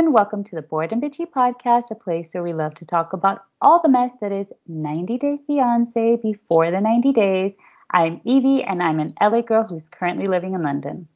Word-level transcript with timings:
everyone. 0.00 0.14
Welcome 0.14 0.44
to 0.44 0.56
the 0.56 0.62
Bored 0.62 0.92
and 0.92 1.02
Bitchy 1.02 1.26
podcast, 1.26 1.90
a 1.90 1.94
place 1.94 2.30
where 2.32 2.42
we 2.42 2.54
love 2.54 2.74
to 2.76 2.86
talk 2.86 3.12
about 3.12 3.44
all 3.60 3.82
the 3.82 3.90
mess 3.90 4.10
that 4.22 4.32
is 4.32 4.46
90 4.66 5.18
Day 5.18 5.38
Fiance 5.46 6.16
before 6.22 6.70
the 6.70 6.80
90 6.80 7.12
days. 7.12 7.52
I'm 7.92 8.22
Evie, 8.24 8.62
and 8.62 8.82
I'm 8.82 8.98
an 8.98 9.12
LA 9.20 9.42
girl 9.42 9.64
who's 9.64 9.90
currently 9.90 10.24
living 10.24 10.54
in 10.54 10.62
London. 10.62 11.06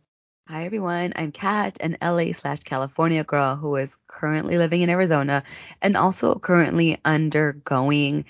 Hi 0.49 0.65
everyone, 0.65 1.15
I'm 1.17 1.33
Kat, 1.33 1.79
an 1.81 1.97
LA 2.03 2.33
slash 2.33 2.61
California 2.65 3.25
girl 3.25 3.57
who 3.57 3.75
is 3.77 3.97
currently 4.07 4.59
living 4.59 4.83
in 4.83 4.91
Arizona 4.91 5.45
and 5.81 5.97
also 5.97 6.35
currently 6.35 7.01
undergoing, 7.07 8.27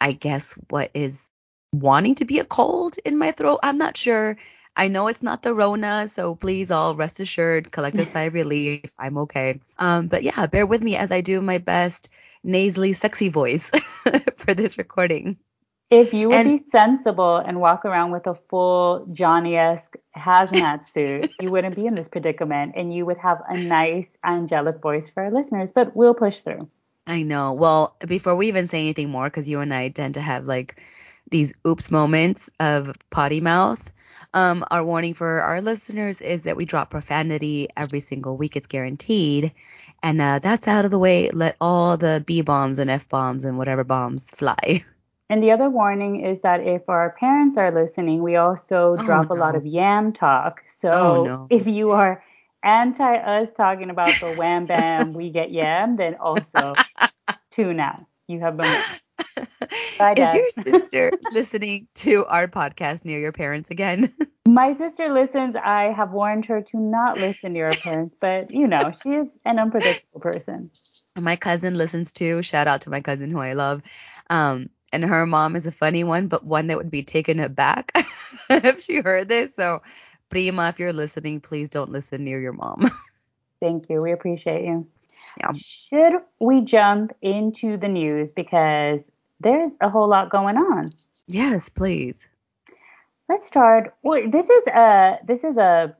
I 0.00 0.12
guess, 0.12 0.58
what 0.70 0.90
is 0.94 1.28
wanting 1.74 2.14
to 2.16 2.24
be 2.24 2.38
a 2.38 2.46
cold 2.46 2.96
in 3.04 3.18
my 3.18 3.32
throat. 3.32 3.60
I'm 3.62 3.76
not 3.76 3.98
sure. 3.98 4.38
I 4.76 4.88
know 4.88 5.08
it's 5.08 5.22
not 5.22 5.42
the 5.42 5.52
Rona, 5.52 6.08
so 6.08 6.34
please 6.34 6.70
all 6.70 6.94
rest 6.94 7.20
assured, 7.20 7.70
collective 7.72 8.08
sigh 8.08 8.22
of 8.28 8.34
relief. 8.34 8.94
I'm 8.98 9.18
okay. 9.18 9.60
Um, 9.78 10.08
but 10.08 10.22
yeah, 10.22 10.46
bear 10.46 10.66
with 10.66 10.82
me 10.82 10.96
as 10.96 11.10
I 11.12 11.20
do 11.20 11.40
my 11.40 11.58
best 11.58 12.08
nasally, 12.42 12.92
sexy 12.92 13.28
voice 13.28 13.70
for 14.36 14.54
this 14.54 14.78
recording. 14.78 15.36
If 15.90 16.14
you 16.14 16.28
would 16.28 16.36
and, 16.36 16.48
be 16.48 16.58
sensible 16.58 17.38
and 17.38 17.60
walk 17.60 17.84
around 17.84 18.12
with 18.12 18.28
a 18.28 18.34
full 18.34 19.06
Johnny-esque 19.12 19.96
hazmat 20.16 20.84
suit, 20.84 21.32
you 21.40 21.50
wouldn't 21.50 21.74
be 21.74 21.84
in 21.84 21.96
this 21.96 22.06
predicament, 22.06 22.74
and 22.76 22.94
you 22.94 23.04
would 23.06 23.18
have 23.18 23.42
a 23.48 23.58
nice 23.58 24.16
angelic 24.24 24.80
voice 24.80 25.08
for 25.08 25.24
our 25.24 25.30
listeners. 25.32 25.72
But 25.72 25.96
we'll 25.96 26.14
push 26.14 26.38
through. 26.38 26.68
I 27.08 27.22
know. 27.22 27.54
Well, 27.54 27.96
before 28.06 28.36
we 28.36 28.46
even 28.46 28.68
say 28.68 28.78
anything 28.78 29.10
more, 29.10 29.24
because 29.24 29.50
you 29.50 29.58
and 29.58 29.74
I 29.74 29.88
tend 29.88 30.14
to 30.14 30.20
have 30.20 30.44
like 30.44 30.80
these 31.28 31.52
oops 31.66 31.90
moments 31.90 32.50
of 32.60 32.94
potty 33.10 33.40
mouth. 33.40 33.90
Um, 34.32 34.64
our 34.70 34.84
warning 34.84 35.14
for 35.14 35.42
our 35.42 35.60
listeners 35.60 36.20
is 36.20 36.44
that 36.44 36.56
we 36.56 36.64
drop 36.64 36.90
profanity 36.90 37.68
every 37.76 38.00
single 38.00 38.36
week. 38.36 38.56
It's 38.56 38.66
guaranteed. 38.66 39.52
And 40.02 40.20
uh, 40.20 40.38
that's 40.38 40.68
out 40.68 40.84
of 40.84 40.90
the 40.90 40.98
way. 40.98 41.30
Let 41.30 41.56
all 41.60 41.96
the 41.96 42.22
B 42.24 42.42
bombs 42.42 42.78
and 42.78 42.88
F 42.90 43.08
bombs 43.08 43.44
and 43.44 43.58
whatever 43.58 43.84
bombs 43.84 44.30
fly. 44.30 44.84
And 45.30 45.40
the 45.40 45.52
other 45.52 45.70
warning 45.70 46.26
is 46.26 46.40
that 46.40 46.58
if 46.58 46.88
our 46.88 47.10
parents 47.10 47.56
are 47.56 47.70
listening, 47.70 48.20
we 48.20 48.34
also 48.34 48.96
oh, 48.98 49.06
drop 49.06 49.28
no. 49.28 49.36
a 49.36 49.38
lot 49.38 49.54
of 49.54 49.64
yam 49.64 50.12
talk. 50.12 50.60
So 50.66 50.90
oh, 50.90 51.24
no. 51.24 51.46
if 51.50 51.68
you 51.68 51.92
are 51.92 52.20
anti 52.64 53.16
us 53.16 53.48
talking 53.56 53.90
about 53.90 54.08
the 54.20 54.34
wham 54.36 54.66
bam, 54.66 55.14
we 55.14 55.30
get 55.30 55.52
yam, 55.52 55.96
then 55.96 56.16
also 56.16 56.74
tune 57.52 57.78
out. 57.78 58.04
You 58.26 58.40
have 58.40 58.56
been. 58.56 58.82
Bye, 59.98 60.14
Is 60.16 60.34
your 60.34 60.48
sister 60.50 61.12
listening 61.30 61.88
to 61.96 62.24
our 62.26 62.48
podcast 62.48 63.04
near 63.04 63.18
your 63.18 63.32
parents 63.32 63.70
again? 63.70 64.12
My 64.46 64.72
sister 64.72 65.12
listens. 65.12 65.54
I 65.56 65.92
have 65.92 66.12
warned 66.12 66.46
her 66.46 66.62
to 66.62 66.78
not 66.78 67.18
listen 67.20 67.54
to 67.54 67.60
her 67.60 67.76
parents, 67.76 68.16
but 68.20 68.50
you 68.50 68.66
know, 68.66 68.90
she 68.90 69.10
is 69.10 69.38
an 69.44 69.58
unpredictable 69.58 70.20
person. 70.20 70.70
My 71.18 71.36
cousin 71.36 71.74
listens 71.74 72.12
too. 72.12 72.42
Shout 72.42 72.66
out 72.66 72.82
to 72.82 72.90
my 72.90 73.00
cousin 73.00 73.30
who 73.30 73.38
I 73.38 73.52
love. 73.52 73.82
Um, 74.30 74.70
and 74.92 75.04
her 75.04 75.26
mom 75.26 75.56
is 75.56 75.66
a 75.66 75.72
funny 75.72 76.04
one, 76.04 76.28
but 76.28 76.44
one 76.44 76.68
that 76.68 76.78
would 76.78 76.90
be 76.90 77.02
taken 77.02 77.40
aback 77.40 77.92
if 78.50 78.82
she 78.82 78.96
heard 79.00 79.28
this. 79.28 79.54
So, 79.54 79.82
Prima, 80.30 80.68
if 80.68 80.78
you're 80.78 80.92
listening, 80.92 81.40
please 81.40 81.70
don't 81.70 81.90
listen 81.90 82.24
near 82.24 82.40
your 82.40 82.52
mom. 82.52 82.90
Thank 83.60 83.88
you. 83.90 84.00
We 84.00 84.12
appreciate 84.12 84.64
you. 84.64 84.88
Yeah. 85.40 85.52
Should 85.54 86.20
we 86.38 86.60
jump 86.60 87.12
into 87.22 87.76
the 87.76 87.88
news 87.88 88.32
because 88.32 89.10
there's 89.40 89.76
a 89.80 89.88
whole 89.88 90.08
lot 90.08 90.30
going 90.30 90.56
on? 90.56 90.92
Yes, 91.28 91.68
please. 91.68 92.28
Let's 93.28 93.46
start. 93.46 93.94
Well, 94.02 94.28
this 94.28 94.50
is 94.50 94.66
a 94.66 95.18
this 95.26 95.44
is 95.44 95.56
a 95.56 95.96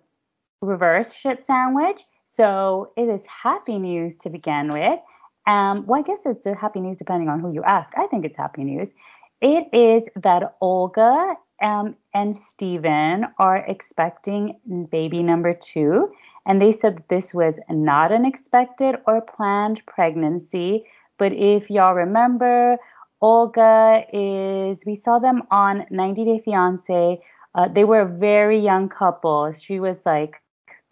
reverse 0.60 1.14
shit 1.14 1.44
sandwich. 1.44 2.02
So 2.26 2.92
it 2.96 3.08
is 3.08 3.22
happy 3.26 3.78
news 3.78 4.16
to 4.18 4.30
begin 4.30 4.68
with. 4.72 5.00
Um, 5.46 5.86
well, 5.86 6.00
I 6.00 6.02
guess 6.02 6.26
it's 6.26 6.42
the 6.42 6.54
happy 6.54 6.80
news 6.80 6.96
depending 6.96 7.28
on 7.28 7.40
who 7.40 7.52
you 7.52 7.62
ask. 7.64 7.94
I 7.96 8.06
think 8.08 8.24
it's 8.24 8.36
happy 8.36 8.64
news. 8.64 8.92
It 9.40 9.68
is 9.72 10.06
that 10.16 10.56
Olga 10.60 11.34
um, 11.62 11.96
and 12.12 12.36
Steven 12.36 13.26
are 13.38 13.56
expecting 13.56 14.58
baby 14.90 15.22
number 15.22 15.54
two. 15.54 16.12
And 16.46 16.60
they 16.60 16.72
said 16.72 17.02
this 17.08 17.34
was 17.34 17.58
not 17.68 18.12
an 18.12 18.24
expected 18.24 18.96
or 19.06 19.20
planned 19.20 19.84
pregnancy. 19.86 20.84
But 21.18 21.32
if 21.32 21.70
y'all 21.70 21.94
remember, 21.94 22.78
Olga 23.20 24.04
is, 24.12 24.84
we 24.86 24.94
saw 24.94 25.18
them 25.18 25.42
on 25.50 25.86
90 25.90 26.24
Day 26.24 26.38
Fiance. 26.38 27.20
Uh, 27.54 27.68
they 27.68 27.84
were 27.84 28.00
a 28.00 28.08
very 28.08 28.58
young 28.58 28.88
couple. 28.88 29.52
She 29.52 29.80
was 29.80 30.06
like, 30.06 30.40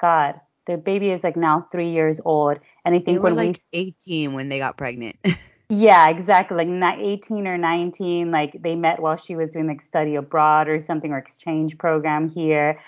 God, 0.01 0.41
their 0.67 0.77
baby 0.77 1.11
is 1.11 1.25
like 1.25 1.37
now 1.37 1.67
three 1.73 1.91
years 1.91 2.21
old. 2.25 2.59
And 2.85 2.95
I 2.95 2.99
think 2.99 3.17
they 3.17 3.19
were 3.19 3.31
like 3.31 3.59
we, 3.73 3.79
18 3.81 4.35
when 4.35 4.49
they 4.49 4.59
got 4.59 4.77
pregnant. 4.77 5.17
yeah, 5.71 6.11
exactly. 6.11 6.57
Like 6.65 6.99
18 6.99 7.47
or 7.47 7.57
19. 7.57 8.31
Like 8.31 8.63
they 8.63 8.75
met 8.75 9.01
while 9.01 9.17
she 9.17 9.35
was 9.35 9.51
doing 9.51 9.67
like 9.67 9.81
study 9.81 10.15
abroad 10.15 10.69
or 10.69 10.81
something 10.81 11.13
or 11.13 11.19
exchange 11.19 11.79
program 11.79 12.29
here. 12.29 12.79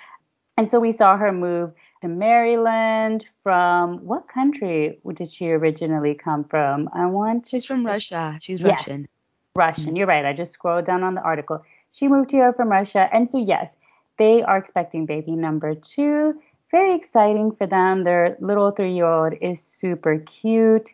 And 0.59 0.69
so 0.69 0.79
we 0.79 0.93
saw 0.93 1.17
her 1.17 1.33
move 1.33 1.73
to 2.01 2.09
Maryland 2.09 3.27
from 3.43 4.05
what 4.05 4.29
country 4.29 4.99
did 5.15 5.31
she 5.31 5.51
originally 5.51 6.15
come 6.15 6.45
from? 6.45 6.89
I 6.95 7.07
want. 7.07 7.47
She's 7.47 7.67
from 7.67 7.85
Russia. 7.85 8.39
She's 8.41 8.61
yes, 8.61 8.87
Russian. 8.87 9.09
Russian. 9.55 9.85
Mm-hmm. 9.85 9.97
You're 9.97 10.07
right. 10.07 10.25
I 10.25 10.33
just 10.33 10.53
scrolled 10.53 10.85
down 10.85 11.03
on 11.03 11.15
the 11.15 11.23
article. 11.23 11.63
She 11.93 12.09
moved 12.09 12.31
here 12.31 12.53
from 12.53 12.69
Russia. 12.69 13.09
And 13.13 13.29
so, 13.29 13.39
yes, 13.39 13.75
they 14.17 14.43
are 14.43 14.57
expecting 14.57 15.07
baby 15.07 15.33
number 15.33 15.75
two. 15.75 16.41
Very 16.71 16.95
exciting 16.95 17.53
for 17.53 17.67
them. 17.67 18.03
Their 18.03 18.37
little 18.41 18.71
three 18.71 18.95
year 18.95 19.07
old 19.07 19.35
is 19.41 19.61
super 19.61 20.19
cute. 20.19 20.91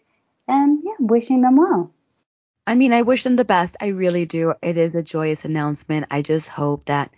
And 0.48 0.82
yeah, 0.84 0.94
wishing 0.98 1.40
them 1.40 1.56
well. 1.56 1.90
I 2.66 2.74
mean, 2.74 2.92
I 2.92 3.02
wish 3.02 3.22
them 3.22 3.36
the 3.36 3.44
best. 3.44 3.76
I 3.80 3.88
really 3.88 4.26
do. 4.26 4.54
It 4.62 4.76
is 4.76 4.94
a 4.94 5.02
joyous 5.02 5.44
announcement. 5.44 6.06
I 6.10 6.22
just 6.22 6.48
hope 6.48 6.86
that 6.86 7.12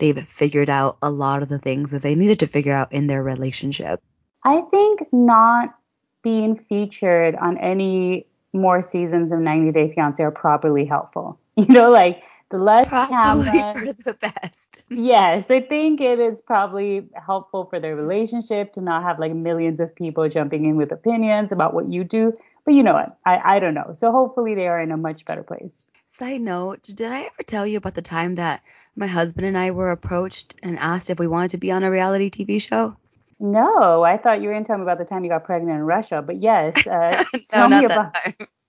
they've 0.00 0.28
figured 0.28 0.68
out 0.68 0.98
a 1.02 1.10
lot 1.10 1.42
of 1.42 1.48
the 1.48 1.58
things 1.58 1.92
that 1.92 2.02
they 2.02 2.14
needed 2.14 2.40
to 2.40 2.46
figure 2.46 2.72
out 2.72 2.92
in 2.92 3.06
their 3.06 3.22
relationship. 3.22 4.02
I 4.44 4.62
think 4.62 5.06
not 5.12 5.74
being 6.22 6.56
featured 6.56 7.36
on 7.36 7.56
any 7.58 8.26
more 8.52 8.82
seasons 8.82 9.30
of 9.30 9.38
90 9.38 9.72
Day 9.72 9.92
Fiance 9.92 10.22
are 10.22 10.30
probably 10.30 10.84
helpful. 10.84 11.38
You 11.56 11.66
know, 11.74 11.90
like 11.90 12.22
the 12.50 12.56
less 12.56 12.88
probably 12.88 13.44
cameras, 13.44 14.02
for 14.02 14.12
the 14.12 14.14
best. 14.14 14.84
yes, 14.90 15.50
I 15.50 15.60
think 15.60 16.00
it 16.00 16.18
is 16.18 16.40
probably 16.40 17.06
helpful 17.14 17.66
for 17.66 17.78
their 17.78 17.94
relationship 17.94 18.72
to 18.74 18.80
not 18.80 19.02
have 19.02 19.18
like 19.18 19.34
millions 19.34 19.78
of 19.78 19.94
people 19.94 20.26
jumping 20.28 20.64
in 20.64 20.76
with 20.76 20.90
opinions 20.90 21.52
about 21.52 21.74
what 21.74 21.92
you 21.92 22.02
do. 22.02 22.32
But 22.64 22.74
you 22.74 22.82
know 22.82 22.94
what? 22.94 23.18
I, 23.26 23.56
I 23.56 23.58
don't 23.58 23.74
know. 23.74 23.92
So 23.92 24.10
hopefully 24.10 24.54
they 24.54 24.68
are 24.68 24.80
in 24.80 24.90
a 24.90 24.96
much 24.96 25.26
better 25.26 25.42
place. 25.42 25.72
Side 26.20 26.42
note, 26.42 26.82
did 26.82 27.10
I 27.10 27.22
ever 27.22 27.42
tell 27.42 27.66
you 27.66 27.78
about 27.78 27.94
the 27.94 28.02
time 28.02 28.34
that 28.34 28.62
my 28.94 29.06
husband 29.06 29.46
and 29.46 29.56
I 29.56 29.70
were 29.70 29.90
approached 29.90 30.54
and 30.62 30.78
asked 30.78 31.08
if 31.08 31.18
we 31.18 31.26
wanted 31.26 31.52
to 31.52 31.56
be 31.56 31.72
on 31.72 31.82
a 31.82 31.90
reality 31.90 32.28
TV 32.28 32.60
show? 32.60 32.94
No, 33.38 34.02
I 34.02 34.18
thought 34.18 34.42
you 34.42 34.48
were 34.48 34.52
going 34.52 34.64
to 34.64 34.68
tell 34.68 34.76
me 34.76 34.82
about 34.82 34.98
the 34.98 35.06
time 35.06 35.24
you 35.24 35.30
got 35.30 35.44
pregnant 35.44 35.78
in 35.78 35.82
Russia, 35.82 36.20
but 36.20 36.42
yes, 36.42 36.86
uh, 36.86 37.24
no, 37.32 37.40
tell 37.48 37.68
me 37.70 37.86
about. 37.86 38.14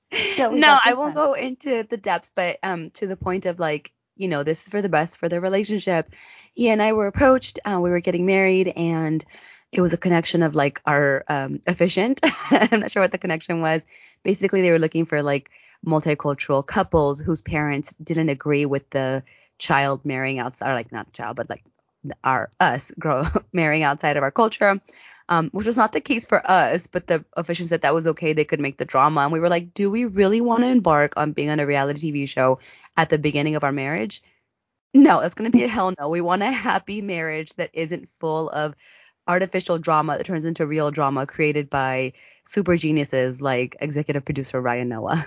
no, 0.40 0.80
I 0.82 0.94
won't 0.94 1.14
time. 1.14 1.26
go 1.26 1.34
into 1.34 1.84
the 1.84 1.98
depths, 1.98 2.32
but 2.34 2.58
um, 2.64 2.90
to 2.92 3.06
the 3.06 3.18
point 3.18 3.46
of 3.46 3.60
like, 3.60 3.92
you 4.16 4.30
know, 4.30 4.44
this 4.44 4.62
is 4.62 4.70
for 4.70 4.82
the 4.82 4.88
best 4.88 5.18
for 5.18 5.28
their 5.28 5.42
relationship. 5.42 6.16
He 6.54 6.70
and 6.70 6.82
I 6.82 6.94
were 6.94 7.08
approached. 7.08 7.60
Uh, 7.66 7.82
we 7.84 7.90
were 7.90 8.00
getting 8.00 8.26
married, 8.26 8.70
and 8.70 9.26
it 9.74 9.82
was 9.82 9.92
a 9.92 9.98
connection 9.98 10.42
of 10.42 10.56
like 10.56 10.82
our 10.86 11.26
um, 11.28 11.60
efficient. 11.68 12.22
I'm 12.50 12.80
not 12.80 12.92
sure 12.92 13.02
what 13.02 13.12
the 13.12 13.18
connection 13.18 13.60
was. 13.60 13.86
Basically, 14.24 14.62
they 14.62 14.72
were 14.72 14.80
looking 14.80 15.06
for 15.06 15.24
like 15.24 15.50
multicultural 15.86 16.66
couples 16.66 17.20
whose 17.20 17.42
parents 17.42 17.94
didn't 17.96 18.30
agree 18.30 18.66
with 18.66 18.90
the 18.90 19.24
child 19.58 20.06
marrying 20.06 20.40
outside, 20.40 20.72
or 20.72 20.76
like 20.76 20.92
not 20.92 21.14
child, 21.14 21.36
but 21.38 21.50
like 21.50 21.64
our 22.24 22.50
us 22.60 22.92
grow 23.00 23.24
marrying 23.54 23.84
outside 23.84 24.18
of 24.18 24.24
our 24.24 24.32
culture, 24.32 24.80
um, 25.30 25.50
which 25.52 25.68
was 25.68 25.78
not 25.78 25.92
the 25.92 26.02
case 26.02 26.26
for 26.26 26.42
us. 26.50 26.88
But 26.88 27.08
the 27.08 27.26
officials 27.34 27.70
said 27.70 27.82
that 27.82 27.94
was 27.94 28.08
okay; 28.08 28.34
they 28.34 28.46
could 28.46 28.60
make 28.60 28.78
the 28.78 28.86
drama, 28.86 29.22
and 29.22 29.32
we 29.32 29.40
were 29.40 29.50
like, 29.50 29.74
do 29.74 29.90
we 29.90 30.06
really 30.06 30.42
want 30.42 30.64
to 30.64 30.70
embark 30.70 31.14
on 31.18 31.34
being 31.34 31.50
on 31.50 31.60
a 31.60 31.66
reality 31.66 32.12
TV 32.12 32.28
show 32.28 32.60
at 32.98 33.10
the 33.10 33.18
beginning 33.18 33.56
of 33.56 33.64
our 33.64 33.72
marriage? 33.72 34.22
No, 34.94 35.22
that's 35.22 35.36
going 35.36 35.50
to 35.50 35.58
be 35.58 35.64
a 35.64 35.70
hell 35.70 35.94
no. 35.98 36.10
We 36.10 36.22
want 36.22 36.44
a 36.44 36.52
happy 36.52 37.02
marriage 37.02 37.54
that 37.54 37.70
isn't 37.74 38.10
full 38.10 38.50
of 38.50 38.76
artificial 39.28 39.78
drama 39.78 40.18
that 40.18 40.26
turns 40.26 40.46
into 40.46 40.66
real 40.66 40.92
drama 40.92 41.26
created 41.26 41.70
by 41.70 42.14
super 42.44 42.76
geniuses 42.76 43.42
like 43.42 43.76
executive 43.80 44.26
producer 44.26 44.62
Ryan 44.62 44.90
Noah. 44.90 45.26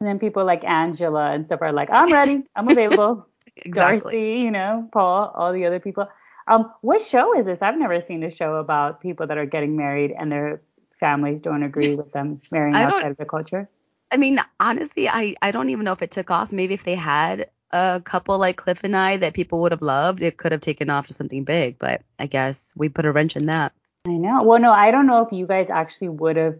And 0.00 0.08
then 0.08 0.18
people 0.18 0.44
like 0.44 0.64
Angela 0.64 1.32
and 1.32 1.46
stuff 1.46 1.60
are 1.62 1.72
like, 1.72 1.88
I'm 1.92 2.12
ready, 2.12 2.44
I'm 2.54 2.68
available. 2.68 3.26
exactly. 3.56 4.12
Darcy, 4.12 4.40
you 4.42 4.50
know, 4.50 4.88
Paul, 4.92 5.32
all 5.34 5.52
the 5.52 5.66
other 5.66 5.80
people. 5.80 6.08
Um, 6.46 6.72
what 6.80 7.02
show 7.02 7.36
is 7.36 7.46
this? 7.46 7.62
I've 7.62 7.78
never 7.78 8.00
seen 8.00 8.22
a 8.22 8.30
show 8.30 8.56
about 8.56 9.00
people 9.00 9.26
that 9.26 9.36
are 9.36 9.46
getting 9.46 9.76
married 9.76 10.14
and 10.16 10.30
their 10.30 10.62
families 11.00 11.40
don't 11.40 11.62
agree 11.62 11.94
with 11.94 12.12
them 12.12 12.40
marrying 12.52 12.74
outside 12.76 13.10
of 13.10 13.16
the 13.16 13.24
culture. 13.24 13.68
I 14.10 14.16
mean, 14.16 14.40
honestly, 14.58 15.08
I, 15.08 15.34
I 15.42 15.50
don't 15.50 15.68
even 15.68 15.84
know 15.84 15.92
if 15.92 16.00
it 16.00 16.10
took 16.10 16.30
off. 16.30 16.52
Maybe 16.52 16.74
if 16.74 16.84
they 16.84 16.94
had 16.94 17.50
a 17.70 18.00
couple 18.04 18.38
like 18.38 18.56
Cliff 18.56 18.84
and 18.84 18.96
I 18.96 19.16
that 19.18 19.34
people 19.34 19.60
would 19.62 19.72
have 19.72 19.82
loved, 19.82 20.22
it 20.22 20.36
could 20.36 20.52
have 20.52 20.60
taken 20.60 20.90
off 20.90 21.06
to 21.08 21.14
something 21.14 21.44
big. 21.44 21.78
But 21.78 22.02
I 22.18 22.26
guess 22.26 22.74
we 22.76 22.88
put 22.88 23.06
a 23.06 23.12
wrench 23.12 23.36
in 23.36 23.46
that. 23.46 23.72
I 24.06 24.12
know. 24.12 24.42
Well, 24.42 24.60
no, 24.60 24.72
I 24.72 24.90
don't 24.90 25.06
know 25.06 25.22
if 25.22 25.32
you 25.32 25.46
guys 25.46 25.70
actually 25.70 26.08
would 26.08 26.36
have 26.36 26.58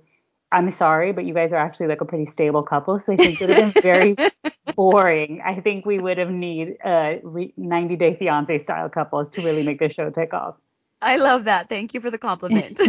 I'm 0.51 0.71
sorry, 0.71 1.13
but 1.13 1.25
you 1.25 1.35
guys 1.35 1.53
are 1.53 1.57
actually 1.57 1.89
like 1.89 2.01
a 2.01 2.07
pretty 2.07 2.25
stable 2.25 2.63
couple, 2.63 2.99
so 2.99 3.13
I 3.13 3.17
think 3.17 3.41
it 3.41 3.49
would 3.49 3.59
have 3.59 3.75
been 3.75 3.83
very 3.83 4.17
boring. 4.75 5.43
I 5.45 5.61
think 5.61 5.85
we 5.85 5.99
would 5.99 6.17
have 6.17 6.31
need 6.31 6.79
uh, 6.83 7.17
90 7.57 7.97
Day 7.97 8.17
Fiance 8.17 8.57
style 8.59 8.89
couples 8.89 9.29
to 9.31 9.43
really 9.43 9.63
make 9.63 9.79
the 9.79 9.91
show 9.91 10.09
take 10.11 10.33
off. 10.33 10.57
I 11.03 11.17
love 11.17 11.45
that. 11.45 11.69
Thank 11.69 11.93
you 11.93 12.01
for 12.01 12.11
the 12.11 12.19
compliment. 12.19 12.81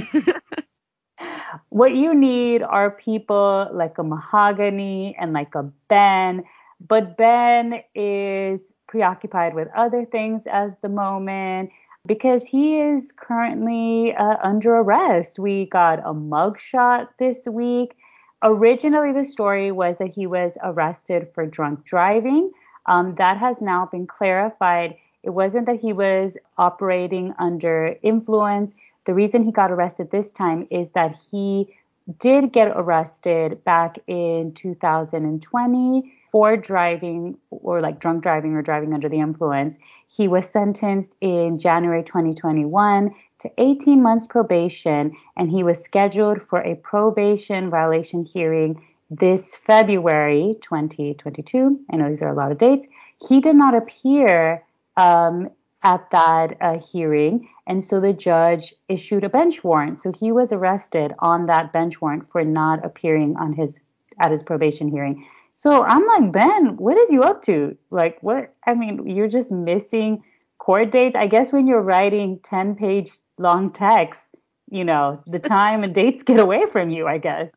what 1.70 1.94
you 1.94 2.16
need 2.16 2.64
are 2.64 2.92
people 2.92 3.70
like 3.74 3.98
a 3.98 4.04
Mahogany 4.04 5.16
and 5.20 5.34
like 5.34 5.54
a 5.54 5.64
Ben, 5.90 6.44
but 6.88 7.18
Ben 7.18 7.84
is 7.94 8.62
preoccupied 8.88 9.54
with 9.54 9.68
other 9.76 10.06
things 10.06 10.48
as 10.48 10.72
the 10.82 10.90
moment 10.90 11.70
because 12.06 12.46
he 12.46 12.80
is 12.80 13.12
currently 13.12 14.16
uh, 14.16 14.38
under 14.44 14.76
arrest. 14.78 15.38
We 15.38 15.66
got 15.66 16.00
a 16.00 16.14
mugshot 16.14 17.08
this 17.20 17.46
week. 17.46 17.96
Originally, 18.42 19.12
the 19.12 19.26
story 19.26 19.72
was 19.72 19.98
that 19.98 20.16
he 20.16 20.26
was 20.26 20.58
arrested 20.64 21.28
for 21.28 21.46
drunk 21.46 21.84
driving. 21.84 22.52
Um, 22.86 23.16
that 23.16 23.38
has 23.38 23.62
now 23.62 23.86
been 23.92 24.08
clarified. 24.08 24.96
It 25.24 25.32
wasn't 25.32 25.66
that 25.66 25.82
he 25.82 25.94
was 25.94 26.38
operating 26.58 27.34
under 27.38 27.96
influence. 28.02 28.74
The 29.06 29.14
reason 29.14 29.44
he 29.44 29.52
got 29.52 29.72
arrested 29.72 30.10
this 30.10 30.32
time 30.32 30.68
is 30.72 30.92
that 30.92 31.18
he 31.30 31.76
did 32.20 32.54
get 32.54 32.72
arrested 32.74 33.64
back 33.66 34.00
in 34.08 34.54
2020 34.54 36.14
for 36.32 36.58
driving 36.58 37.38
or 37.50 37.82
like 37.82 38.00
drunk 38.00 38.24
driving 38.24 38.54
or 38.54 38.62
driving 38.62 38.94
under 38.94 39.10
the 39.10 39.20
influence. 39.20 39.78
He 40.08 40.28
was 40.28 40.50
sentenced 40.50 41.16
in 41.22 41.58
January 41.58 42.04
2021 42.04 43.14
to 43.40 43.52
18 43.58 44.02
months 44.02 44.28
probation 44.28 45.16
and 45.38 45.50
he 45.50 45.64
was 45.64 45.84
scheduled 45.84 46.42
for 46.42 46.60
a 46.60 46.76
probation 46.76 47.70
violation 47.70 48.24
hearing 48.26 48.82
this 49.10 49.56
February 49.56 50.56
2022. 50.62 51.80
I 51.92 51.96
know 51.96 52.10
these 52.10 52.22
are 52.22 52.30
a 52.30 52.36
lot 52.36 52.52
of 52.52 52.58
dates. 52.58 52.86
He 53.28 53.42
did 53.42 53.56
not 53.56 53.76
appear 53.76 54.64
um, 54.98 55.50
at 55.84 56.10
that 56.12 56.58
uh, 56.62 56.80
hearing, 56.80 57.48
and 57.66 57.84
so 57.84 58.00
the 58.00 58.14
judge 58.14 58.74
issued 58.90 59.24
a 59.24 59.30
bench 59.30 59.64
warrant. 59.64 59.98
So 59.98 60.12
he 60.12 60.32
was 60.32 60.52
arrested 60.52 61.14
on 61.20 61.46
that 61.48 61.72
bench 61.72 62.02
warrant 62.02 62.30
for 62.32 62.44
not 62.44 62.86
appearing 62.86 63.36
on 63.38 63.54
his 63.54 63.80
at 64.20 64.32
his 64.32 64.44
probation 64.44 64.90
hearing. 64.90 65.26
So 65.60 65.84
I'm 65.84 66.06
like, 66.06 66.32
Ben, 66.32 66.78
what 66.78 66.96
is 66.96 67.12
you 67.12 67.24
up 67.24 67.42
to? 67.42 67.78
Like, 67.92 68.24
what? 68.24 68.56
I 68.66 68.76
mean, 68.76 69.06
you're 69.10 69.28
just 69.28 69.52
missing 69.52 70.24
court 70.58 70.90
dates. 70.90 71.18
I 71.18 71.28
guess 71.28 71.52
when 71.52 71.68
you're 71.68 71.82
writing 71.82 72.40
10 72.44 72.76
page 72.76 73.12
long 73.38 73.74
texts, 73.74 74.34
you 74.72 74.86
know, 74.86 75.22
the 75.28 75.40
time 75.58 75.84
and 75.84 75.94
dates 75.94 76.24
get 76.24 76.40
away 76.40 76.66
from 76.66 76.92
you, 76.92 77.08
I 77.08 77.18
guess. 77.18 77.50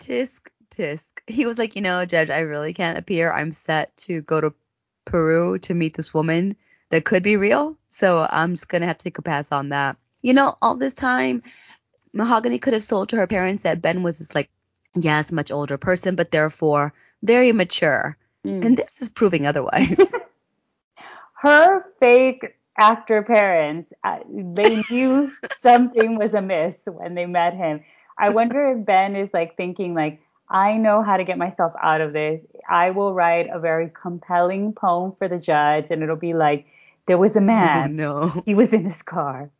Tisk, 0.00 0.40
tisk. 0.70 1.12
He 1.26 1.44
was 1.44 1.58
like, 1.58 1.76
you 1.76 1.82
know, 1.82 2.06
Judge, 2.06 2.30
I 2.30 2.40
really 2.40 2.72
can't 2.72 2.96
appear. 2.96 3.30
I'm 3.30 3.52
set 3.52 3.94
to 3.98 4.22
go 4.22 4.40
to 4.40 4.54
Peru 5.04 5.58
to 5.58 5.74
meet 5.74 5.92
this 5.92 6.14
woman 6.14 6.56
that 6.88 7.04
could 7.04 7.22
be 7.22 7.36
real. 7.36 7.76
So 7.88 8.26
I'm 8.30 8.54
just 8.54 8.70
going 8.70 8.80
to 8.80 8.88
have 8.88 8.96
to 8.96 9.04
take 9.04 9.18
a 9.18 9.22
pass 9.22 9.52
on 9.52 9.68
that. 9.68 9.98
You 10.22 10.32
know, 10.32 10.56
all 10.62 10.76
this 10.76 10.94
time, 10.94 11.42
Mahogany 12.14 12.58
could 12.58 12.72
have 12.72 12.82
sold 12.82 13.10
to 13.10 13.16
her 13.16 13.26
parents 13.26 13.64
that 13.64 13.82
Ben 13.82 14.02
was 14.02 14.18
this 14.18 14.34
like 14.34 14.48
yes, 14.94 15.32
much 15.32 15.50
older 15.50 15.78
person, 15.78 16.14
but 16.14 16.30
therefore 16.30 16.92
very 17.22 17.52
mature. 17.52 18.16
Mm. 18.46 18.64
And 18.64 18.76
this 18.76 19.00
is 19.00 19.08
proving 19.08 19.46
otherwise. 19.46 20.14
Her 21.34 21.84
fake 22.00 22.56
actor 22.78 23.22
parents, 23.22 23.92
uh, 24.02 24.18
they 24.28 24.82
knew 24.90 25.30
something 25.58 26.18
was 26.18 26.34
amiss 26.34 26.86
when 26.86 27.14
they 27.14 27.26
met 27.26 27.54
him. 27.54 27.82
I 28.18 28.30
wonder 28.30 28.72
if 28.72 28.84
Ben 28.84 29.16
is 29.16 29.32
like 29.34 29.56
thinking 29.56 29.94
like, 29.94 30.20
I 30.48 30.76
know 30.76 31.02
how 31.02 31.16
to 31.16 31.24
get 31.24 31.38
myself 31.38 31.72
out 31.82 32.00
of 32.00 32.12
this. 32.12 32.42
I 32.68 32.90
will 32.90 33.14
write 33.14 33.48
a 33.50 33.58
very 33.58 33.90
compelling 33.90 34.72
poem 34.72 35.14
for 35.18 35.26
the 35.26 35.38
judge, 35.38 35.90
and 35.90 36.02
it'll 36.02 36.16
be 36.16 36.34
like, 36.34 36.66
there 37.06 37.18
was 37.18 37.34
a 37.34 37.40
oh, 37.40 37.42
man. 37.42 38.00
Oh, 38.00 38.28
no. 38.28 38.42
He 38.44 38.54
was 38.54 38.72
in 38.72 38.84
his 38.84 39.02
car 39.02 39.50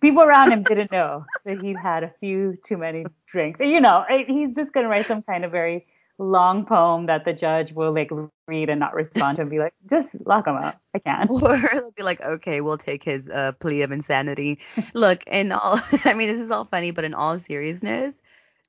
people 0.00 0.22
around 0.22 0.52
him 0.52 0.62
didn't 0.62 0.92
know 0.92 1.24
that 1.44 1.62
he'd 1.62 1.76
had 1.76 2.04
a 2.04 2.12
few 2.20 2.58
too 2.64 2.76
many 2.76 3.04
drinks. 3.26 3.60
You 3.60 3.80
know, 3.80 4.04
he's 4.26 4.54
just 4.54 4.72
going 4.72 4.84
to 4.84 4.90
write 4.90 5.06
some 5.06 5.22
kind 5.22 5.44
of 5.44 5.50
very 5.50 5.86
long 6.18 6.64
poem 6.64 7.06
that 7.06 7.24
the 7.24 7.32
judge 7.32 7.72
will 7.72 7.92
like 7.92 8.10
read 8.46 8.68
and 8.68 8.78
not 8.78 8.94
respond 8.94 9.36
to 9.36 9.42
and 9.42 9.50
be 9.50 9.58
like, 9.58 9.74
just 9.90 10.14
lock 10.26 10.46
him 10.46 10.56
up. 10.56 10.80
I 10.94 10.98
can't. 10.98 11.30
Or 11.42 11.70
they'll 11.72 11.90
be 11.90 12.02
like, 12.02 12.20
okay, 12.20 12.60
we'll 12.60 12.78
take 12.78 13.02
his 13.02 13.28
uh, 13.30 13.52
plea 13.52 13.82
of 13.82 13.90
insanity. 13.90 14.60
Look, 14.92 15.24
in 15.26 15.52
all, 15.52 15.80
I 16.04 16.14
mean, 16.14 16.28
this 16.28 16.40
is 16.40 16.50
all 16.50 16.64
funny, 16.64 16.90
but 16.90 17.04
in 17.04 17.14
all 17.14 17.38
seriousness, 17.38 18.22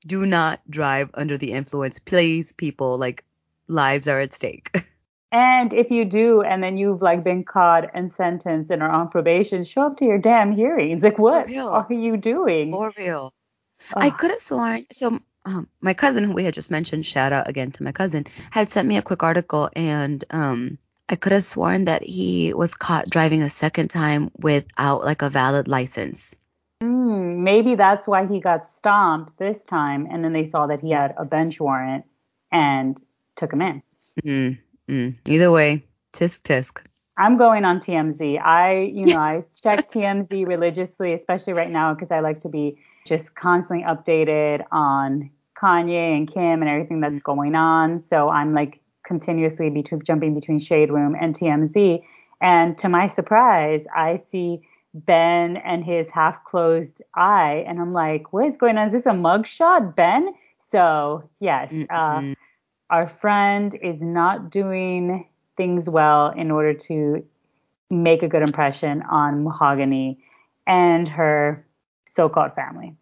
do 0.06 0.26
not 0.26 0.60
drive 0.70 1.10
under 1.14 1.36
the 1.36 1.52
influence. 1.52 1.98
Please, 1.98 2.52
people, 2.52 2.98
like, 2.98 3.24
lives 3.68 4.08
are 4.08 4.20
at 4.20 4.32
stake. 4.32 4.70
And 5.32 5.72
if 5.72 5.90
you 5.90 6.04
do, 6.04 6.42
and 6.42 6.62
then 6.62 6.76
you've 6.76 7.02
like 7.02 7.24
been 7.24 7.44
caught 7.44 7.90
and 7.94 8.10
sentenced 8.10 8.70
and 8.70 8.82
are 8.82 8.90
on 8.90 9.08
probation, 9.08 9.64
show 9.64 9.82
up 9.82 9.96
to 9.98 10.04
your 10.04 10.18
damn 10.18 10.52
hearings. 10.52 11.02
Like, 11.02 11.18
what 11.18 11.50
are 11.50 11.92
you 11.92 12.16
doing? 12.16 12.72
For 12.72 12.92
real. 12.96 13.34
Oh. 13.94 14.00
I 14.00 14.10
could 14.10 14.30
have 14.30 14.40
sworn. 14.40 14.86
So, 14.90 15.18
um, 15.44 15.68
my 15.80 15.94
cousin, 15.94 16.24
who 16.24 16.32
we 16.32 16.44
had 16.44 16.54
just 16.54 16.70
mentioned, 16.70 17.06
shout 17.06 17.32
out 17.32 17.48
again 17.48 17.72
to 17.72 17.82
my 17.82 17.92
cousin, 17.92 18.24
had 18.50 18.68
sent 18.68 18.88
me 18.88 18.96
a 18.96 19.02
quick 19.02 19.22
article, 19.22 19.68
and 19.74 20.24
um, 20.30 20.78
I 21.08 21.16
could 21.16 21.32
have 21.32 21.44
sworn 21.44 21.84
that 21.84 22.02
he 22.02 22.54
was 22.54 22.74
caught 22.74 23.08
driving 23.08 23.42
a 23.42 23.50
second 23.50 23.88
time 23.88 24.30
without 24.38 25.04
like 25.04 25.22
a 25.22 25.30
valid 25.30 25.68
license. 25.68 26.34
Mm, 26.82 27.36
maybe 27.38 27.74
that's 27.74 28.06
why 28.06 28.26
he 28.26 28.40
got 28.40 28.64
stomped 28.64 29.38
this 29.38 29.64
time, 29.64 30.08
and 30.10 30.24
then 30.24 30.32
they 30.32 30.44
saw 30.44 30.66
that 30.66 30.80
he 30.80 30.90
had 30.90 31.14
a 31.16 31.24
bench 31.24 31.60
warrant 31.60 32.04
and 32.50 33.00
took 33.36 33.52
him 33.52 33.62
in. 33.62 33.82
Mm. 34.24 34.58
Mm, 34.88 35.16
either 35.28 35.50
way, 35.50 35.84
tisk 36.12 36.42
tisk. 36.42 36.80
I'm 37.18 37.36
going 37.36 37.64
on 37.64 37.80
TMZ. 37.80 38.40
I, 38.42 38.92
you 38.94 39.04
know, 39.14 39.18
I 39.18 39.42
check 39.62 39.88
TMZ 39.88 40.46
religiously, 40.46 41.12
especially 41.14 41.54
right 41.54 41.70
now 41.70 41.94
because 41.94 42.10
I 42.10 42.20
like 42.20 42.40
to 42.40 42.48
be 42.48 42.78
just 43.06 43.34
constantly 43.34 43.86
updated 43.86 44.64
on 44.70 45.30
Kanye 45.60 46.16
and 46.16 46.28
Kim 46.28 46.60
and 46.60 46.68
everything 46.68 47.00
that's 47.00 47.20
going 47.20 47.54
on. 47.54 48.00
So 48.00 48.28
I'm 48.28 48.52
like 48.52 48.80
continuously 49.06 49.70
between 49.70 50.02
jumping 50.04 50.34
between 50.34 50.58
Shade 50.58 50.90
Room 50.90 51.16
and 51.18 51.34
TMZ. 51.34 52.02
And 52.40 52.76
to 52.78 52.88
my 52.88 53.06
surprise, 53.06 53.86
I 53.96 54.16
see 54.16 54.60
Ben 54.92 55.56
and 55.58 55.84
his 55.84 56.10
half 56.10 56.44
closed 56.44 57.02
eye, 57.14 57.64
and 57.66 57.80
I'm 57.80 57.92
like, 57.92 58.32
what 58.32 58.46
is 58.46 58.56
going 58.56 58.78
on? 58.78 58.86
Is 58.86 58.92
this 58.92 59.06
a 59.06 59.10
mugshot, 59.10 59.94
Ben? 59.94 60.34
So 60.68 61.28
yes, 61.40 61.72
mm-hmm. 61.72 61.94
uh, 61.94 62.34
our 62.90 63.08
friend 63.08 63.74
is 63.74 64.00
not 64.00 64.50
doing 64.50 65.28
things 65.56 65.88
well 65.88 66.28
in 66.28 66.50
order 66.50 66.74
to 66.74 67.24
make 67.90 68.22
a 68.22 68.28
good 68.28 68.42
impression 68.42 69.02
on 69.02 69.44
Mahogany 69.44 70.18
and 70.66 71.08
her 71.08 71.66
so-called 72.06 72.54
family. 72.54 72.96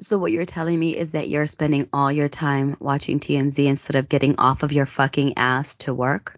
So 0.00 0.18
what 0.18 0.32
you're 0.32 0.44
telling 0.44 0.78
me 0.78 0.96
is 0.96 1.12
that 1.12 1.28
you're 1.28 1.46
spending 1.46 1.88
all 1.92 2.10
your 2.10 2.28
time 2.28 2.76
watching 2.80 3.20
TMZ 3.20 3.64
instead 3.64 3.96
of 3.96 4.08
getting 4.08 4.34
off 4.38 4.62
of 4.62 4.72
your 4.72 4.86
fucking 4.86 5.34
ass 5.36 5.76
to 5.76 5.94
work? 5.94 6.36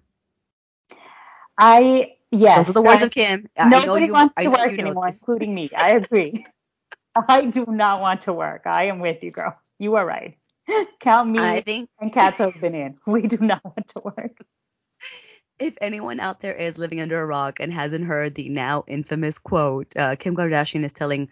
I 1.58 2.16
yes. 2.30 2.58
Those 2.58 2.70
are 2.70 2.80
the 2.80 2.82
words 2.82 3.02
I, 3.02 3.06
of 3.06 3.10
Kim. 3.10 3.48
I 3.56 3.68
nobody 3.68 4.06
you, 4.06 4.12
wants 4.12 4.34
to 4.36 4.48
work 4.48 4.78
anymore, 4.78 5.08
including 5.08 5.54
me. 5.54 5.70
I 5.76 5.92
agree. 5.92 6.46
I 7.28 7.46
do 7.46 7.64
not 7.66 8.02
want 8.02 8.22
to 8.22 8.34
work. 8.34 8.62
I 8.66 8.84
am 8.84 9.00
with 9.00 9.22
you, 9.22 9.30
girl. 9.30 9.58
You 9.78 9.96
are 9.96 10.04
right. 10.04 10.36
Count 11.00 11.30
me 11.30 11.38
I 11.38 11.60
think, 11.60 11.88
and 12.00 12.12
Kat's 12.12 12.38
husband 12.38 12.74
in. 12.74 12.98
We 13.06 13.22
do 13.22 13.38
not 13.38 13.64
want 13.64 13.88
to 13.88 14.00
work. 14.00 14.44
If 15.58 15.78
anyone 15.80 16.20
out 16.20 16.40
there 16.40 16.54
is 16.54 16.76
living 16.76 17.00
under 17.00 17.20
a 17.20 17.26
rock 17.26 17.60
and 17.60 17.72
hasn't 17.72 18.04
heard 18.04 18.34
the 18.34 18.48
now 18.48 18.84
infamous 18.86 19.38
quote, 19.38 19.96
uh, 19.96 20.16
Kim 20.18 20.36
Kardashian 20.36 20.84
is 20.84 20.92
telling 20.92 21.28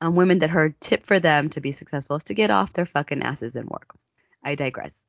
um, 0.00 0.16
women 0.16 0.38
that 0.38 0.50
her 0.50 0.74
tip 0.80 1.06
for 1.06 1.20
them 1.20 1.48
to 1.50 1.60
be 1.60 1.70
successful 1.70 2.16
is 2.16 2.24
to 2.24 2.34
get 2.34 2.50
off 2.50 2.72
their 2.72 2.86
fucking 2.86 3.22
asses 3.22 3.56
and 3.56 3.68
work. 3.68 3.94
I 4.44 4.54
digress. 4.54 5.06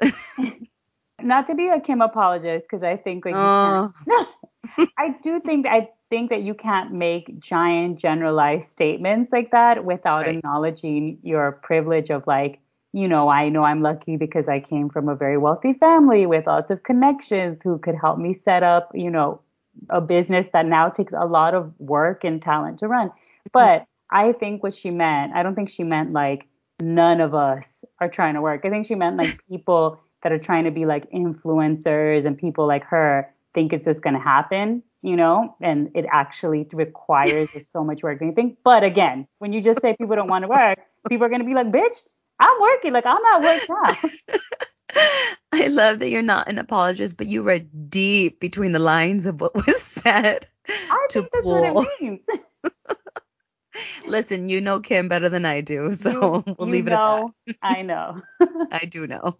not 1.21 1.47
to 1.47 1.55
be 1.55 1.67
a 1.67 1.79
Kim 1.79 2.01
apologist, 2.01 2.67
because 2.69 2.83
I 2.83 2.97
think 2.97 3.25
like 3.25 3.35
uh. 3.35 3.87
I 4.97 5.15
do 5.23 5.39
think 5.39 5.65
I 5.65 5.89
think 6.09 6.29
that 6.29 6.43
you 6.43 6.53
can't 6.53 6.93
make 6.93 7.39
giant 7.39 7.99
generalized 7.99 8.69
statements 8.69 9.31
like 9.31 9.51
that 9.51 9.85
without 9.85 10.25
right. 10.25 10.37
acknowledging 10.37 11.19
your 11.23 11.53
privilege 11.53 12.09
of 12.09 12.27
like 12.27 12.59
you 12.93 13.07
know, 13.07 13.29
I 13.29 13.49
know 13.49 13.63
I'm 13.63 13.81
lucky 13.81 14.17
because 14.17 14.47
I 14.47 14.59
came 14.59 14.89
from 14.89 15.09
a 15.09 15.15
very 15.15 15.37
wealthy 15.37 15.73
family 15.73 16.25
with 16.25 16.47
lots 16.47 16.71
of 16.71 16.83
connections 16.83 17.61
who 17.61 17.77
could 17.77 17.95
help 17.95 18.17
me 18.17 18.33
set 18.33 18.63
up, 18.63 18.91
you 18.93 19.11
know, 19.11 19.41
a 19.89 20.01
business 20.01 20.49
that 20.49 20.65
now 20.65 20.89
takes 20.89 21.13
a 21.13 21.25
lot 21.25 21.53
of 21.53 21.73
work 21.79 22.23
and 22.23 22.41
talent 22.41 22.79
to 22.79 22.87
run. 22.87 23.09
Mm-hmm. 23.09 23.49
But 23.53 23.85
I 24.11 24.33
think 24.33 24.63
what 24.63 24.73
she 24.73 24.89
meant, 24.89 25.33
I 25.35 25.43
don't 25.43 25.55
think 25.55 25.69
she 25.69 25.83
meant 25.83 26.13
like 26.13 26.47
none 26.81 27.21
of 27.21 27.35
us 27.35 27.85
are 27.99 28.09
trying 28.09 28.33
to 28.33 28.41
work. 28.41 28.61
I 28.65 28.69
think 28.69 28.87
she 28.87 28.95
meant 28.95 29.17
like 29.17 29.39
people 29.49 29.99
that 30.23 30.31
are 30.31 30.39
trying 30.39 30.65
to 30.65 30.71
be 30.71 30.85
like 30.85 31.09
influencers 31.11 32.25
and 32.25 32.37
people 32.37 32.67
like 32.67 32.83
her 32.85 33.31
think 33.53 33.71
it's 33.71 33.85
just 33.85 34.01
going 34.01 34.15
to 34.15 34.19
happen, 34.19 34.83
you 35.01 35.15
know, 35.15 35.55
and 35.61 35.91
it 35.95 36.05
actually 36.11 36.67
requires 36.73 37.49
so 37.71 37.83
much 37.83 38.03
work. 38.03 38.19
And 38.19 38.29
you 38.31 38.35
think, 38.35 38.57
but 38.63 38.83
again, 38.83 39.27
when 39.37 39.53
you 39.53 39.61
just 39.61 39.81
say 39.81 39.95
people 39.95 40.15
don't 40.15 40.27
want 40.27 40.43
to 40.43 40.49
work, 40.49 40.79
people 41.07 41.25
are 41.25 41.29
going 41.29 41.41
to 41.41 41.47
be 41.47 41.53
like, 41.53 41.67
bitch, 41.67 42.01
I'm 42.39 42.61
working. 42.61 42.93
Like 42.93 43.05
I'm 43.05 43.23
at 43.25 43.41
work 43.41 43.69
now. 43.69 44.39
I 45.51 45.67
love 45.67 45.99
that 45.99 46.09
you're 46.09 46.21
not 46.21 46.47
an 46.47 46.57
apologist, 46.57 47.17
but 47.17 47.27
you 47.27 47.43
read 47.43 47.89
deep 47.89 48.39
between 48.39 48.71
the 48.71 48.79
lines 48.79 49.25
of 49.25 49.41
what 49.41 49.53
was 49.55 49.81
said. 49.81 50.47
I 50.67 51.07
to 51.09 51.21
think 51.21 51.31
that's 51.31 51.43
pull. 51.43 51.73
what 51.73 51.87
it 51.99 52.01
means. 52.01 52.19
Listen, 54.07 54.47
you 54.47 54.61
know 54.61 54.79
Kim 54.79 55.07
better 55.07 55.29
than 55.29 55.45
I 55.45 55.61
do, 55.61 55.93
so 55.93 56.43
you, 56.45 56.55
we'll 56.57 56.67
you 56.67 56.73
leave 56.73 56.85
know, 56.85 57.33
it 57.47 57.51
at 57.51 57.55
that. 57.61 57.77
I 57.77 57.81
know. 57.81 58.21
I 58.71 58.85
do 58.85 59.07
know. 59.07 59.37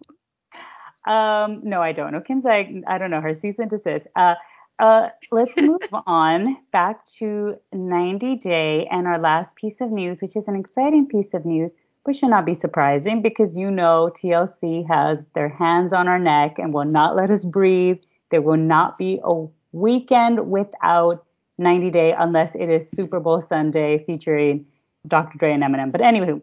Um, 1.06 1.60
no, 1.64 1.80
I 1.82 1.92
don't 1.92 2.12
know. 2.12 2.20
Kim's 2.20 2.44
like, 2.44 2.68
I 2.86 2.98
don't 2.98 3.10
know 3.10 3.20
her 3.20 3.34
cease 3.34 3.58
and 3.58 3.70
desist. 3.70 4.06
Uh, 4.16 4.34
uh, 4.78 5.10
let's 5.30 5.54
move 5.60 5.82
on 6.06 6.56
back 6.72 7.04
to 7.04 7.56
90 7.72 8.36
Day 8.36 8.86
and 8.90 9.06
our 9.06 9.18
last 9.18 9.56
piece 9.56 9.80
of 9.80 9.90
news, 9.90 10.22
which 10.22 10.36
is 10.36 10.48
an 10.48 10.56
exciting 10.56 11.06
piece 11.06 11.34
of 11.34 11.44
news, 11.44 11.74
which 12.04 12.18
should 12.18 12.30
not 12.30 12.46
be 12.46 12.54
surprising 12.54 13.22
because 13.22 13.56
you 13.56 13.70
know 13.70 14.10
TLC 14.16 14.86
has 14.88 15.24
their 15.34 15.48
hands 15.48 15.92
on 15.92 16.08
our 16.08 16.18
neck 16.18 16.58
and 16.58 16.72
will 16.72 16.84
not 16.84 17.16
let 17.16 17.30
us 17.30 17.44
breathe. 17.44 17.98
There 18.30 18.42
will 18.42 18.56
not 18.56 18.98
be 18.98 19.20
a 19.24 19.46
weekend 19.72 20.50
without 20.50 21.24
90 21.58 21.90
Day 21.90 22.14
unless 22.18 22.54
it 22.54 22.68
is 22.68 22.90
Super 22.90 23.20
Bowl 23.20 23.40
Sunday 23.40 24.02
featuring 24.04 24.64
Dr. 25.06 25.38
Dre 25.38 25.52
and 25.52 25.62
Eminem. 25.62 25.92
But 25.92 26.00
anyway, 26.00 26.40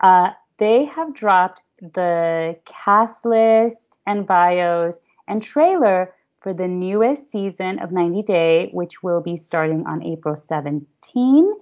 uh, 0.00 0.30
they 0.58 0.84
have 0.84 1.14
dropped 1.14 1.62
the 1.80 2.56
cast 2.66 3.24
list 3.24 3.98
and 4.06 4.26
bios 4.26 4.98
and 5.26 5.42
trailer 5.42 6.14
for 6.40 6.54
the 6.54 6.68
newest 6.68 7.30
season 7.30 7.78
of 7.80 7.92
90 7.92 8.22
Day, 8.22 8.70
which 8.72 9.02
will 9.02 9.20
be 9.20 9.36
starting 9.36 9.84
on 9.86 10.02
April 10.02 10.36
17. 10.36 11.52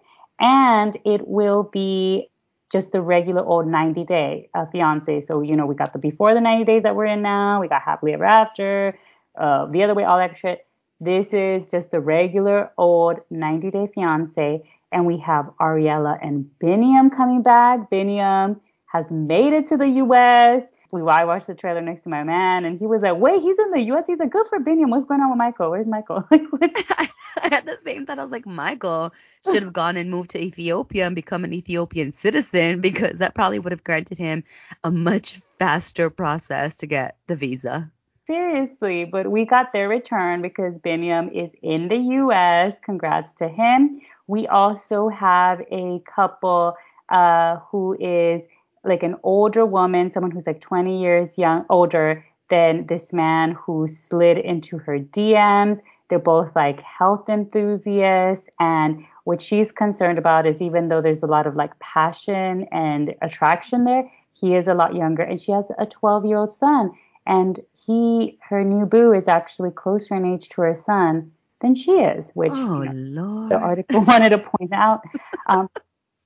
And 0.41 0.97
it 1.05 1.27
will 1.27 1.65
be 1.65 2.31
just 2.73 2.93
the 2.93 3.01
regular 3.01 3.45
old 3.45 3.67
90 3.67 4.05
Day 4.05 4.49
uh, 4.55 4.67
Fiance. 4.67 5.23
So, 5.23 5.41
you 5.41 5.57
know, 5.57 5.67
we 5.67 5.75
got 5.75 5.93
the 5.93 5.99
before 5.99 6.35
the 6.35 6.41
90 6.41 6.65
days 6.65 6.83
that 6.83 6.95
we're 6.95 7.07
in 7.07 7.23
now, 7.23 7.61
we 7.61 7.69
got 7.69 7.83
Happily 7.83 8.13
Ever 8.13 8.25
After, 8.25 8.99
uh, 9.39 9.67
the 9.67 9.83
other 9.83 9.95
way, 9.95 10.05
all 10.05 10.19
that 10.19 10.37
shit. 10.37 10.67
This 11.01 11.33
is 11.33 11.71
just 11.71 11.91
the 11.93 12.01
regular 12.01 12.73
old 12.77 13.21
90 13.31 13.71
Day 13.71 13.89
Fiance. 13.95 14.63
And 14.91 15.07
we 15.07 15.19
have 15.19 15.51
Ariela 15.61 16.19
and 16.23 16.51
Biniam 16.63 17.15
coming 17.15 17.43
back. 17.43 17.91
Biniam 17.91 18.59
has 18.87 19.13
made 19.13 19.53
it 19.53 19.67
to 19.67 19.77
the 19.77 19.87
US. 19.87 20.73
We 20.91 21.03
I 21.03 21.25
watched 21.25 21.47
the 21.47 21.55
trailer 21.55 21.83
next 21.83 22.03
to 22.03 22.09
my 22.09 22.25
man 22.25 22.65
and 22.65 22.79
he 22.79 22.87
was 22.87 23.03
like, 23.03 23.17
Wait, 23.17 23.43
he's 23.43 23.59
in 23.59 23.71
the 23.71 23.81
US. 23.93 24.07
He's 24.07 24.19
like, 24.19 24.31
Good 24.31 24.47
for 24.47 24.59
Biniam. 24.59 24.91
What's 24.91 25.05
going 25.05 25.21
on 25.21 25.31
with 25.31 25.39
Michael? 25.39 25.71
Where's 25.71 25.87
Michael? 25.87 26.27
Like 26.31 26.89
I 27.43 27.49
had 27.55 27.67
the 27.67 27.77
same 27.77 28.07
thought. 28.07 28.19
I 28.19 28.23
was 28.23 28.31
like, 28.31 28.47
Michael 28.47 29.13
should 29.45 29.63
have 29.63 29.73
gone 29.73 29.97
and 29.97 30.11
moved 30.11 30.31
to 30.31 30.41
Ethiopia 30.41 31.07
and 31.07 31.15
become 31.15 31.45
an 31.45 31.53
Ethiopian 31.53 32.13
citizen 32.13 32.81
because 32.89 33.19
that 33.19 33.35
probably 33.35 33.59
would 33.59 33.73
have 33.73 33.85
granted 33.85 34.19
him 34.19 34.45
a 34.85 34.91
much 34.91 35.37
faster 35.37 36.11
process 36.11 36.77
to 36.77 36.87
get 36.87 37.17
the 37.27 37.37
visa. 37.37 37.91
Seriously, 38.27 39.07
but 39.07 39.31
we 39.31 39.47
got 39.47 39.73
their 39.73 39.89
return 39.89 40.43
because 40.43 40.79
Biniam 40.79 41.33
is 41.33 41.53
in 41.63 41.89
the 41.89 41.97
US. 41.97 42.77
Congrats 42.85 43.33
to 43.35 43.49
him. 43.49 44.01
We 44.27 44.47
also 44.47 45.09
have 45.09 45.63
a 45.71 46.03
couple 46.15 46.77
uh, 47.09 47.57
who 47.71 47.97
is 47.99 48.47
like 48.85 49.03
an 49.03 49.17
older 49.23 49.65
woman, 49.65 50.11
someone 50.11 50.31
who's 50.31 50.47
like 50.47 50.61
20 50.61 51.01
years 51.01 51.39
young, 51.39 51.65
older 51.71 52.25
than 52.51 52.87
this 52.87 53.13
man 53.13 53.53
who 53.53 53.89
slid 53.89 54.39
into 54.39 54.79
her 54.79 54.99
DMs. 54.99 55.81
They're 56.09 56.19
both 56.19 56.55
like 56.57 56.81
health 56.81 57.29
enthusiasts. 57.29 58.49
And 58.59 59.05
what 59.25 59.43
she's 59.43 59.73
concerned 59.73 60.19
about 60.19 60.47
is 60.47 60.63
even 60.63 60.89
though 60.89 61.03
there's 61.03 61.23
a 61.23 61.27
lot 61.27 61.47
of 61.47 61.57
like 61.57 61.79
passion 61.79 62.67
and 62.73 63.15
attraction 63.23 63.85
there, 63.85 64.11
he 64.33 64.55
is 64.55 64.69
a 64.69 64.75
lot 64.75 64.95
younger 64.95 65.23
and 65.23 65.41
she 65.41 65.53
has 65.53 65.71
a 65.79 65.87
12 65.87 66.25
year 66.25 66.39
old 66.39 66.53
son 66.53 66.93
and 67.27 67.61
he 67.73 68.39
her 68.43 68.65
new 68.65 68.87
boo 68.87 69.13
is 69.13 69.29
actually 69.29 69.71
closer 69.71 70.15
in 70.15 70.25
age 70.25 70.49
to 70.49 70.63
her 70.63 70.75
son 70.75 71.31
than 71.61 71.75
she 71.75 71.93
is, 71.93 72.31
which 72.35 72.53
oh, 72.55 72.83
you 72.83 72.93
know, 72.93 73.49
the 73.49 73.57
article 73.57 74.05
wanted 74.07 74.31
to 74.31 74.39
point 74.39 74.73
out. 74.73 75.03
Um, 75.49 75.69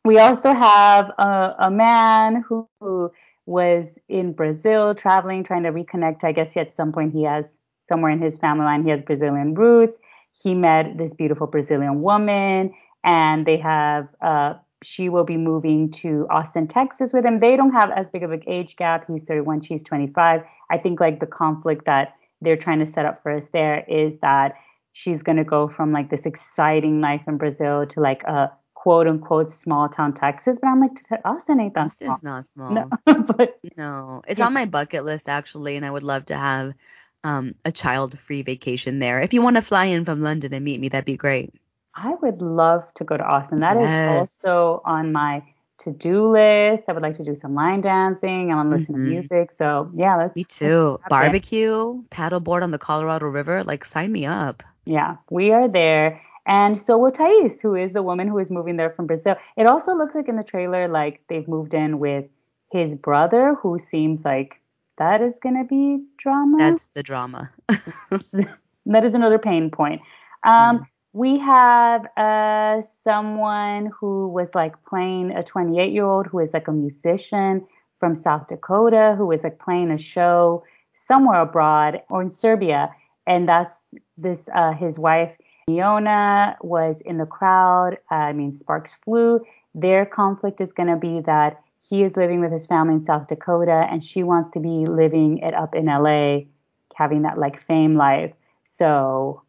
we 0.05 0.19
also 0.19 0.53
have 0.53 1.11
a, 1.19 1.55
a 1.59 1.71
man 1.71 2.45
who, 2.47 2.69
who, 2.81 3.12
was 3.45 3.99
in 4.09 4.33
Brazil 4.33 4.95
traveling, 4.95 5.43
trying 5.43 5.65
to 5.65 5.73
reconnect. 5.73 6.23
I 6.23 6.31
guess 6.31 6.57
at 6.57 6.71
some 6.71 6.93
point 6.93 7.12
he 7.12 7.25
has 7.25 7.57
somewhere 7.93 8.11
in 8.11 8.21
his 8.21 8.39
family 8.39 8.65
line 8.65 8.83
he 8.83 8.91
has 8.91 9.03
Brazilian 9.03 9.55
roots. 9.55 9.99
He 10.33 10.55
met 10.55 10.97
this 10.97 11.13
beautiful 11.13 11.47
Brazilian 11.47 12.01
woman, 12.01 12.73
and 13.05 13.47
they 13.47 13.59
have 13.59 14.09
uh, 14.23 14.55
she 14.83 15.09
will 15.09 15.25
be 15.25 15.37
moving 15.37 15.91
to 15.91 16.27
Austin, 16.31 16.67
Texas 16.67 17.13
with 17.13 17.25
him. 17.25 17.41
They 17.41 17.55
don't 17.57 17.73
have 17.73 17.91
as 17.91 18.11
big 18.11 18.23
of 18.23 18.33
an 18.33 18.43
age 18.47 18.77
gap. 18.77 19.05
He's 19.07 19.25
31, 19.25 19.61
she's 19.61 19.83
25. 19.83 20.43
I 20.71 20.79
think 20.79 21.01
like 21.01 21.21
the 21.21 21.27
conflict 21.27 21.85
that 21.85 22.15
they're 22.41 22.57
trying 22.57 22.81
to 22.81 22.87
set 22.87 23.05
up 23.05 23.23
for 23.23 23.31
us 23.31 23.49
there 23.53 23.85
is 23.89 24.17
that 24.23 24.55
she's 24.93 25.23
going 25.23 25.39
to 25.39 25.45
go 25.45 25.69
from 25.69 25.93
like 25.93 26.11
this 26.11 26.27
exciting 26.27 27.01
life 27.01 27.23
in 27.27 27.37
Brazil 27.37 27.87
to 27.87 28.01
like 28.01 28.23
a 28.25 28.51
quote 28.83 29.07
unquote 29.07 29.49
small 29.49 29.89
town 29.89 30.13
Texas. 30.13 30.59
But 30.61 30.69
I'm 30.69 30.81
like, 30.81 30.91
Austin 31.25 31.61
ain't 31.61 31.75
that 31.75 31.87
Austin's 31.87 32.19
small. 32.19 32.35
not 32.35 32.47
small. 32.55 32.73
No, 32.73 33.23
but 33.23 33.59
no, 33.77 34.23
it's 34.27 34.41
on 34.41 34.53
my 34.53 34.67
bucket 34.67 35.05
list 35.05 35.29
actually, 35.29 35.77
and 35.77 35.87
I 35.87 35.91
would 35.91 36.03
love 36.03 36.25
to 36.27 36.37
have 36.37 36.75
um, 37.25 37.55
a 37.64 37.73
child-free 37.73 38.43
vacation 38.43 38.99
there. 38.99 39.21
If 39.21 39.33
you 39.33 39.43
want 39.43 39.57
to 39.57 39.62
fly 39.62 39.87
in 39.87 40.05
from 40.05 40.21
London 40.21 40.52
and 40.55 40.64
meet 40.64 40.81
me, 40.81 40.88
that'd 40.88 41.05
be 41.05 41.17
great. 41.17 41.55
I 41.95 42.14
would 42.23 42.41
love 42.41 42.85
to 42.95 43.05
go 43.05 43.17
to 43.17 43.25
Austin. 43.25 43.61
That 43.61 43.76
yes. 43.76 44.11
is 44.11 44.19
also 44.19 44.83
on 44.85 45.12
my 45.12 45.43
to-do 45.79 46.31
list. 46.31 46.85
I 46.88 46.93
would 46.93 47.02
like 47.02 47.17
to 47.17 47.25
do 47.25 47.35
some 47.35 47.55
line 47.55 47.81
dancing. 47.83 48.50
And 48.50 48.52
I 48.52 48.57
want 48.57 48.71
to 48.71 48.76
listen 48.76 48.95
mm-hmm. 48.95 49.05
to 49.05 49.11
music. 49.11 49.52
So 49.52 49.91
yeah, 49.95 50.17
let's. 50.17 50.35
Me 50.35 50.45
too. 50.45 50.99
Barbecue, 51.09 52.02
paddleboard 52.11 52.62
on 52.62 52.71
the 52.71 52.79
Colorado 52.79 53.26
River. 53.26 53.62
Like 53.64 53.85
sign 53.85 54.11
me 54.11 54.25
up. 54.25 54.62
Yeah, 54.85 55.17
we 55.31 55.52
are 55.52 55.69
there. 55.69 56.23
And 56.47 56.79
so 56.79 56.97
will 56.97 57.12
Thais, 57.12 57.61
who 57.61 57.75
is 57.75 57.93
the 57.93 58.02
woman 58.02 58.26
who 58.26 58.38
is 58.38 58.50
moving 58.50 58.76
there 58.76 58.91
from 58.91 59.07
Brazil. 59.07 59.37
It 59.57 59.67
also 59.67 59.95
looks 59.95 60.14
like 60.14 60.29
in 60.29 60.37
the 60.37 60.43
trailer 60.43 60.88
like 60.88 61.23
they've 61.29 61.47
moved 61.47 61.75
in 61.75 61.99
with 61.99 62.25
his 62.71 62.95
brother, 62.95 63.55
who 63.61 63.79
seems 63.79 64.25
like 64.25 64.62
that 64.99 65.23
is 65.23 65.39
gonna 65.43 65.65
be 65.65 65.99
drama. 66.19 66.59
That's 66.59 66.89
the 66.89 67.03
drama. 67.03 67.51
that 68.87 69.05
is 69.05 69.15
another 69.15 69.39
pain 69.39 69.71
point. 69.71 70.03
Um, 70.45 70.81
mm 70.81 70.87
we 71.13 71.39
have 71.39 72.07
uh, 72.17 72.81
someone 72.83 73.91
who 73.99 74.29
was 74.29 74.55
like 74.55 74.83
playing 74.85 75.31
a 75.33 75.43
28 75.43 75.93
year 75.93 76.05
old 76.05 76.27
who 76.27 76.39
is 76.39 76.55
like 76.55 76.69
a 76.69 76.73
musician 76.73 77.67
from 78.01 78.15
South 78.15 78.49
Dakota 78.49 79.15
who 79.17 79.31
is 79.31 79.45
like 79.45 79.59
playing 79.59 79.91
a 79.91 79.99
show 79.99 80.65
somewhere 80.95 81.43
abroad 81.43 82.01
or 82.09 82.23
in 82.23 82.31
Serbia. 82.31 82.91
And 83.27 83.49
that's 83.49 83.95
this, 84.17 84.49
uh, 84.55 84.73
his 84.73 84.99
wife, 84.99 85.37
Iona, 85.69 86.57
was 86.63 87.01
in 87.03 87.19
the 87.19 87.27
crowd. 87.27 87.99
Uh, 88.11 88.15
I 88.15 88.33
mean, 88.33 88.51
Sparks 88.51 88.93
flew. 89.05 89.45
Their 89.75 90.05
conflict 90.07 90.61
is 90.61 90.73
going 90.73 90.89
to 90.89 90.97
be 90.97 91.21
that 91.21 91.63
he 91.89 92.03
is 92.03 92.17
living 92.17 92.41
with 92.41 92.53
his 92.53 92.67
family 92.67 92.95
in 92.95 93.01
South 93.01 93.27
Dakota 93.27 93.87
and 93.91 94.03
she 94.03 94.23
wants 94.23 94.51
to 94.51 94.61
be 94.61 94.87
living 94.87 95.39
it 95.39 95.55
up 95.55 95.75
in 95.75 95.87
LA, 95.87 96.47
having 96.95 97.23
that 97.23 97.39
like 97.39 97.61
fame 97.61 97.93
life. 97.93 98.33
So 98.65 99.43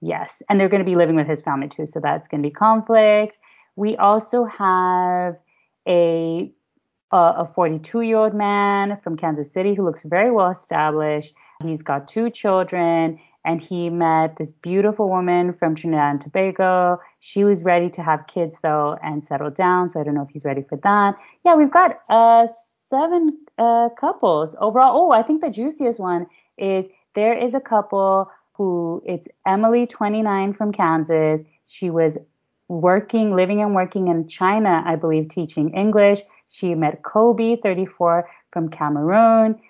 Yes, 0.00 0.42
and 0.48 0.58
they're 0.58 0.68
going 0.68 0.80
to 0.80 0.90
be 0.90 0.96
living 0.96 1.16
with 1.16 1.26
his 1.26 1.42
family 1.42 1.68
too, 1.68 1.86
so 1.86 2.00
that's 2.00 2.26
going 2.26 2.42
to 2.42 2.48
be 2.48 2.52
conflict. 2.52 3.38
We 3.76 3.96
also 3.96 4.44
have 4.44 5.36
a 5.86 6.50
a 7.12 7.44
42 7.44 8.02
year 8.02 8.18
old 8.18 8.34
man 8.34 8.96
from 9.02 9.16
Kansas 9.16 9.52
City 9.52 9.74
who 9.74 9.84
looks 9.84 10.04
very 10.04 10.30
well 10.30 10.48
established. 10.48 11.34
He's 11.64 11.82
got 11.82 12.06
two 12.06 12.30
children, 12.30 13.18
and 13.44 13.60
he 13.60 13.90
met 13.90 14.36
this 14.36 14.52
beautiful 14.52 15.08
woman 15.08 15.52
from 15.54 15.74
Trinidad 15.74 16.10
and 16.10 16.20
Tobago. 16.20 17.00
She 17.20 17.44
was 17.44 17.62
ready 17.62 17.88
to 17.90 18.02
have 18.02 18.26
kids 18.26 18.56
though 18.62 18.98
and 19.02 19.22
settle 19.22 19.50
down, 19.50 19.90
so 19.90 20.00
I 20.00 20.04
don't 20.04 20.14
know 20.14 20.22
if 20.22 20.30
he's 20.30 20.44
ready 20.44 20.62
for 20.62 20.76
that. 20.78 21.16
Yeah, 21.44 21.54
we've 21.54 21.70
got 21.70 22.00
uh 22.08 22.46
seven 22.90 23.38
uh, 23.56 23.88
couples 23.98 24.54
overall. 24.60 24.92
Oh, 24.94 25.12
I 25.12 25.22
think 25.22 25.40
the 25.40 25.50
juiciest 25.50 26.00
one 26.00 26.26
is 26.58 26.86
there 27.14 27.36
is 27.36 27.54
a 27.54 27.60
couple 27.60 28.30
who 28.52 29.02
it's 29.06 29.28
Emily, 29.46 29.86
29 29.86 30.52
from 30.54 30.72
Kansas. 30.72 31.40
She 31.66 31.88
was 31.88 32.18
working, 32.68 33.34
living 33.34 33.62
and 33.62 33.74
working 33.74 34.08
in 34.08 34.28
China, 34.28 34.82
I 34.84 34.96
believe, 34.96 35.28
teaching 35.28 35.70
English. 35.70 36.20
She 36.48 36.74
met 36.74 37.02
Kobe, 37.02 37.56
34 37.56 38.28
from 38.52 38.68
Cameroon. 38.68 39.60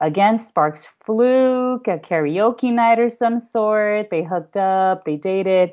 Again, 0.00 0.38
Sparks 0.38 0.86
fluke, 1.04 1.86
a 1.86 1.98
karaoke 1.98 2.72
night 2.72 2.98
or 2.98 3.10
some 3.10 3.38
sort. 3.38 4.08
They 4.10 4.24
hooked 4.24 4.56
up, 4.56 5.04
they 5.04 5.16
dated, 5.16 5.72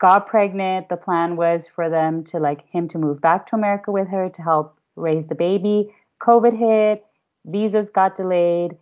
got 0.00 0.28
pregnant. 0.28 0.88
The 0.88 0.96
plan 0.96 1.36
was 1.36 1.66
for 1.66 1.90
them 1.90 2.22
to 2.24 2.38
like 2.38 2.68
him 2.68 2.86
to 2.88 2.98
move 2.98 3.20
back 3.20 3.46
to 3.46 3.56
America 3.56 3.90
with 3.90 4.08
her 4.08 4.28
to 4.28 4.42
help 4.42 4.78
raise 4.94 5.26
the 5.26 5.34
baby. 5.34 5.92
COVID 6.22 6.56
hit, 6.56 7.04
visas 7.46 7.90
got 7.90 8.14
delayed 8.14 8.76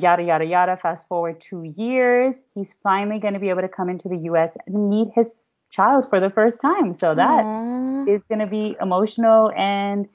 yada, 0.00 0.22
yada, 0.22 0.44
yada. 0.44 0.76
Fast 0.76 1.08
forward 1.08 1.40
two 1.40 1.74
years, 1.76 2.44
he's 2.54 2.74
finally 2.82 3.18
going 3.18 3.34
to 3.34 3.40
be 3.40 3.48
able 3.48 3.62
to 3.62 3.68
come 3.68 3.88
into 3.88 4.08
the 4.08 4.18
US 4.30 4.56
and 4.66 4.88
meet 4.88 5.08
his 5.14 5.52
child 5.70 6.08
for 6.08 6.20
the 6.20 6.30
first 6.30 6.60
time. 6.60 6.92
So 6.92 7.14
that 7.14 7.44
Aww. 7.44 8.08
is 8.08 8.22
going 8.28 8.38
to 8.38 8.46
be 8.46 8.76
emotional 8.80 9.50
and 9.56 10.08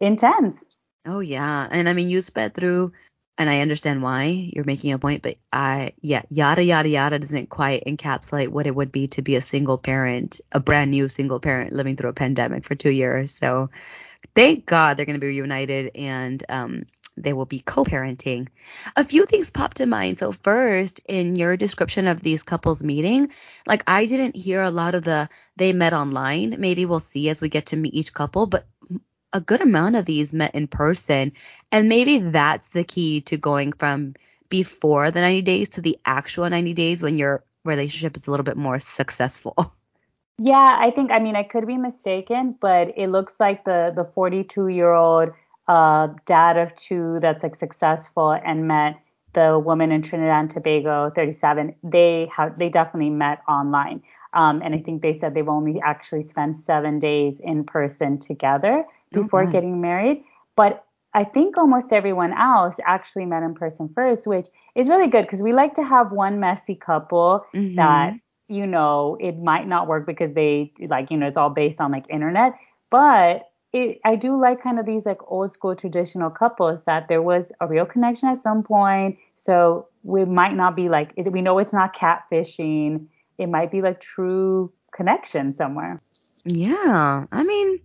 intense. 0.00 0.64
Oh 1.06 1.20
yeah, 1.20 1.68
and 1.70 1.88
I 1.88 1.94
mean 1.94 2.08
you 2.08 2.20
sped 2.22 2.54
through, 2.54 2.92
and 3.38 3.48
I 3.48 3.60
understand 3.60 4.02
why 4.02 4.24
you're 4.24 4.64
making 4.64 4.92
a 4.92 4.98
point, 4.98 5.22
but 5.22 5.36
I 5.52 5.92
yeah 6.00 6.22
yada 6.28 6.62
yada 6.62 6.88
yada 6.88 7.18
doesn't 7.20 7.48
quite 7.48 7.84
encapsulate 7.86 8.48
what 8.48 8.66
it 8.66 8.74
would 8.74 8.90
be 8.90 9.06
to 9.08 9.22
be 9.22 9.36
a 9.36 9.42
single 9.42 9.78
parent, 9.78 10.40
a 10.50 10.58
brand 10.58 10.90
new 10.90 11.08
single 11.08 11.38
parent 11.38 11.72
living 11.72 11.96
through 11.96 12.10
a 12.10 12.14
pandemic 12.14 12.64
for 12.64 12.74
two 12.74 12.90
years. 12.90 13.32
So 13.32 13.70
thank 14.34 14.66
God 14.66 14.96
they're 14.96 15.06
going 15.06 15.14
to 15.14 15.20
be 15.20 15.28
reunited 15.28 15.92
and 15.94 16.42
um, 16.48 16.86
they 17.16 17.32
will 17.32 17.46
be 17.46 17.60
co-parenting. 17.60 18.48
A 18.96 19.04
few 19.04 19.26
things 19.26 19.50
popped 19.50 19.78
to 19.78 19.86
mind. 19.86 20.18
So 20.18 20.32
first, 20.32 21.00
in 21.08 21.36
your 21.36 21.56
description 21.56 22.08
of 22.08 22.20
these 22.20 22.42
couples 22.42 22.82
meeting, 22.82 23.30
like 23.66 23.84
I 23.86 24.06
didn't 24.06 24.36
hear 24.36 24.62
a 24.62 24.70
lot 24.70 24.94
of 24.94 25.02
the 25.02 25.28
they 25.56 25.72
met 25.72 25.92
online. 25.92 26.56
Maybe 26.58 26.86
we'll 26.86 27.00
see 27.00 27.28
as 27.28 27.40
we 27.40 27.48
get 27.48 27.66
to 27.66 27.76
meet 27.76 27.94
each 27.94 28.12
couple, 28.12 28.46
but 28.46 28.66
a 29.32 29.40
good 29.40 29.60
amount 29.60 29.96
of 29.96 30.06
these 30.06 30.32
met 30.32 30.54
in 30.54 30.66
person. 30.66 31.32
And 31.70 31.88
maybe 31.88 32.18
that's 32.18 32.70
the 32.70 32.84
key 32.84 33.20
to 33.22 33.36
going 33.36 33.72
from 33.72 34.14
before 34.48 35.10
the 35.10 35.20
90 35.20 35.42
days 35.42 35.68
to 35.70 35.80
the 35.80 35.98
actual 36.04 36.48
90 36.48 36.72
days 36.74 37.02
when 37.02 37.16
your 37.16 37.44
relationship 37.64 38.16
is 38.16 38.26
a 38.26 38.30
little 38.30 38.44
bit 38.44 38.56
more 38.56 38.78
successful. 38.78 39.74
Yeah, 40.40 40.76
I 40.78 40.92
think 40.92 41.10
I 41.10 41.18
mean 41.18 41.34
I 41.34 41.42
could 41.42 41.66
be 41.66 41.76
mistaken, 41.76 42.54
but 42.60 42.92
it 42.96 43.08
looks 43.08 43.40
like 43.40 43.64
the 43.64 43.92
the 43.96 44.04
42 44.04 44.68
year 44.68 44.92
old 44.92 45.30
uh, 45.66 46.08
dad 46.26 46.56
of 46.56 46.72
two 46.76 47.18
that's 47.20 47.42
like 47.42 47.56
successful 47.56 48.30
and 48.30 48.68
met 48.68 49.00
the 49.32 49.58
woman 49.58 49.90
in 49.90 50.00
Trinidad 50.00 50.40
and 50.40 50.48
Tobago, 50.48 51.10
37. 51.10 51.74
They 51.82 52.30
have 52.34 52.56
they 52.56 52.68
definitely 52.68 53.10
met 53.10 53.42
online, 53.48 54.00
um, 54.32 54.62
and 54.62 54.76
I 54.76 54.78
think 54.78 55.02
they 55.02 55.12
said 55.12 55.34
they've 55.34 55.48
only 55.48 55.80
actually 55.80 56.22
spent 56.22 56.54
seven 56.54 57.00
days 57.00 57.40
in 57.40 57.64
person 57.64 58.18
together 58.18 58.84
before 59.12 59.44
oh, 59.44 59.50
getting 59.50 59.80
married. 59.80 60.24
But 60.56 60.84
I 61.14 61.24
think 61.24 61.56
almost 61.56 61.92
everyone 61.92 62.32
else 62.32 62.76
actually 62.84 63.26
met 63.26 63.42
in 63.42 63.54
person 63.54 63.88
first, 63.94 64.26
which 64.26 64.46
is 64.74 64.88
really 64.88 65.08
good 65.08 65.22
because 65.22 65.42
we 65.42 65.52
like 65.52 65.74
to 65.74 65.82
have 65.82 66.12
one 66.12 66.40
messy 66.40 66.74
couple 66.74 67.44
mm-hmm. 67.54 67.76
that 67.76 68.14
you 68.48 68.66
know 68.66 69.16
it 69.20 69.38
might 69.38 69.66
not 69.66 69.88
work 69.88 70.06
because 70.06 70.32
they 70.32 70.72
like 70.88 71.10
you 71.10 71.16
know 71.16 71.26
it's 71.26 71.36
all 71.36 71.50
based 71.50 71.80
on 71.80 71.90
like 71.90 72.04
internet, 72.10 72.54
but 72.90 73.48
it, 73.72 74.00
I 74.04 74.16
do 74.16 74.40
like 74.40 74.62
kind 74.62 74.78
of 74.78 74.86
these 74.86 75.04
like 75.04 75.18
old 75.26 75.52
school 75.52 75.74
traditional 75.74 76.30
couples 76.30 76.84
that 76.84 77.08
there 77.08 77.22
was 77.22 77.52
a 77.60 77.66
real 77.66 77.84
connection 77.84 78.28
at 78.28 78.38
some 78.38 78.62
point. 78.62 79.18
So 79.34 79.88
we 80.02 80.24
might 80.24 80.54
not 80.54 80.74
be 80.74 80.88
like, 80.88 81.12
we 81.16 81.42
know 81.42 81.58
it's 81.58 81.72
not 81.72 81.94
catfishing. 81.94 83.06
It 83.36 83.48
might 83.48 83.70
be 83.70 83.82
like 83.82 84.00
true 84.00 84.72
connection 84.92 85.52
somewhere. 85.52 86.00
Yeah. 86.44 87.26
I 87.30 87.42
mean, 87.42 87.80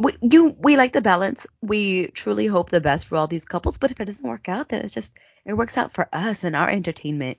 we, 0.00 0.16
you, 0.22 0.56
we 0.58 0.76
like 0.76 0.92
the 0.92 1.02
balance. 1.02 1.46
We 1.60 2.08
truly 2.08 2.46
hope 2.46 2.70
the 2.70 2.80
best 2.80 3.06
for 3.06 3.16
all 3.16 3.26
these 3.26 3.44
couples. 3.44 3.76
But 3.76 3.90
if 3.90 4.00
it 4.00 4.06
doesn't 4.06 4.28
work 4.28 4.48
out, 4.48 4.70
then 4.70 4.80
it's 4.80 4.94
just, 4.94 5.12
it 5.44 5.52
works 5.52 5.76
out 5.76 5.92
for 5.92 6.08
us 6.12 6.42
and 6.42 6.56
our 6.56 6.70
entertainment. 6.70 7.38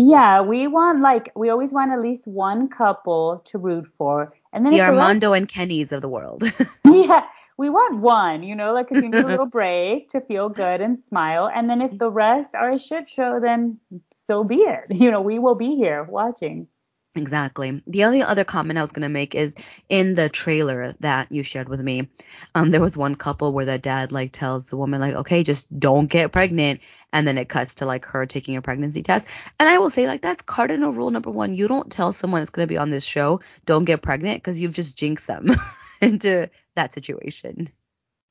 Yeah, 0.00 0.42
we 0.42 0.68
want 0.68 1.00
like 1.00 1.32
we 1.34 1.50
always 1.50 1.72
want 1.72 1.90
at 1.90 2.00
least 2.00 2.24
one 2.28 2.68
couple 2.68 3.42
to 3.46 3.58
root 3.58 3.88
for, 3.98 4.32
and 4.52 4.64
then 4.64 4.72
the 4.72 4.80
Armando 4.80 5.32
rest, 5.32 5.40
and 5.40 5.48
Kennys 5.48 5.90
of 5.90 6.02
the 6.02 6.08
world. 6.08 6.44
yeah, 6.84 7.24
we 7.56 7.68
want 7.68 7.98
one, 7.98 8.44
you 8.44 8.54
know, 8.54 8.72
like 8.72 8.88
because 8.88 9.02
you 9.02 9.10
need 9.10 9.24
a 9.24 9.26
little 9.26 9.46
break 9.60 10.08
to 10.10 10.20
feel 10.20 10.50
good 10.50 10.80
and 10.80 11.00
smile, 11.00 11.50
and 11.52 11.68
then 11.68 11.80
if 11.80 11.98
the 11.98 12.12
rest 12.12 12.54
are 12.54 12.70
a 12.70 12.78
shit 12.78 13.08
show, 13.08 13.40
then 13.42 13.80
so 14.14 14.44
be 14.44 14.58
it. 14.58 14.84
You 14.94 15.10
know, 15.10 15.20
we 15.20 15.40
will 15.40 15.56
be 15.56 15.74
here 15.74 16.04
watching. 16.04 16.68
Exactly. 17.14 17.82
The 17.86 18.04
only 18.04 18.22
other 18.22 18.44
comment 18.44 18.78
I 18.78 18.82
was 18.82 18.92
going 18.92 19.02
to 19.02 19.08
make 19.08 19.34
is 19.34 19.54
in 19.88 20.14
the 20.14 20.28
trailer 20.28 20.92
that 21.00 21.32
you 21.32 21.42
shared 21.42 21.68
with 21.68 21.80
me, 21.80 22.08
um, 22.54 22.70
there 22.70 22.80
was 22.80 22.96
one 22.96 23.16
couple 23.16 23.52
where 23.52 23.64
the 23.64 23.78
dad 23.78 24.12
like 24.12 24.30
tells 24.30 24.68
the 24.68 24.76
woman 24.76 25.00
like, 25.00 25.14
okay, 25.16 25.42
just 25.42 25.66
don't 25.80 26.08
get 26.08 26.30
pregnant, 26.32 26.80
and 27.12 27.26
then 27.26 27.36
it 27.38 27.48
cuts 27.48 27.76
to 27.76 27.86
like 27.86 28.04
her 28.04 28.26
taking 28.26 28.56
a 28.56 28.62
pregnancy 28.62 29.02
test. 29.02 29.26
And 29.58 29.68
I 29.68 29.78
will 29.78 29.90
say 29.90 30.06
like 30.06 30.20
that's 30.22 30.42
cardinal 30.42 30.92
rule 30.92 31.10
number 31.10 31.30
one. 31.30 31.54
You 31.54 31.66
don't 31.66 31.90
tell 31.90 32.12
someone 32.12 32.40
that's 32.40 32.50
going 32.50 32.68
to 32.68 32.72
be 32.72 32.78
on 32.78 32.90
this 32.90 33.04
show 33.04 33.40
don't 33.66 33.84
get 33.84 34.02
pregnant 34.02 34.38
because 34.38 34.60
you've 34.60 34.74
just 34.74 34.96
jinxed 34.96 35.26
them 35.26 35.48
into 36.00 36.48
that 36.76 36.92
situation 36.92 37.68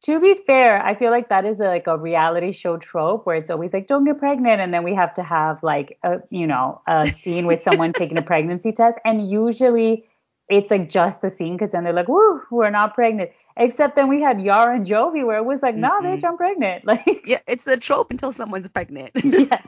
to 0.07 0.21
be 0.21 0.35
fair, 0.47 0.81
I 0.81 0.95
feel 0.95 1.11
like 1.11 1.27
that 1.27 1.43
is 1.43 1.59
a, 1.59 1.65
like 1.65 1.85
a 1.85 1.97
reality 1.97 2.53
show 2.53 2.77
trope 2.77 3.25
where 3.25 3.35
it's 3.35 3.49
always 3.49 3.73
like, 3.73 3.87
don't 3.87 4.05
get 4.05 4.17
pregnant. 4.17 4.61
And 4.61 4.73
then 4.73 4.83
we 4.83 4.95
have 4.95 5.13
to 5.15 5.23
have 5.23 5.61
like 5.61 5.99
a, 6.01 6.21
you 6.29 6.47
know, 6.47 6.81
a 6.87 7.05
scene 7.05 7.45
with 7.45 7.61
someone 7.61 7.91
taking 8.01 8.17
a 8.17 8.21
pregnancy 8.21 8.71
test. 8.71 8.97
And 9.03 9.29
usually 9.29 10.05
it's 10.47 10.71
like 10.71 10.89
just 10.89 11.21
the 11.21 11.29
scene 11.29 11.57
because 11.57 11.73
then 11.73 11.83
they're 11.83 11.91
like, 11.91 12.07
woo, 12.07 12.41
we're 12.51 12.69
not 12.69 12.95
pregnant. 12.95 13.31
Except 13.57 13.97
then 13.97 14.07
we 14.07 14.21
had 14.21 14.39
Yara 14.39 14.77
and 14.77 14.85
Jovi 14.85 15.25
where 15.25 15.35
it 15.35 15.43
was 15.43 15.61
like, 15.61 15.75
nah, 15.75 15.99
mm-hmm. 15.99 16.07
bitch, 16.07 16.23
I'm 16.23 16.37
pregnant. 16.37 16.85
Like, 16.85 17.23
yeah, 17.25 17.41
it's 17.45 17.67
a 17.67 17.75
trope 17.75 18.09
until 18.09 18.31
someone's 18.31 18.69
pregnant. 18.69 19.11
yeah. 19.25 19.61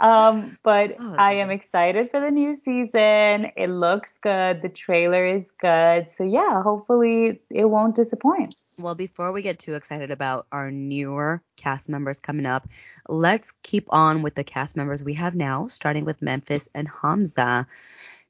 Um, 0.00 0.58
but 0.62 0.96
oh, 0.98 1.14
I 1.16 1.32
am 1.34 1.50
excited 1.50 2.10
for 2.10 2.20
the 2.20 2.30
new 2.30 2.54
season. 2.54 3.52
It 3.56 3.70
looks 3.70 4.18
good. 4.18 4.60
The 4.60 4.68
trailer 4.68 5.26
is 5.26 5.50
good. 5.62 6.10
So 6.10 6.24
yeah, 6.24 6.62
hopefully 6.62 7.40
it 7.48 7.64
won't 7.64 7.94
disappoint. 7.94 8.54
Well, 8.78 8.94
before 8.94 9.32
we 9.32 9.42
get 9.42 9.58
too 9.58 9.74
excited 9.74 10.10
about 10.10 10.46
our 10.50 10.70
newer 10.70 11.42
cast 11.56 11.88
members 11.88 12.20
coming 12.20 12.46
up, 12.46 12.66
let's 13.08 13.52
keep 13.62 13.86
on 13.90 14.22
with 14.22 14.34
the 14.34 14.44
cast 14.44 14.76
members 14.76 15.04
we 15.04 15.14
have 15.14 15.34
now, 15.34 15.66
starting 15.66 16.04
with 16.04 16.22
Memphis 16.22 16.68
and 16.74 16.88
Hamza. 16.88 17.66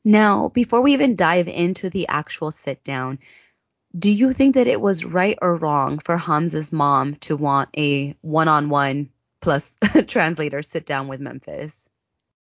Now, 0.04 0.48
before 0.48 0.80
we 0.80 0.94
even 0.94 1.14
dive 1.14 1.46
into 1.46 1.90
the 1.90 2.08
actual 2.08 2.50
sit 2.50 2.82
down, 2.82 3.20
do 3.96 4.10
you 4.10 4.32
think 4.32 4.54
that 4.54 4.66
it 4.66 4.80
was 4.80 5.04
right 5.04 5.38
or 5.40 5.56
wrong 5.56 5.98
for 5.98 6.16
Hamza's 6.16 6.72
mom 6.72 7.14
to 7.16 7.36
want 7.36 7.68
a 7.76 8.16
one 8.22 8.48
on 8.48 8.68
one 8.68 9.10
plus 9.40 9.76
translator 10.06 10.62
sit 10.62 10.86
down 10.86 11.08
with 11.08 11.20
Memphis? 11.20 11.88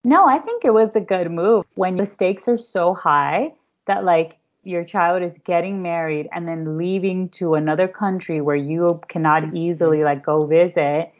No, 0.04 0.26
I 0.26 0.38
think 0.38 0.64
it 0.64 0.74
was 0.74 0.94
a 0.94 1.00
good 1.00 1.30
move. 1.30 1.64
When 1.74 1.96
the 1.96 2.06
stakes 2.06 2.48
are 2.48 2.58
so 2.58 2.94
high 2.94 3.54
that, 3.86 4.04
like, 4.04 4.37
your 4.68 4.84
child 4.84 5.22
is 5.22 5.38
getting 5.44 5.80
married 5.82 6.28
and 6.32 6.46
then 6.46 6.76
leaving 6.76 7.28
to 7.30 7.54
another 7.54 7.88
country 7.88 8.40
where 8.40 8.56
you 8.56 9.00
cannot 9.08 9.42
mm-hmm. 9.42 9.56
easily 9.56 10.04
like 10.04 10.24
go 10.24 10.46
visit 10.46 11.10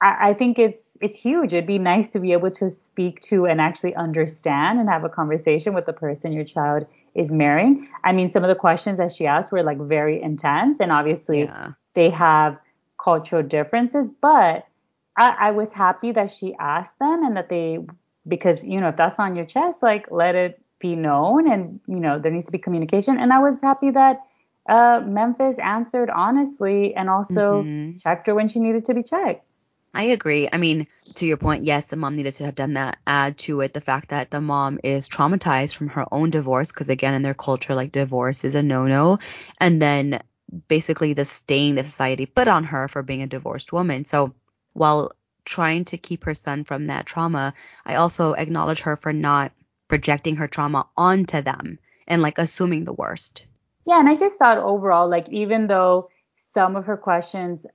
I, 0.00 0.30
I 0.30 0.34
think 0.34 0.58
it's 0.58 0.98
it's 1.00 1.16
huge 1.16 1.54
it'd 1.54 1.66
be 1.66 1.78
nice 1.78 2.10
to 2.12 2.20
be 2.20 2.32
able 2.32 2.50
to 2.52 2.68
speak 2.70 3.20
to 3.22 3.46
and 3.46 3.60
actually 3.60 3.94
understand 3.94 4.80
and 4.80 4.88
have 4.88 5.04
a 5.04 5.08
conversation 5.08 5.74
with 5.74 5.86
the 5.86 5.92
person 5.92 6.32
your 6.32 6.44
child 6.44 6.86
is 7.14 7.30
marrying 7.30 7.88
i 8.04 8.12
mean 8.12 8.28
some 8.28 8.42
of 8.42 8.48
the 8.48 8.56
questions 8.56 8.98
that 8.98 9.12
she 9.12 9.26
asked 9.26 9.52
were 9.52 9.62
like 9.62 9.78
very 9.78 10.20
intense 10.20 10.80
and 10.80 10.90
obviously 10.90 11.42
yeah. 11.42 11.70
they 11.94 12.10
have 12.10 12.58
cultural 13.02 13.42
differences 13.42 14.10
but 14.20 14.66
I, 15.16 15.36
I 15.38 15.50
was 15.50 15.72
happy 15.72 16.10
that 16.12 16.32
she 16.32 16.54
asked 16.58 16.98
them 16.98 17.24
and 17.24 17.36
that 17.36 17.48
they 17.48 17.78
because 18.26 18.64
you 18.64 18.80
know 18.80 18.88
if 18.88 18.96
that's 18.96 19.18
on 19.18 19.36
your 19.36 19.44
chest 19.46 19.82
like 19.82 20.10
let 20.10 20.34
it 20.34 20.62
be 20.82 20.96
known 20.96 21.50
and 21.50 21.80
you 21.86 22.00
know 22.04 22.18
there 22.18 22.32
needs 22.32 22.46
to 22.46 22.52
be 22.52 22.58
communication 22.58 23.18
and 23.18 23.32
i 23.32 23.38
was 23.38 23.62
happy 23.62 23.90
that 23.90 24.20
uh, 24.68 25.00
memphis 25.04 25.58
answered 25.58 26.10
honestly 26.10 26.94
and 26.94 27.08
also 27.08 27.62
mm-hmm. 27.62 27.98
checked 27.98 28.26
her 28.26 28.34
when 28.34 28.48
she 28.48 28.60
needed 28.60 28.84
to 28.84 28.94
be 28.94 29.02
checked 29.02 29.44
I 29.94 30.04
agree. 30.04 30.48
I 30.50 30.56
mean, 30.56 30.86
to 31.16 31.26
your 31.26 31.36
point, 31.36 31.64
yes, 31.64 31.86
the 31.86 31.98
mom 31.98 32.14
needed 32.14 32.32
to 32.36 32.46
have 32.46 32.54
done 32.54 32.74
that. 32.74 32.96
Add 33.06 33.36
to 33.40 33.60
it 33.60 33.74
the 33.74 33.82
fact 33.82 34.08
that 34.08 34.30
the 34.30 34.40
mom 34.40 34.78
is 34.82 35.06
traumatized 35.06 35.76
from 35.76 35.88
her 35.88 36.06
own 36.10 36.30
divorce, 36.30 36.72
because 36.72 36.88
again, 36.88 37.12
in 37.12 37.22
their 37.22 37.34
culture, 37.34 37.74
like 37.74 37.92
divorce 37.92 38.44
is 38.44 38.54
a 38.54 38.62
no 38.62 38.86
no. 38.86 39.18
And 39.60 39.82
then 39.82 40.22
basically 40.68 41.12
the 41.12 41.26
stain 41.26 41.74
that 41.74 41.84
society 41.84 42.24
put 42.24 42.48
on 42.48 42.64
her 42.64 42.88
for 42.88 43.02
being 43.02 43.22
a 43.22 43.26
divorced 43.26 43.70
woman. 43.70 44.04
So 44.04 44.34
while 44.72 45.12
trying 45.44 45.84
to 45.86 45.98
keep 45.98 46.24
her 46.24 46.34
son 46.34 46.64
from 46.64 46.86
that 46.86 47.06
trauma, 47.06 47.54
I 47.84 47.96
also 47.96 48.32
acknowledge 48.32 48.82
her 48.82 48.96
for 48.96 49.12
not 49.12 49.52
projecting 49.92 50.36
her 50.36 50.48
trauma 50.48 50.88
onto 50.96 51.42
them 51.42 51.78
and 52.08 52.22
like 52.22 52.38
assuming 52.38 52.84
the 52.84 52.94
worst. 52.94 53.44
Yeah, 53.86 54.00
and 54.00 54.08
I 54.08 54.16
just 54.16 54.38
thought 54.38 54.56
overall, 54.56 55.06
like 55.06 55.28
even 55.28 55.66
though 55.66 56.08
some 56.34 56.76
of 56.76 56.86
her 56.86 56.96
questions 56.96 57.66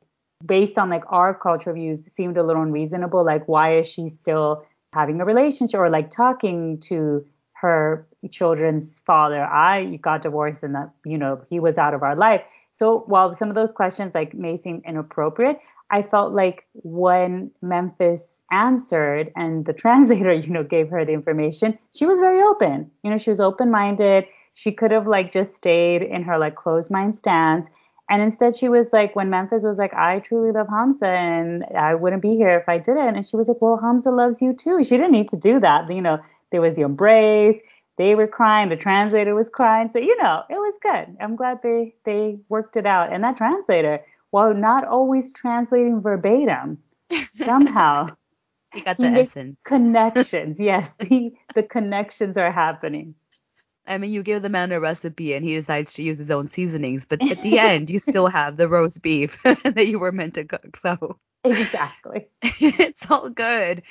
based 0.44 0.80
on 0.80 0.90
like 0.90 1.04
our 1.10 1.36
cultural 1.36 1.76
views 1.76 2.04
seemed 2.06 2.36
a 2.36 2.42
little 2.42 2.64
unreasonable, 2.64 3.24
like 3.24 3.48
why 3.48 3.78
is 3.78 3.88
she 3.88 4.10
still 4.10 4.66
having 4.94 5.22
a 5.22 5.26
relationship 5.26 5.80
or 5.80 5.92
like 5.92 6.10
talking 6.10 6.80
to 6.80 7.24
her 7.54 8.08
children's 8.32 8.98
father? 9.06 9.44
I 9.44 9.98
got 10.02 10.24
divorced 10.24 10.64
and 10.64 10.74
that, 10.74 10.90
you 11.06 11.20
know, 11.20 11.46
he 11.52 11.60
was 11.60 11.78
out 11.78 11.94
of 11.94 12.02
our 12.02 12.16
life. 12.16 12.42
So 12.74 13.04
while 13.06 13.32
some 13.36 13.50
of 13.50 13.54
those 13.54 13.72
questions 13.72 14.16
like 14.16 14.34
may 14.34 14.58
seem 14.58 14.82
inappropriate, 14.88 15.60
I 15.90 16.02
felt 16.02 16.34
like 16.34 16.66
when 16.74 17.52
Memphis 17.62 18.42
answered 18.52 19.32
and 19.36 19.66
the 19.66 19.74
translator, 19.84 20.34
you 20.34 20.50
know, 20.50 20.64
gave 20.64 20.90
her 20.90 21.06
the 21.06 21.14
information, 21.14 21.78
she 21.96 22.06
was 22.06 22.20
very 22.20 22.42
open. 22.42 22.92
You 23.04 23.12
know, 23.12 23.18
she 23.18 23.30
was 23.30 23.40
open 23.40 23.72
minded. 23.72 24.26
She 24.54 24.72
could 24.72 24.92
have 24.92 25.08
like 25.08 25.32
just 25.32 25.56
stayed 25.56 26.02
in 26.02 26.24
her 26.24 26.38
like 26.38 26.56
closed 26.56 26.90
mind 26.90 27.16
stance. 27.16 27.68
And 28.10 28.22
instead 28.22 28.56
she 28.56 28.70
was 28.70 28.94
like, 28.94 29.16
when 29.16 29.30
Memphis 29.30 29.64
was 29.64 29.78
like, 29.78 29.94
I 29.94 30.20
truly 30.20 30.52
love 30.52 30.68
Hamza 30.70 31.08
and 31.08 31.66
I 31.78 31.94
wouldn't 31.94 32.22
be 32.22 32.36
here 32.36 32.58
if 32.58 32.68
I 32.70 32.78
didn't. 32.78 33.16
And 33.16 33.28
she 33.28 33.36
was 33.36 33.48
like, 33.50 33.62
well, 33.62 33.78
Hamza 33.78 34.12
loves 34.12 34.42
you 34.42 34.54
too. 34.54 34.84
She 34.84 34.96
didn't 34.98 35.12
need 35.12 35.28
to 35.30 35.38
do 35.38 35.60
that. 35.60 35.92
You 35.92 36.02
know, 36.02 36.20
there 36.52 36.62
was 36.62 36.76
the 36.76 36.84
embrace. 36.84 37.58
They 37.98 38.16
were 38.16 38.28
crying. 38.28 38.70
The 38.70 38.78
translator 38.78 39.36
was 39.36 39.50
crying. 39.50 39.90
So, 39.90 40.00
you 40.00 40.16
know, 40.22 40.44
it 40.50 40.54
was 40.54 40.76
good. 40.82 41.18
I'm 41.20 41.36
glad 41.36 41.60
they, 41.64 41.96
they 42.06 42.40
worked 42.48 42.78
it 42.78 42.86
out. 42.86 43.12
And 43.12 43.24
that 43.24 43.38
translator 43.38 44.00
while 44.32 44.54
not 44.54 44.86
always 44.86 45.32
translating 45.34 46.02
verbatim. 46.02 46.80
Somehow. 47.36 48.10
he 48.74 48.82
got 48.82 48.98
the 48.98 49.10
he 49.10 49.22
essence. 49.22 49.58
Connections, 49.66 50.60
yes. 50.60 50.94
The 51.00 51.34
the 51.56 51.64
connections 51.64 52.38
are 52.38 52.52
happening. 52.52 53.16
I 53.88 53.98
mean, 53.98 54.12
you 54.12 54.22
give 54.22 54.42
the 54.42 54.50
man 54.50 54.74
a 54.74 54.82
recipe 54.82 55.34
and 55.34 55.46
he 55.46 55.54
decides 55.54 55.94
to 55.94 56.04
use 56.04 56.18
his 56.18 56.30
own 56.30 56.50
seasonings, 56.50 57.06
but 57.06 57.22
at 57.32 57.42
the 57.42 57.58
end, 57.60 57.90
you 57.90 58.00
still 58.00 58.28
have 58.28 58.58
the 58.58 58.68
roast 58.68 59.02
beef 59.02 59.42
that 59.44 59.88
you 59.88 59.98
were 59.98 60.12
meant 60.12 60.34
to 60.34 60.44
cook. 60.44 60.76
So 60.76 61.18
exactly, 61.44 62.28
it's 62.44 63.10
all 63.10 63.30
good. 63.30 63.84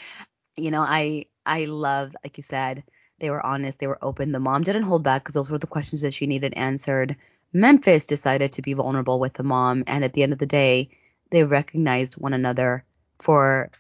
You 0.57 0.71
know, 0.71 0.83
I 0.83 1.27
I 1.47 1.65
love, 1.65 2.15
like 2.23 2.37
you 2.37 2.43
said, 2.43 2.85
they 3.19 3.31
were 3.31 3.45
honest, 3.45 3.79
they 3.79 3.87
were 3.87 4.05
open. 4.05 4.33
The 4.33 4.41
mom 4.41 4.63
didn't 4.63 4.83
hold 4.83 5.03
back 5.03 5.23
because 5.23 5.35
those 5.35 5.51
were 5.51 5.59
the 5.59 5.67
questions 5.67 6.03
that 6.03 6.13
she 6.13 6.27
needed 6.27 6.53
answered. 6.55 7.17
Memphis 7.53 8.07
decided 8.07 8.53
to 8.53 8.63
be 8.63 8.75
vulnerable 8.75 9.19
with 9.19 9.35
the 9.35 9.43
mom, 9.43 9.85
and 9.87 10.05
at 10.05 10.13
the 10.13 10.23
end 10.23 10.33
of 10.33 10.39
the 10.39 10.47
day, 10.47 10.91
they 11.31 11.45
recognized 11.45 12.15
one 12.15 12.33
another 12.33 12.85
for 13.19 13.71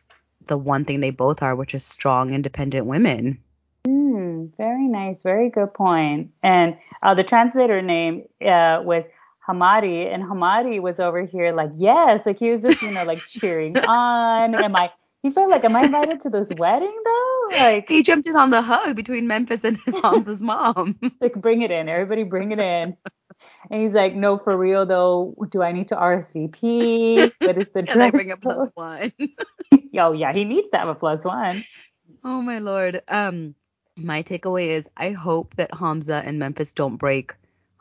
the 0.46 0.56
one 0.56 0.84
thing 0.84 1.00
they 1.00 1.10
both 1.10 1.42
are, 1.42 1.54
which 1.54 1.74
is 1.74 1.84
strong, 1.84 2.32
independent 2.32 2.86
women. 2.86 3.38
Mm, 3.86 4.56
very 4.56 4.88
nice. 4.88 5.22
Very 5.22 5.50
good 5.50 5.72
point. 5.74 6.30
And 6.42 6.76
uh, 7.02 7.14
the 7.14 7.24
translator 7.24 7.82
name 7.82 8.24
uh, 8.40 8.82
was 8.84 9.06
Hamadi, 9.48 10.12
and 10.12 10.22
Hamadi 10.22 10.80
was 10.80 10.98
over 10.98 11.22
here 11.22 11.52
like, 11.52 11.70
yes, 11.76 12.26
like 12.26 12.38
he 12.38 12.50
was 12.50 12.62
just, 12.62 12.82
you 12.82 12.90
know, 12.92 13.04
like 13.04 13.20
cheering 13.28 13.78
on. 13.78 14.54
Am 14.54 14.74
I? 14.74 14.90
He's 15.22 15.34
probably 15.34 15.52
like, 15.52 15.64
am 15.64 15.76
I 15.76 15.84
invited 15.84 16.20
to 16.20 16.30
this 16.30 16.50
wedding 16.56 16.94
though? 17.04 17.48
Like 17.58 17.88
he 17.88 18.02
jumped 18.02 18.26
in 18.26 18.36
on 18.36 18.50
the 18.50 18.62
hug 18.62 18.96
between 18.96 19.26
Memphis 19.26 19.64
and 19.64 19.78
Hamza's 19.86 20.42
mom. 20.42 20.98
like, 21.20 21.34
bring 21.34 21.62
it 21.62 21.70
in, 21.70 21.88
everybody, 21.88 22.22
bring 22.22 22.52
it 22.52 22.60
in. 22.60 22.96
And 23.70 23.82
he's 23.82 23.94
like, 23.94 24.14
no, 24.14 24.38
for 24.38 24.56
real 24.56 24.86
though. 24.86 25.34
Do 25.50 25.62
I 25.62 25.72
need 25.72 25.88
to 25.88 25.96
RSVP? 25.96 27.32
What 27.40 27.58
is 27.58 27.70
the 27.70 27.82
dress? 27.82 27.92
Can 27.92 28.02
I 28.02 28.10
bring 28.10 28.30
a 28.30 28.36
plus 28.36 28.70
one? 28.74 29.12
Yo, 29.92 30.12
yeah, 30.12 30.32
he 30.32 30.44
needs 30.44 30.70
to 30.70 30.78
have 30.78 30.88
a 30.88 30.94
plus 30.94 31.24
one. 31.24 31.64
Oh 32.24 32.42
my 32.42 32.58
lord. 32.58 33.02
Um, 33.08 33.54
my 33.96 34.22
takeaway 34.22 34.68
is 34.68 34.90
I 34.96 35.10
hope 35.10 35.56
that 35.56 35.74
Hamza 35.74 36.22
and 36.24 36.38
Memphis 36.38 36.72
don't 36.72 36.96
break 36.96 37.34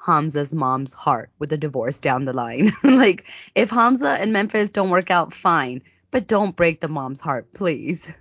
Hamza's 0.06 0.54
mom's 0.54 0.94
heart 0.94 1.32
with 1.40 1.52
a 1.52 1.58
divorce 1.58 2.00
down 2.00 2.26
the 2.26 2.34
line. 2.34 2.72
like, 2.84 3.28
if 3.56 3.70
Hamza 3.70 4.12
and 4.12 4.32
Memphis 4.32 4.72
don't 4.72 4.90
work 4.92 5.10
out, 5.12 5.34
fine, 5.34 5.82
but 6.12 6.28
don't 6.28 6.56
break 6.56 6.80
the 6.80 6.88
mom's 6.88 7.20
heart, 7.20 7.52
please. 7.54 8.12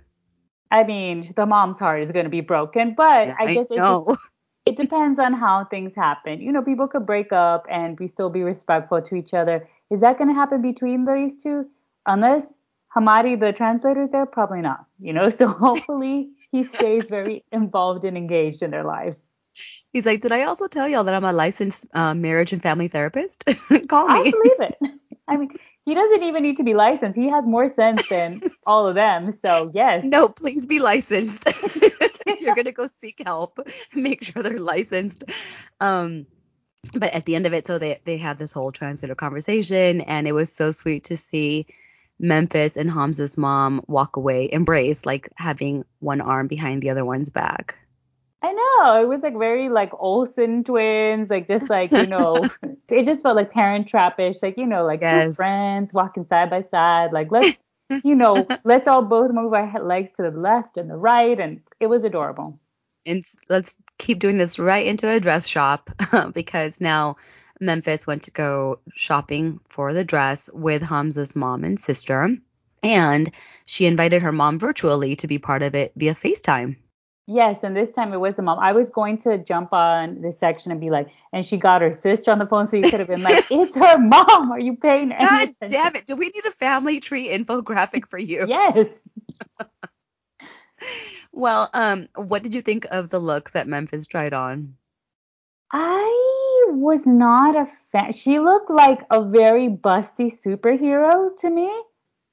I 0.71 0.83
mean, 0.83 1.31
the 1.35 1.45
mom's 1.45 1.79
heart 1.79 2.01
is 2.01 2.11
going 2.11 2.25
to 2.25 2.29
be 2.29 2.41
broken, 2.41 2.95
but 2.95 3.27
yeah, 3.27 3.35
I 3.39 3.53
guess 3.53 3.71
I 3.71 3.75
it 3.75 3.77
just 3.77 4.19
it 4.65 4.75
depends 4.75 5.19
on 5.19 5.33
how 5.33 5.65
things 5.65 5.95
happen. 5.95 6.41
You 6.41 6.51
know, 6.51 6.61
people 6.61 6.87
could 6.87 7.05
break 7.05 7.31
up 7.31 7.65
and 7.69 7.99
we 7.99 8.07
still 8.07 8.29
be 8.29 8.41
respectful 8.41 9.01
to 9.01 9.15
each 9.15 9.33
other. 9.33 9.67
Is 9.91 10.01
that 10.01 10.17
going 10.17 10.27
to 10.29 10.33
happen 10.33 10.61
between 10.61 11.05
these 11.05 11.37
two? 11.37 11.67
Unless 12.07 12.57
Hamadi, 12.95 13.39
the 13.39 13.53
translator, 13.53 14.01
is 14.01 14.09
there, 14.09 14.25
probably 14.25 14.61
not. 14.61 14.85
You 14.99 15.13
know, 15.13 15.29
so 15.39 15.47
hopefully 15.47 16.29
he 16.51 16.63
stays 16.63 17.07
very 17.07 17.43
involved 17.51 18.03
and 18.03 18.17
engaged 18.17 18.63
in 18.63 18.71
their 18.71 18.83
lives. 18.83 19.25
He's 19.93 20.05
like, 20.05 20.21
did 20.21 20.31
I 20.31 20.43
also 20.43 20.67
tell 20.67 20.89
y'all 20.89 21.05
that 21.05 21.15
I'm 21.15 21.23
a 21.23 21.31
licensed 21.31 21.85
uh, 21.93 22.13
marriage 22.13 22.51
and 22.51 22.61
family 22.61 22.87
therapist? 22.87 23.45
Call 23.87 24.07
me. 24.09 24.19
I 24.19 24.31
believe 24.31 24.59
it. 24.59 24.75
I 25.27 25.37
mean, 25.37 25.49
he 25.85 25.93
doesn't 25.93 26.23
even 26.23 26.43
need 26.43 26.57
to 26.57 26.63
be 26.63 26.73
licensed. 26.73 27.17
He 27.17 27.29
has 27.29 27.45
more 27.45 27.69
sense 27.69 28.09
than 28.09 28.41
all 28.65 28.87
of 28.87 28.95
them. 28.95 29.31
So 29.31 29.71
yes. 29.73 30.03
No, 30.03 30.27
please 30.27 30.65
be 30.65 30.79
licensed. 30.79 31.47
You're 32.39 32.55
gonna 32.55 32.71
go 32.71 32.87
seek 32.87 33.21
help. 33.23 33.59
Make 33.93 34.23
sure 34.23 34.41
they're 34.41 34.57
licensed. 34.57 35.23
Um, 35.79 36.25
but 36.93 37.13
at 37.13 37.25
the 37.25 37.35
end 37.35 37.45
of 37.45 37.53
it, 37.53 37.67
so 37.67 37.77
they 37.77 37.99
they 38.05 38.17
have 38.17 38.37
this 38.37 38.51
whole 38.51 38.71
translator 38.71 39.15
conversation, 39.15 40.01
and 40.01 40.27
it 40.27 40.33
was 40.33 40.51
so 40.51 40.71
sweet 40.71 41.05
to 41.05 41.17
see 41.17 41.67
Memphis 42.19 42.77
and 42.77 42.89
Hamza's 42.89 43.37
mom 43.37 43.83
walk 43.87 44.15
away, 44.15 44.49
embrace, 44.51 45.05
like 45.05 45.29
having 45.35 45.85
one 45.99 46.21
arm 46.21 46.47
behind 46.47 46.81
the 46.81 46.89
other 46.89 47.05
one's 47.05 47.29
back. 47.29 47.75
I 48.41 48.53
know. 48.53 49.01
It 49.01 49.07
was 49.07 49.21
like 49.21 49.37
very 49.37 49.69
like 49.69 49.91
Olsen 49.93 50.63
twins, 50.63 51.29
like 51.29 51.47
just 51.47 51.69
like, 51.69 51.91
you 51.91 52.05
know, 52.05 52.47
it 52.89 53.05
just 53.05 53.23
felt 53.23 53.35
like 53.35 53.51
parent 53.51 53.87
trapish, 53.87 54.43
like, 54.43 54.57
you 54.57 54.67
know, 54.67 54.85
like 54.85 55.01
yes. 55.01 55.25
two 55.25 55.31
friends 55.33 55.93
walking 55.93 56.25
side 56.25 56.49
by 56.49 56.61
side. 56.61 57.11
Like, 57.11 57.31
let's, 57.31 57.74
you 58.03 58.15
know, 58.15 58.47
let's 58.63 58.87
all 58.87 59.01
both 59.01 59.31
move 59.31 59.53
our 59.53 59.83
legs 59.83 60.11
to 60.13 60.23
the 60.23 60.31
left 60.31 60.77
and 60.77 60.89
the 60.89 60.95
right. 60.95 61.39
And 61.39 61.61
it 61.79 61.87
was 61.87 62.03
adorable. 62.03 62.59
And 63.05 63.23
let's 63.49 63.77
keep 63.97 64.19
doing 64.19 64.37
this 64.37 64.57
right 64.57 64.85
into 64.85 65.07
a 65.09 65.19
dress 65.19 65.47
shop 65.47 65.89
because 66.33 66.81
now 66.81 67.17
Memphis 67.59 68.07
went 68.07 68.23
to 68.23 68.31
go 68.31 68.79
shopping 68.95 69.59
for 69.69 69.93
the 69.93 70.03
dress 70.03 70.49
with 70.53 70.81
Hamza's 70.81 71.35
mom 71.35 71.63
and 71.63 71.79
sister, 71.79 72.35
and 72.83 73.31
she 73.65 73.85
invited 73.85 74.21
her 74.21 74.31
mom 74.31 74.59
virtually 74.59 75.15
to 75.17 75.27
be 75.27 75.37
part 75.37 75.61
of 75.63 75.75
it 75.75 75.93
via 75.95 76.13
FaceTime. 76.13 76.77
Yes, 77.27 77.63
and 77.63 77.75
this 77.75 77.91
time 77.91 78.13
it 78.13 78.19
was 78.19 78.35
the 78.35 78.43
mom. 78.43 78.59
I 78.59 78.71
was 78.71 78.91
going 78.91 79.17
to 79.19 79.39
jump 79.39 79.73
on 79.73 80.21
this 80.21 80.37
section 80.37 80.71
and 80.71 80.79
be 80.79 80.91
like, 80.91 81.09
and 81.33 81.43
she 81.43 81.57
got 81.57 81.81
her 81.81 81.91
sister 81.91 82.29
on 82.31 82.37
the 82.37 82.45
phone, 82.45 82.67
so 82.67 82.77
you 82.77 82.83
could 82.83 82.99
have 82.99 83.07
been 83.07 83.23
like, 83.23 83.47
it's 83.51 83.75
her 83.75 83.97
mom. 83.97 84.51
Are 84.51 84.59
you 84.59 84.75
paying 84.75 85.09
God 85.09 85.49
attention? 85.49 85.69
damn 85.69 85.95
it! 85.95 86.05
Do 86.05 86.15
we 86.15 86.25
need 86.27 86.45
a 86.45 86.51
family 86.51 86.99
tree 86.99 87.29
infographic 87.29 88.07
for 88.07 88.19
you? 88.19 88.45
yes. 88.47 88.89
well, 91.31 91.69
um, 91.73 92.07
what 92.15 92.43
did 92.43 92.53
you 92.53 92.61
think 92.61 92.85
of 92.91 93.09
the 93.09 93.19
look 93.19 93.51
that 93.51 93.67
Memphis 93.67 94.05
tried 94.05 94.33
on? 94.33 94.75
I 95.71 96.65
was 96.69 97.07
not 97.07 97.55
a 97.55 97.65
fan. 97.65 98.11
She 98.11 98.39
looked 98.39 98.69
like 98.69 99.01
a 99.09 99.23
very 99.23 99.67
busty 99.67 100.31
superhero 100.31 101.35
to 101.37 101.49
me. 101.49 101.71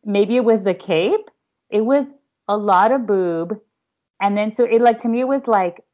Maybe 0.04 0.36
it 0.36 0.44
was 0.44 0.64
the 0.64 0.74
cape. 0.74 1.30
It 1.70 1.80
was 1.80 2.04
a 2.46 2.56
lot 2.56 2.92
of 2.92 3.06
boob. 3.06 3.58
And 4.22 4.38
then 4.38 4.52
so 4.52 4.64
it 4.64 4.80
like 4.80 5.00
to 5.00 5.08
me 5.08 5.20
it 5.20 5.28
was 5.28 5.46
like 5.46 5.84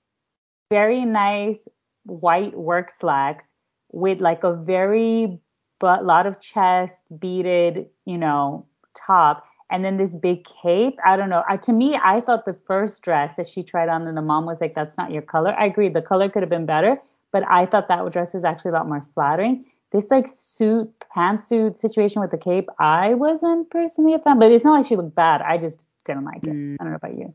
very 0.71 1.05
nice 1.05 1.67
white 2.05 2.57
work 2.57 2.91
slacks 2.91 3.47
with 3.91 4.21
like 4.21 4.45
a 4.45 4.55
very 4.55 5.41
but 5.81 6.05
lot 6.05 6.27
of 6.27 6.41
chest 6.41 7.05
beaded, 7.19 7.87
you 8.05 8.19
know, 8.19 8.67
top 8.95 9.45
and 9.71 9.85
then 9.85 9.97
this 9.97 10.17
big 10.17 10.45
cape. 10.45 10.99
I 11.05 11.17
don't 11.17 11.29
know. 11.29 11.45
I, 11.49 11.57
to 11.59 11.73
me, 11.73 11.99
I 12.03 12.21
thought 12.21 12.45
the 12.45 12.57
first 12.67 13.03
dress 13.03 13.37
that 13.37 13.47
she 13.47 13.63
tried 13.63 13.89
on, 13.89 14.07
and 14.07 14.17
the 14.17 14.23
mom 14.23 14.47
was 14.47 14.61
like, 14.61 14.75
"That's 14.75 14.97
not 14.97 15.11
your 15.11 15.23
color." 15.23 15.55
I 15.59 15.67
agree. 15.67 15.89
The 15.89 16.03
color 16.03 16.29
could 16.29 16.43
have 16.43 16.51
been 16.51 16.67
better, 16.67 16.99
but 17.33 17.45
I 17.49 17.67
thought 17.67 17.89
that 17.89 18.11
dress 18.13 18.33
was 18.33 18.45
actually 18.45 18.71
a 18.71 18.75
lot 18.75 18.89
more 18.89 19.05
flattering. 19.15 19.65
This 19.91 20.11
like 20.11 20.27
suit, 20.29 20.93
pantsuit 21.15 21.79
situation 21.79 22.21
with 22.21 22.31
the 22.31 22.39
cape, 22.39 22.69
I 22.79 23.15
wasn't 23.15 23.71
personally 23.71 24.15
a 24.15 24.19
fan, 24.19 24.39
but 24.39 24.53
it's 24.53 24.65
not 24.65 24.79
like 24.79 24.87
she 24.87 24.97
looked 24.97 25.15
bad. 25.15 25.41
I 25.41 25.57
just 25.57 25.87
didn't 26.05 26.25
like 26.25 26.45
it. 26.45 26.51
Mm. 26.51 26.77
I 26.79 26.85
don't 26.85 26.91
know 26.91 26.97
about 26.97 27.17
you. 27.17 27.35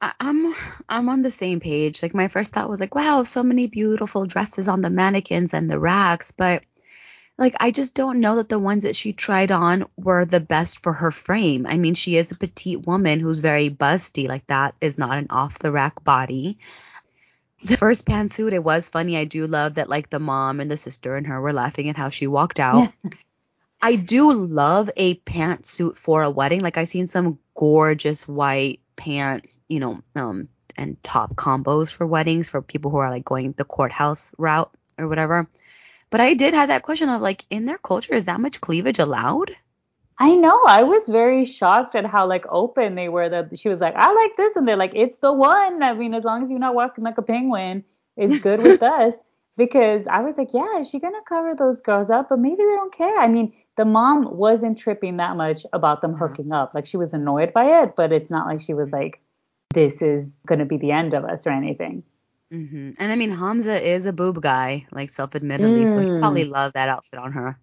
I'm 0.00 0.54
I'm 0.88 1.08
on 1.08 1.22
the 1.22 1.30
same 1.30 1.60
page. 1.60 2.02
Like 2.02 2.14
my 2.14 2.28
first 2.28 2.52
thought 2.52 2.68
was 2.68 2.80
like, 2.80 2.94
wow, 2.94 3.22
so 3.22 3.42
many 3.42 3.66
beautiful 3.66 4.26
dresses 4.26 4.68
on 4.68 4.80
the 4.82 4.90
mannequins 4.90 5.54
and 5.54 5.70
the 5.70 5.78
racks, 5.78 6.32
but 6.32 6.62
like 7.38 7.54
I 7.60 7.70
just 7.70 7.94
don't 7.94 8.20
know 8.20 8.36
that 8.36 8.48
the 8.48 8.58
ones 8.58 8.82
that 8.82 8.96
she 8.96 9.12
tried 9.12 9.50
on 9.50 9.86
were 9.96 10.24
the 10.24 10.40
best 10.40 10.82
for 10.82 10.92
her 10.92 11.10
frame. 11.10 11.66
I 11.66 11.78
mean, 11.78 11.94
she 11.94 12.16
is 12.16 12.30
a 12.30 12.36
petite 12.36 12.86
woman 12.86 13.20
who's 13.20 13.40
very 13.40 13.70
busty. 13.70 14.28
Like 14.28 14.46
that 14.48 14.74
is 14.80 14.98
not 14.98 15.18
an 15.18 15.28
off 15.30 15.58
the 15.58 15.72
rack 15.72 16.04
body 16.04 16.58
the 17.66 17.76
first 17.76 18.06
pantsuit, 18.06 18.52
it 18.52 18.62
was 18.62 18.88
funny. 18.88 19.16
I 19.16 19.24
do 19.24 19.46
love 19.46 19.74
that 19.74 19.88
like 19.88 20.10
the 20.10 20.18
mom 20.18 20.60
and 20.60 20.70
the 20.70 20.76
sister 20.76 21.16
and 21.16 21.26
her 21.26 21.40
were 21.40 21.52
laughing 21.52 21.88
at 21.88 21.96
how 21.96 22.10
she 22.10 22.26
walked 22.26 22.60
out. 22.60 22.92
Yeah. 23.04 23.10
I 23.80 23.96
do 23.96 24.32
love 24.32 24.90
a 24.96 25.16
pantsuit 25.16 25.96
for 25.96 26.22
a 26.22 26.30
wedding. 26.30 26.60
Like 26.60 26.76
I've 26.76 26.88
seen 26.88 27.06
some 27.06 27.38
gorgeous 27.54 28.26
white 28.26 28.80
pant, 28.96 29.46
you 29.68 29.80
know, 29.80 30.00
um, 30.14 30.48
and 30.76 31.02
top 31.02 31.34
combos 31.36 31.92
for 31.92 32.06
weddings 32.06 32.48
for 32.48 32.62
people 32.62 32.90
who 32.90 32.98
are 32.98 33.10
like 33.10 33.24
going 33.24 33.52
the 33.52 33.64
courthouse 33.64 34.34
route 34.38 34.72
or 34.98 35.08
whatever. 35.08 35.48
But 36.10 36.20
I 36.20 36.34
did 36.34 36.54
have 36.54 36.68
that 36.68 36.82
question 36.82 37.08
of 37.08 37.20
like, 37.20 37.44
in 37.50 37.64
their 37.64 37.78
culture, 37.78 38.14
is 38.14 38.26
that 38.26 38.40
much 38.40 38.60
cleavage 38.60 38.98
allowed? 38.98 39.50
I 40.18 40.34
know. 40.34 40.62
I 40.66 40.82
was 40.82 41.04
very 41.08 41.44
shocked 41.44 41.94
at 41.94 42.06
how 42.06 42.26
like 42.26 42.46
open 42.48 42.94
they 42.94 43.08
were 43.08 43.28
that 43.28 43.58
she 43.58 43.68
was 43.68 43.80
like, 43.80 43.94
I 43.96 44.12
like 44.12 44.36
this 44.36 44.56
and 44.56 44.66
they're 44.66 44.76
like, 44.76 44.94
it's 44.94 45.18
the 45.18 45.32
one. 45.32 45.82
I 45.82 45.92
mean, 45.92 46.14
as 46.14 46.24
long 46.24 46.42
as 46.42 46.50
you're 46.50 46.58
not 46.58 46.74
walking 46.74 47.04
like 47.04 47.18
a 47.18 47.22
penguin, 47.22 47.84
it's 48.16 48.38
good 48.38 48.62
with 48.62 48.82
us. 48.82 49.14
Because 49.58 50.06
I 50.06 50.20
was 50.20 50.36
like, 50.36 50.52
yeah, 50.52 50.80
is 50.80 50.88
she 50.90 51.00
gonna 51.00 51.22
cover 51.26 51.54
those 51.54 51.80
girls 51.80 52.10
up? 52.10 52.28
But 52.28 52.38
maybe 52.38 52.56
they 52.56 52.62
don't 52.62 52.94
care. 52.94 53.18
I 53.18 53.26
mean, 53.26 53.54
the 53.76 53.86
mom 53.86 54.36
wasn't 54.36 54.78
tripping 54.78 55.16
that 55.16 55.36
much 55.36 55.64
about 55.72 56.02
them 56.02 56.14
hooking 56.14 56.52
up. 56.52 56.74
Like 56.74 56.86
she 56.86 56.96
was 56.96 57.12
annoyed 57.14 57.52
by 57.52 57.82
it, 57.82 57.94
but 57.96 58.12
it's 58.12 58.30
not 58.30 58.46
like 58.46 58.62
she 58.62 58.74
was 58.74 58.90
like, 58.90 59.20
this 59.76 60.00
is 60.00 60.42
gonna 60.46 60.64
be 60.64 60.78
the 60.78 60.90
end 60.90 61.12
of 61.12 61.24
us 61.24 61.46
or 61.46 61.50
anything. 61.50 62.02
Mm-hmm. 62.52 62.92
And 62.98 63.12
I 63.12 63.14
mean, 63.14 63.30
Hamza 63.30 63.80
is 63.86 64.06
a 64.06 64.12
boob 64.12 64.40
guy, 64.40 64.86
like 64.90 65.10
self-admittedly, 65.10 65.84
mm. 65.84 65.92
so 65.92 66.00
he 66.00 66.18
probably 66.18 66.46
mm. 66.46 66.50
loved 66.50 66.74
that 66.74 66.88
outfit 66.88 67.18
on 67.18 67.32
her. 67.32 67.58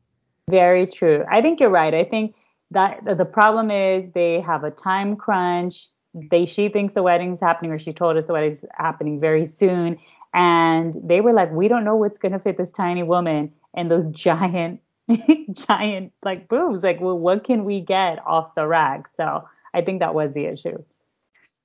Very 0.49 0.85
true. 0.85 1.25
I 1.29 1.41
think 1.41 1.59
you're 1.59 1.71
right. 1.71 1.93
I 1.93 2.03
think 2.03 2.35
that 2.71 3.03
the 3.17 3.25
problem 3.25 3.71
is 3.71 4.11
they 4.13 4.39
have 4.41 4.63
a 4.63 4.69
time 4.69 5.15
crunch. 5.15 5.87
They 6.13 6.45
she 6.45 6.69
thinks 6.69 6.93
the 6.93 7.01
wedding's 7.01 7.39
happening, 7.39 7.71
or 7.71 7.79
she 7.79 7.93
told 7.93 8.15
us 8.15 8.25
the 8.25 8.33
wedding's 8.33 8.63
happening 8.77 9.19
very 9.19 9.45
soon. 9.45 9.97
And 10.35 10.95
they 11.03 11.21
were 11.21 11.33
like, 11.33 11.51
we 11.51 11.67
don't 11.67 11.83
know 11.83 11.95
what's 11.95 12.19
gonna 12.19 12.39
fit 12.39 12.57
this 12.57 12.71
tiny 12.71 13.01
woman 13.01 13.51
and 13.73 13.89
those 13.89 14.07
giant 14.09 14.81
giant 15.51 16.11
like 16.23 16.47
boobs. 16.47 16.83
Like, 16.83 17.01
well, 17.01 17.17
what 17.17 17.43
can 17.43 17.65
we 17.65 17.81
get 17.81 18.19
off 18.27 18.53
the 18.53 18.67
rack? 18.67 19.07
So 19.07 19.47
I 19.73 19.81
think 19.81 19.99
that 20.01 20.13
was 20.13 20.33
the 20.33 20.45
issue. 20.45 20.83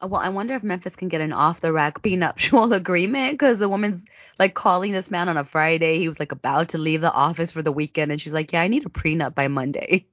Well, 0.00 0.20
I 0.20 0.28
wonder 0.28 0.54
if 0.54 0.62
Memphis 0.62 0.94
can 0.94 1.08
get 1.08 1.20
an 1.20 1.32
off 1.32 1.60
the 1.60 1.72
rack 1.72 2.02
prenuptial 2.02 2.72
agreement 2.72 3.32
because 3.32 3.58
the 3.58 3.68
woman's 3.68 4.04
like 4.38 4.54
calling 4.54 4.92
this 4.92 5.10
man 5.10 5.28
on 5.28 5.36
a 5.36 5.42
Friday. 5.42 5.98
He 5.98 6.06
was 6.06 6.20
like 6.20 6.30
about 6.30 6.68
to 6.70 6.78
leave 6.78 7.00
the 7.00 7.12
office 7.12 7.50
for 7.50 7.62
the 7.62 7.72
weekend, 7.72 8.12
and 8.12 8.20
she's 8.20 8.32
like, 8.32 8.52
"Yeah, 8.52 8.62
I 8.62 8.68
need 8.68 8.86
a 8.86 8.90
prenup 8.90 9.34
by 9.34 9.48
Monday." 9.48 10.06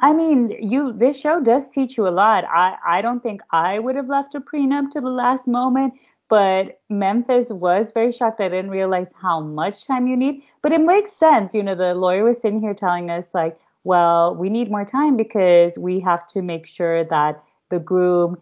I 0.00 0.12
mean, 0.12 0.50
you 0.60 0.92
this 0.92 1.18
show 1.18 1.40
does 1.40 1.70
teach 1.70 1.96
you 1.96 2.06
a 2.06 2.10
lot. 2.10 2.44
I 2.44 2.76
I 2.86 3.00
don't 3.02 3.22
think 3.22 3.40
I 3.50 3.78
would 3.78 3.96
have 3.96 4.08
left 4.08 4.34
a 4.34 4.40
prenup 4.40 4.90
to 4.90 5.00
the 5.00 5.08
last 5.08 5.48
moment, 5.48 5.94
but 6.28 6.80
Memphis 6.90 7.50
was 7.50 7.92
very 7.92 8.12
shocked. 8.12 8.42
I 8.42 8.48
didn't 8.48 8.70
realize 8.70 9.14
how 9.20 9.40
much 9.40 9.86
time 9.86 10.06
you 10.06 10.16
need, 10.18 10.42
but 10.60 10.72
it 10.72 10.82
makes 10.82 11.12
sense. 11.12 11.54
You 11.54 11.62
know, 11.62 11.74
the 11.74 11.94
lawyer 11.94 12.24
was 12.24 12.40
sitting 12.40 12.60
here 12.60 12.74
telling 12.74 13.10
us 13.10 13.34
like, 13.34 13.58
well, 13.84 14.34
we 14.36 14.50
need 14.50 14.70
more 14.70 14.84
time 14.84 15.16
because 15.16 15.78
we 15.78 15.98
have 16.00 16.26
to 16.28 16.42
make 16.42 16.66
sure 16.66 17.04
that 17.04 17.42
the 17.70 17.78
groom 17.78 18.36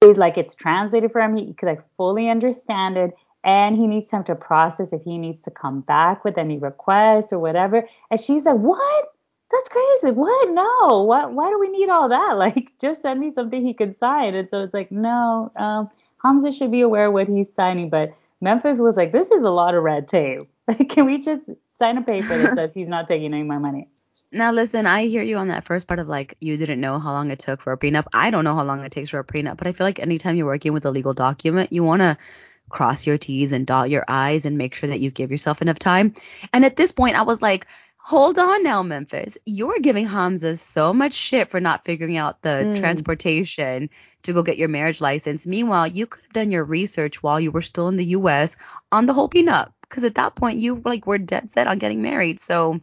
is 0.00 0.16
like 0.18 0.36
it's 0.38 0.54
translated 0.54 1.12
for 1.12 1.20
him. 1.20 1.36
He 1.36 1.54
could 1.54 1.66
like 1.66 1.82
fully 1.96 2.28
understand 2.28 2.96
it. 2.96 3.14
And 3.44 3.76
he 3.76 3.86
needs 3.86 4.08
time 4.08 4.24
to 4.24 4.34
process 4.34 4.92
if 4.92 5.02
he 5.02 5.18
needs 5.18 5.42
to 5.42 5.50
come 5.50 5.82
back 5.82 6.24
with 6.24 6.38
any 6.38 6.58
requests 6.58 7.30
or 7.32 7.38
whatever. 7.38 7.86
And 8.10 8.20
she's 8.20 8.46
like, 8.46 8.56
What? 8.56 9.06
That's 9.50 9.68
crazy. 9.68 10.10
What? 10.12 10.50
No. 10.50 11.02
What 11.02 11.32
why 11.32 11.50
do 11.50 11.58
we 11.58 11.68
need 11.68 11.88
all 11.88 12.08
that? 12.08 12.36
Like 12.38 12.72
just 12.80 13.02
send 13.02 13.20
me 13.20 13.30
something 13.30 13.64
he 13.64 13.74
can 13.74 13.92
sign. 13.92 14.34
And 14.34 14.48
so 14.48 14.62
it's 14.62 14.74
like, 14.74 14.90
no, 14.90 15.52
um, 15.56 15.90
Hamza 16.22 16.52
should 16.52 16.70
be 16.70 16.80
aware 16.80 17.10
what 17.10 17.28
he's 17.28 17.52
signing. 17.52 17.90
But 17.90 18.14
Memphis 18.40 18.78
was 18.78 18.96
like, 18.96 19.12
This 19.12 19.30
is 19.30 19.42
a 19.42 19.50
lot 19.50 19.74
of 19.74 19.82
red 19.82 20.08
tape. 20.08 20.48
Like, 20.66 20.88
can 20.88 21.04
we 21.04 21.18
just 21.18 21.50
sign 21.70 21.98
a 21.98 22.02
paper 22.02 22.38
that 22.38 22.54
says 22.56 22.72
he's 22.72 22.88
not 22.88 23.06
taking 23.06 23.34
any 23.34 23.42
of 23.42 23.46
my 23.46 23.58
money? 23.58 23.86
Now 24.34 24.50
listen, 24.50 24.84
I 24.84 25.04
hear 25.06 25.22
you 25.22 25.36
on 25.36 25.48
that 25.48 25.64
first 25.64 25.86
part 25.86 26.00
of 26.00 26.08
like 26.08 26.36
you 26.40 26.56
didn't 26.56 26.80
know 26.80 26.98
how 26.98 27.12
long 27.12 27.30
it 27.30 27.38
took 27.38 27.62
for 27.62 27.72
a 27.72 27.78
prenup. 27.78 28.06
I 28.12 28.30
don't 28.32 28.44
know 28.44 28.56
how 28.56 28.64
long 28.64 28.84
it 28.84 28.90
takes 28.90 29.10
for 29.10 29.20
a 29.20 29.24
prenup, 29.24 29.56
but 29.56 29.68
I 29.68 29.72
feel 29.72 29.86
like 29.86 30.00
anytime 30.00 30.36
you're 30.36 30.46
working 30.46 30.72
with 30.72 30.84
a 30.86 30.90
legal 30.90 31.14
document, 31.14 31.72
you 31.72 31.84
want 31.84 32.02
to 32.02 32.18
cross 32.68 33.06
your 33.06 33.16
T's 33.16 33.52
and 33.52 33.64
dot 33.64 33.90
your 33.90 34.04
I's 34.08 34.44
and 34.44 34.58
make 34.58 34.74
sure 34.74 34.88
that 34.88 34.98
you 34.98 35.12
give 35.12 35.30
yourself 35.30 35.62
enough 35.62 35.78
time. 35.78 36.14
And 36.52 36.64
at 36.64 36.74
this 36.74 36.90
point, 36.90 37.14
I 37.14 37.22
was 37.22 37.40
like, 37.40 37.66
hold 37.96 38.38
on 38.38 38.62
now, 38.64 38.82
Memphis. 38.82 39.38
You're 39.46 39.78
giving 39.78 40.06
Hamza 40.06 40.56
so 40.56 40.92
much 40.92 41.12
shit 41.12 41.48
for 41.48 41.60
not 41.60 41.84
figuring 41.84 42.16
out 42.16 42.42
the 42.42 42.48
mm. 42.48 42.76
transportation 42.76 43.88
to 44.24 44.32
go 44.32 44.42
get 44.42 44.58
your 44.58 44.68
marriage 44.68 45.00
license. 45.00 45.46
Meanwhile, 45.46 45.86
you 45.86 46.06
could 46.06 46.24
have 46.24 46.32
done 46.32 46.50
your 46.50 46.64
research 46.64 47.22
while 47.22 47.40
you 47.40 47.52
were 47.52 47.62
still 47.62 47.88
in 47.88 47.96
the 47.96 48.16
US 48.16 48.56
on 48.90 49.06
the 49.06 49.12
whole 49.12 49.28
prenup. 49.28 49.70
Because 49.82 50.04
at 50.04 50.16
that 50.16 50.34
point, 50.34 50.58
you 50.58 50.82
like 50.84 51.06
were 51.06 51.18
dead 51.18 51.48
set 51.48 51.68
on 51.68 51.78
getting 51.78 52.02
married. 52.02 52.40
So 52.40 52.80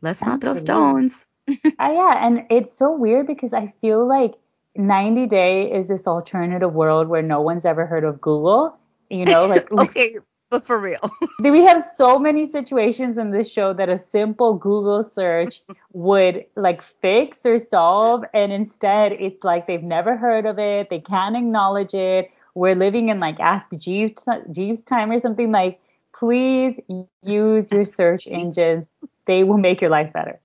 let's 0.00 0.24
not 0.24 0.40
throw 0.40 0.54
stones. 0.54 1.26
uh, 1.48 1.54
yeah, 1.80 2.26
and 2.26 2.44
it's 2.50 2.76
so 2.76 2.94
weird 2.94 3.26
because 3.26 3.54
I 3.54 3.72
feel 3.80 4.06
like 4.06 4.34
90 4.76 5.26
Day 5.26 5.72
is 5.72 5.88
this 5.88 6.06
alternative 6.06 6.74
world 6.74 7.08
where 7.08 7.22
no 7.22 7.40
one's 7.40 7.64
ever 7.64 7.86
heard 7.86 8.04
of 8.04 8.20
Google. 8.20 8.78
You 9.10 9.24
know, 9.24 9.46
like 9.46 9.70
okay, 9.78 10.16
but 10.50 10.64
for 10.64 10.78
real. 10.78 11.10
we 11.40 11.64
have 11.64 11.82
so 11.96 12.18
many 12.18 12.44
situations 12.44 13.18
in 13.18 13.30
this 13.30 13.50
show 13.50 13.72
that 13.72 13.88
a 13.88 13.98
simple 13.98 14.54
Google 14.54 15.02
search 15.02 15.62
would 15.92 16.44
like 16.56 16.82
fix 16.82 17.44
or 17.44 17.58
solve, 17.58 18.24
and 18.34 18.52
instead 18.52 19.12
it's 19.12 19.44
like 19.44 19.66
they've 19.66 19.82
never 19.82 20.16
heard 20.16 20.46
of 20.46 20.58
it, 20.58 20.90
they 20.90 21.00
can't 21.00 21.36
acknowledge 21.36 21.94
it. 21.94 22.30
We're 22.54 22.74
living 22.74 23.08
in 23.08 23.20
like 23.20 23.40
Ask 23.40 23.70
Jeeves, 23.76 24.26
Jeeves 24.52 24.84
time 24.84 25.10
or 25.10 25.18
something 25.18 25.52
like. 25.52 25.80
Please 26.14 26.80
use 27.22 27.70
your 27.70 27.84
search 27.84 28.26
engines 28.26 28.90
they 29.28 29.44
will 29.44 29.58
make 29.58 29.80
your 29.80 29.90
life 29.90 30.12
better. 30.12 30.40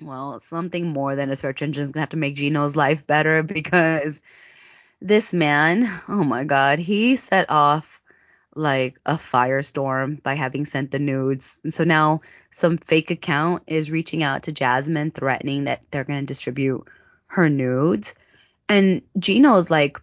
Well, 0.00 0.38
something 0.38 0.86
more 0.86 1.16
than 1.16 1.28
a 1.30 1.36
search 1.36 1.60
engine 1.60 1.82
is 1.82 1.90
going 1.90 1.98
to 1.98 2.02
have 2.02 2.08
to 2.10 2.16
make 2.16 2.36
Gino's 2.36 2.76
life 2.76 3.06
better 3.06 3.42
because 3.58 4.22
this 5.00 5.34
man, 5.34 5.84
oh 6.08 6.24
my 6.24 6.44
God, 6.44 6.78
he 6.78 7.16
set 7.16 7.50
off 7.50 8.00
like 8.54 8.98
a 9.04 9.14
firestorm 9.14 10.22
by 10.22 10.34
having 10.34 10.64
sent 10.64 10.90
the 10.90 10.98
nudes. 10.98 11.60
And 11.64 11.74
so 11.74 11.84
now 11.84 12.22
some 12.50 12.78
fake 12.78 13.10
account 13.10 13.64
is 13.66 13.90
reaching 13.90 14.22
out 14.22 14.44
to 14.44 14.52
Jasmine 14.52 15.10
threatening 15.10 15.64
that 15.64 15.84
they're 15.90 16.04
going 16.04 16.20
to 16.20 16.26
distribute 16.26 16.86
her 17.26 17.48
nudes. 17.48 18.14
And 18.68 19.02
Gino's 19.18 19.70
like, 19.70 19.98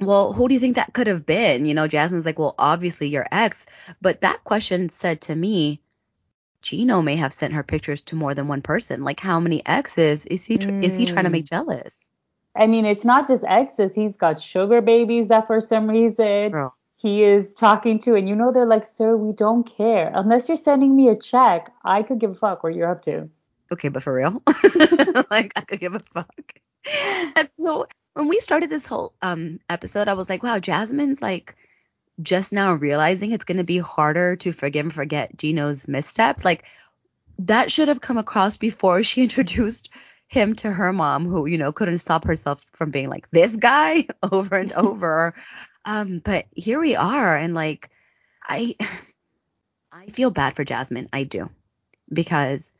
well, 0.00 0.32
who 0.32 0.48
do 0.48 0.54
you 0.54 0.60
think 0.60 0.76
that 0.76 0.92
could 0.92 1.06
have 1.06 1.24
been? 1.24 1.64
You 1.64 1.74
know, 1.74 1.88
Jasmine's 1.88 2.26
like, 2.26 2.38
well, 2.38 2.54
obviously 2.58 3.08
your 3.08 3.26
ex. 3.30 3.66
But 4.00 4.20
that 4.20 4.44
question 4.44 4.88
said 4.88 5.22
to 5.22 5.34
me, 5.34 5.80
Gino 6.66 7.00
may 7.00 7.14
have 7.14 7.32
sent 7.32 7.54
her 7.54 7.62
pictures 7.62 8.00
to 8.02 8.16
more 8.16 8.34
than 8.34 8.48
one 8.48 8.60
person. 8.60 9.04
Like, 9.04 9.20
how 9.20 9.38
many 9.38 9.64
exes 9.64 10.26
is 10.26 10.44
he 10.44 10.58
mm. 10.58 10.82
is 10.82 10.96
he 10.96 11.06
trying 11.06 11.24
to 11.24 11.30
make 11.30 11.44
mm. 11.44 11.50
jealous? 11.50 12.08
I 12.56 12.66
mean, 12.66 12.86
it's 12.86 13.04
not 13.04 13.28
just 13.28 13.44
exes. 13.44 13.94
He's 13.94 14.16
got 14.16 14.40
sugar 14.40 14.80
babies 14.80 15.28
that 15.28 15.46
for 15.46 15.60
some 15.60 15.88
reason 15.88 16.50
Girl. 16.50 16.74
he 16.96 17.22
is 17.22 17.54
talking 17.54 18.00
to, 18.00 18.16
and 18.16 18.28
you 18.28 18.34
know 18.34 18.50
they're 18.50 18.66
like, 18.66 18.84
"Sir, 18.84 19.16
we 19.16 19.32
don't 19.32 19.64
care 19.64 20.10
unless 20.12 20.48
you're 20.48 20.56
sending 20.56 20.96
me 20.96 21.08
a 21.08 21.14
check. 21.14 21.72
I 21.84 22.02
could 22.02 22.18
give 22.18 22.32
a 22.32 22.34
fuck 22.34 22.64
what 22.64 22.74
you're 22.74 22.90
up 22.90 23.02
to." 23.02 23.28
Okay, 23.70 23.88
but 23.88 24.02
for 24.02 24.12
real, 24.12 24.42
like 25.30 25.52
I 25.54 25.62
could 25.68 25.78
give 25.78 25.94
a 25.94 26.00
fuck. 26.00 26.60
And 27.36 27.48
so 27.56 27.86
when 28.14 28.26
we 28.26 28.40
started 28.40 28.70
this 28.70 28.86
whole 28.86 29.14
um 29.22 29.60
episode, 29.70 30.08
I 30.08 30.14
was 30.14 30.28
like, 30.28 30.42
wow, 30.42 30.58
Jasmine's 30.58 31.22
like 31.22 31.54
just 32.20 32.52
now 32.52 32.72
realizing 32.72 33.32
it's 33.32 33.44
going 33.44 33.58
to 33.58 33.64
be 33.64 33.78
harder 33.78 34.36
to 34.36 34.52
forgive 34.52 34.86
and 34.86 34.92
forget 34.92 35.36
Gino's 35.36 35.86
missteps. 35.88 36.44
Like 36.44 36.64
that 37.38 37.70
should 37.70 37.88
have 37.88 38.00
come 38.00 38.18
across 38.18 38.56
before 38.56 39.02
she 39.02 39.22
introduced 39.24 39.90
him 40.28 40.54
to 40.56 40.70
her 40.70 40.92
mom, 40.92 41.26
who 41.26 41.46
you 41.46 41.58
know 41.58 41.72
couldn't 41.72 41.98
stop 41.98 42.24
herself 42.24 42.64
from 42.72 42.90
being 42.90 43.08
like 43.08 43.30
this 43.30 43.56
guy 43.56 44.06
over 44.32 44.56
and 44.56 44.72
over. 44.72 45.34
um, 45.84 46.20
but 46.24 46.46
here 46.54 46.80
we 46.80 46.96
are, 46.96 47.36
and 47.36 47.54
like 47.54 47.90
I, 48.42 48.74
I 49.92 50.06
feel 50.08 50.30
bad 50.30 50.56
for 50.56 50.64
Jasmine. 50.64 51.08
I 51.12 51.24
do 51.24 51.50
because 52.12 52.72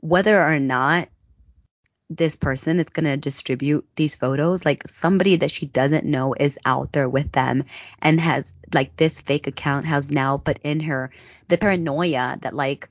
whether 0.00 0.42
or 0.42 0.58
not 0.58 1.08
this 2.10 2.36
person 2.36 2.80
is 2.80 2.88
going 2.88 3.04
to 3.04 3.16
distribute 3.16 3.86
these 3.96 4.14
photos. 4.14 4.64
Like 4.64 4.86
somebody 4.86 5.36
that 5.36 5.50
she 5.50 5.66
doesn't 5.66 6.06
know 6.06 6.34
is 6.38 6.58
out 6.64 6.92
there 6.92 7.08
with 7.08 7.32
them 7.32 7.64
and 8.00 8.20
has 8.20 8.54
like 8.72 8.96
this 8.96 9.20
fake 9.20 9.46
account 9.46 9.86
has 9.86 10.10
now 10.10 10.38
put 10.38 10.58
in 10.62 10.80
her 10.80 11.10
the 11.48 11.58
paranoia 11.58 12.38
that 12.42 12.54
like 12.54 12.88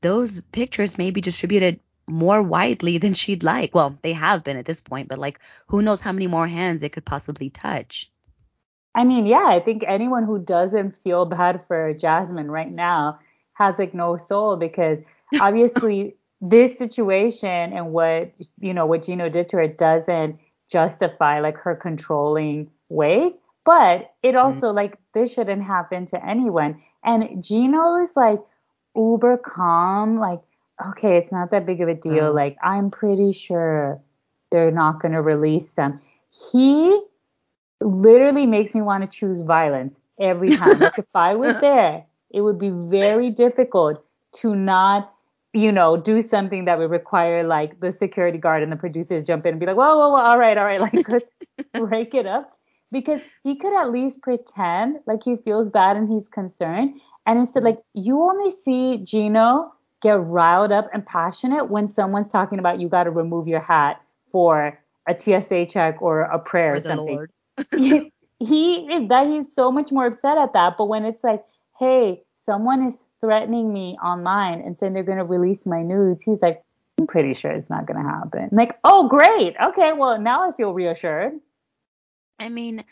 those 0.00 0.40
pictures 0.40 0.98
may 0.98 1.10
be 1.10 1.20
distributed 1.20 1.80
more 2.06 2.42
widely 2.42 2.98
than 2.98 3.14
she'd 3.14 3.44
like. 3.44 3.74
Well 3.74 3.98
they 4.00 4.14
have 4.14 4.44
been 4.44 4.56
at 4.56 4.64
this 4.64 4.80
point 4.80 5.08
but 5.08 5.18
like 5.18 5.40
who 5.66 5.82
knows 5.82 6.00
how 6.00 6.12
many 6.12 6.26
more 6.26 6.46
hands 6.46 6.80
they 6.80 6.88
could 6.88 7.04
possibly 7.04 7.50
touch. 7.50 8.10
I 8.94 9.04
mean 9.04 9.26
yeah 9.26 9.46
i 9.46 9.60
think 9.60 9.84
anyone 9.86 10.24
who 10.24 10.38
doesn't 10.38 10.96
feel 10.96 11.26
bad 11.26 11.64
for 11.68 11.92
jasmine 11.92 12.50
right 12.50 12.70
now 12.70 13.20
has 13.52 13.78
like 13.78 13.94
no 13.94 14.16
soul 14.16 14.56
because 14.56 14.98
obviously 15.40 16.16
this 16.40 16.78
situation 16.78 17.72
and 17.72 17.92
what 17.92 18.32
you 18.60 18.72
know 18.72 18.86
what 18.86 19.04
Gino 19.04 19.28
did 19.28 19.48
to 19.50 19.56
her 19.56 19.66
doesn't 19.66 20.38
justify 20.70 21.40
like 21.40 21.58
her 21.58 21.74
controlling 21.74 22.70
ways, 22.88 23.32
but 23.64 24.14
it 24.22 24.28
mm-hmm. 24.28 24.38
also 24.38 24.68
mm-hmm. 24.68 24.76
like 24.76 24.98
this 25.14 25.32
shouldn't 25.32 25.62
happen 25.62 26.06
to 26.06 26.24
anyone. 26.24 26.80
And 27.04 27.42
Gino 27.42 28.00
is 28.00 28.16
like 28.16 28.40
uber 28.94 29.38
calm, 29.38 30.18
like 30.18 30.40
okay, 30.90 31.16
it's 31.16 31.32
not 31.32 31.50
that 31.50 31.66
big 31.66 31.80
of 31.80 31.88
a 31.88 31.94
deal. 31.94 32.12
Mm-hmm. 32.12 32.36
Like 32.36 32.56
I'm 32.62 32.90
pretty 32.90 33.32
sure 33.32 34.00
they're 34.50 34.70
not 34.70 35.00
going 35.02 35.12
to 35.12 35.22
release 35.22 35.70
them. 35.70 36.00
He 36.52 37.00
literally 37.80 38.46
makes 38.46 38.74
me 38.74 38.82
want 38.82 39.04
to 39.04 39.18
choose 39.18 39.40
violence 39.40 39.98
every 40.18 40.50
time. 40.50 40.78
like 40.78 40.98
if 40.98 41.06
I 41.14 41.34
was 41.34 41.56
there, 41.60 42.04
it 42.30 42.40
would 42.40 42.58
be 42.58 42.70
very 42.70 43.30
difficult 43.30 44.04
to 44.36 44.54
not 44.54 45.12
you 45.54 45.72
know, 45.72 45.96
do 45.96 46.20
something 46.20 46.64
that 46.66 46.78
would 46.78 46.90
require 46.90 47.46
like 47.46 47.80
the 47.80 47.90
security 47.90 48.38
guard 48.38 48.62
and 48.62 48.70
the 48.70 48.76
producers 48.76 49.22
jump 49.24 49.46
in 49.46 49.52
and 49.52 49.60
be 49.60 49.66
like, 49.66 49.76
whoa, 49.76 49.98
whoa, 49.98 50.10
whoa, 50.10 50.20
all 50.20 50.38
right, 50.38 50.58
all 50.58 50.64
right, 50.64 50.80
like 50.92 51.08
let's 51.08 51.30
break 51.74 52.14
it 52.14 52.26
up. 52.26 52.54
Because 52.90 53.20
he 53.42 53.54
could 53.54 53.78
at 53.78 53.90
least 53.90 54.22
pretend 54.22 55.00
like 55.06 55.22
he 55.22 55.36
feels 55.36 55.68
bad 55.68 55.96
and 55.96 56.08
he's 56.08 56.26
concerned. 56.26 56.98
And 57.26 57.38
instead, 57.38 57.62
like 57.62 57.80
you 57.92 58.22
only 58.22 58.50
see 58.50 58.98
Gino 59.04 59.70
get 60.00 60.18
riled 60.18 60.72
up 60.72 60.88
and 60.94 61.04
passionate 61.04 61.66
when 61.66 61.86
someone's 61.86 62.30
talking 62.30 62.58
about 62.58 62.80
you 62.80 62.88
got 62.88 63.04
to 63.04 63.10
remove 63.10 63.46
your 63.46 63.60
hat 63.60 64.00
for 64.24 64.78
a 65.06 65.18
TSA 65.18 65.66
check 65.66 66.00
or 66.00 66.22
a 66.22 66.38
prayer 66.38 66.74
or, 66.74 66.76
or 66.76 66.80
something. 66.80 67.26
he, 67.76 68.12
he 68.38 69.06
that 69.08 69.26
he's 69.26 69.52
so 69.52 69.70
much 69.70 69.90
more 69.92 70.06
upset 70.06 70.38
at 70.38 70.54
that. 70.54 70.76
But 70.78 70.86
when 70.86 71.04
it's 71.04 71.24
like, 71.24 71.44
hey, 71.78 72.22
someone 72.36 72.86
is 72.86 73.02
threatening 73.20 73.72
me 73.72 73.96
online 74.02 74.60
and 74.60 74.78
saying 74.78 74.92
they're 74.92 75.02
going 75.02 75.18
to 75.18 75.24
release 75.24 75.66
my 75.66 75.82
nudes, 75.82 76.24
he's 76.24 76.42
like, 76.42 76.62
I'm 76.98 77.06
pretty 77.06 77.34
sure 77.34 77.50
it's 77.50 77.70
not 77.70 77.86
going 77.86 78.02
to 78.02 78.08
happen. 78.08 78.48
I'm 78.50 78.56
like, 78.56 78.78
oh, 78.84 79.08
great. 79.08 79.54
Okay, 79.62 79.92
well, 79.92 80.20
now 80.20 80.48
I 80.48 80.52
feel 80.52 80.72
reassured. 80.72 81.34
I 82.38 82.48
mean, 82.48 82.82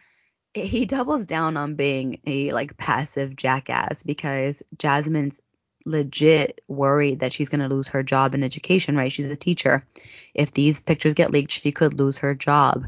he 0.55 0.87
doubles 0.87 1.27
down 1.27 1.57
on 1.57 1.75
being 1.75 2.21
a 2.27 2.53
like 2.53 2.77
passive 2.77 3.37
jackass 3.37 4.03
because 4.03 4.63
Jasmine's 4.79 5.41
legit 5.85 6.61
worried 6.67 7.21
that 7.21 7.33
she's 7.33 7.49
going 7.49 7.61
to 7.61 7.73
lose 7.75 7.89
her 7.89 8.03
job 8.03 8.35
in 8.35 8.43
education, 8.43 8.97
right? 8.97 9.13
She's 9.13 9.31
a 9.31 9.37
teacher. 9.37 9.87
If 10.35 10.53
these 10.53 10.81
pictures 10.81 11.15
get 11.15 11.31
leaked, 11.31 11.53
she 11.53 11.73
could 11.73 11.99
lose 11.99 12.19
her 12.19 12.35
job. 12.35 12.87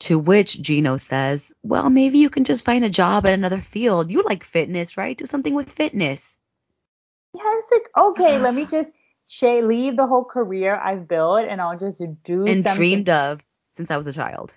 To 0.00 0.18
which 0.18 0.60
Gino 0.60 0.98
says, 0.98 1.52
Well, 1.62 1.88
maybe 1.88 2.18
you 2.18 2.30
can 2.30 2.44
just 2.44 2.64
find 2.64 2.84
a 2.84 2.90
job 2.90 3.26
at 3.26 3.32
another 3.32 3.60
field. 3.60 4.10
You 4.10 4.22
like 4.22 4.44
fitness, 4.44 4.96
right? 4.96 5.16
Do 5.16 5.26
something 5.26 5.54
with 5.54 5.72
fitness. 5.72 6.38
Yeah, 7.34 7.42
it's 7.44 7.70
like, 7.70 7.88
okay, 7.96 8.38
let 8.38 8.54
me 8.54 8.66
just 8.70 8.92
Shay, 9.28 9.62
leave 9.62 9.96
the 9.96 10.06
whole 10.06 10.24
career 10.24 10.76
I've 10.76 11.08
built 11.08 11.46
and 11.48 11.60
I'll 11.60 11.78
just 11.78 12.00
do 12.22 12.46
and 12.46 12.62
something. 12.62 12.76
dreamed 12.76 13.08
of 13.08 13.40
since 13.68 13.90
I 13.90 13.96
was 13.96 14.06
a 14.06 14.12
child. 14.12 14.54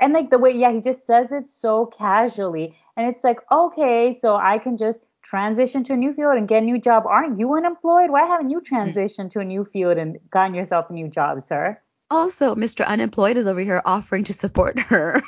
And 0.00 0.12
like 0.12 0.30
the 0.30 0.38
way, 0.38 0.52
yeah, 0.52 0.72
he 0.72 0.80
just 0.80 1.06
says 1.06 1.30
it 1.32 1.46
so 1.46 1.86
casually. 1.86 2.76
And 2.96 3.08
it's 3.08 3.22
like, 3.22 3.38
okay, 3.50 4.12
so 4.12 4.34
I 4.36 4.58
can 4.58 4.76
just 4.76 5.00
transition 5.22 5.84
to 5.84 5.92
a 5.92 5.96
new 5.96 6.12
field 6.12 6.36
and 6.36 6.48
get 6.48 6.62
a 6.62 6.66
new 6.66 6.80
job. 6.80 7.06
Aren't 7.06 7.38
you 7.38 7.54
unemployed? 7.54 8.10
Why 8.10 8.26
haven't 8.26 8.50
you 8.50 8.62
hmm. 8.66 8.74
transitioned 8.74 9.30
to 9.32 9.40
a 9.40 9.44
new 9.44 9.64
field 9.64 9.98
and 9.98 10.18
gotten 10.30 10.54
yourself 10.54 10.90
a 10.90 10.92
new 10.92 11.08
job, 11.08 11.42
sir? 11.42 11.80
Also, 12.12 12.54
Mr. 12.54 12.86
Unemployed 12.86 13.38
is 13.38 13.46
over 13.46 13.60
here 13.60 13.80
offering 13.86 14.22
to 14.24 14.34
support 14.34 14.78
her. 14.90 15.22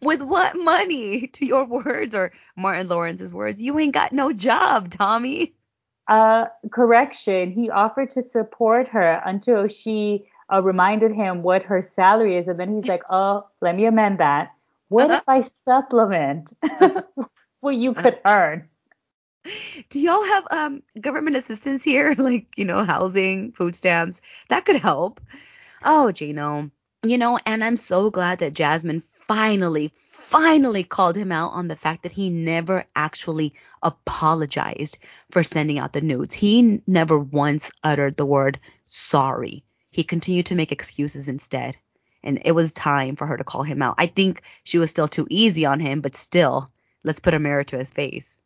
With 0.00 0.22
what 0.22 0.56
money? 0.56 1.26
To 1.26 1.44
your 1.44 1.66
words 1.66 2.14
or 2.14 2.30
Martin 2.54 2.86
Lawrence's 2.86 3.34
words, 3.34 3.60
you 3.60 3.76
ain't 3.80 3.94
got 3.94 4.12
no 4.12 4.32
job, 4.32 4.92
Tommy. 4.92 5.54
Uh, 6.06 6.46
correction, 6.70 7.50
he 7.50 7.68
offered 7.68 8.12
to 8.12 8.22
support 8.22 8.86
her 8.88 9.20
until 9.26 9.66
she 9.66 10.24
uh, 10.52 10.62
reminded 10.62 11.10
him 11.10 11.42
what 11.42 11.62
her 11.64 11.82
salary 11.82 12.36
is. 12.36 12.46
And 12.46 12.60
then 12.60 12.76
he's 12.76 12.86
like, 12.86 13.02
oh, 13.10 13.48
let 13.60 13.74
me 13.74 13.84
amend 13.84 14.18
that. 14.18 14.52
What 14.90 15.10
uh-huh. 15.10 15.16
if 15.16 15.28
I 15.28 15.40
supplement 15.40 16.52
what 17.60 17.74
you 17.74 17.92
could 17.92 18.20
earn? 18.24 18.68
Do 19.88 19.98
y'all 19.98 20.24
have 20.24 20.46
um 20.52 20.82
government 21.00 21.34
assistance 21.34 21.82
here, 21.82 22.14
like 22.18 22.46
you 22.56 22.64
know, 22.64 22.84
housing, 22.84 23.50
food 23.50 23.74
stamps? 23.74 24.20
That 24.48 24.64
could 24.64 24.76
help. 24.76 25.20
Oh, 25.84 26.12
Gino, 26.12 26.70
you 27.04 27.18
know, 27.18 27.38
and 27.46 27.62
I'm 27.62 27.76
so 27.76 28.10
glad 28.10 28.40
that 28.40 28.54
Jasmine 28.54 29.00
finally, 29.00 29.92
finally 30.10 30.82
called 30.82 31.16
him 31.16 31.30
out 31.30 31.52
on 31.52 31.68
the 31.68 31.76
fact 31.76 32.02
that 32.02 32.12
he 32.12 32.30
never 32.30 32.84
actually 32.96 33.52
apologized 33.82 34.98
for 35.30 35.42
sending 35.42 35.78
out 35.78 35.92
the 35.92 36.00
nudes. 36.00 36.34
He 36.34 36.82
never 36.86 37.18
once 37.18 37.70
uttered 37.82 38.16
the 38.16 38.26
word 38.26 38.58
sorry. 38.86 39.64
He 39.90 40.04
continued 40.04 40.46
to 40.46 40.54
make 40.54 40.72
excuses 40.72 41.28
instead. 41.28 41.76
And 42.22 42.42
it 42.44 42.52
was 42.52 42.72
time 42.72 43.14
for 43.16 43.26
her 43.26 43.36
to 43.36 43.44
call 43.44 43.62
him 43.62 43.80
out. 43.80 43.94
I 43.96 44.06
think 44.06 44.42
she 44.64 44.78
was 44.78 44.90
still 44.90 45.08
too 45.08 45.26
easy 45.30 45.64
on 45.66 45.78
him, 45.78 46.00
but 46.00 46.16
still, 46.16 46.66
let's 47.04 47.20
put 47.20 47.34
a 47.34 47.38
mirror 47.38 47.64
to 47.64 47.78
his 47.78 47.92
face 47.92 48.40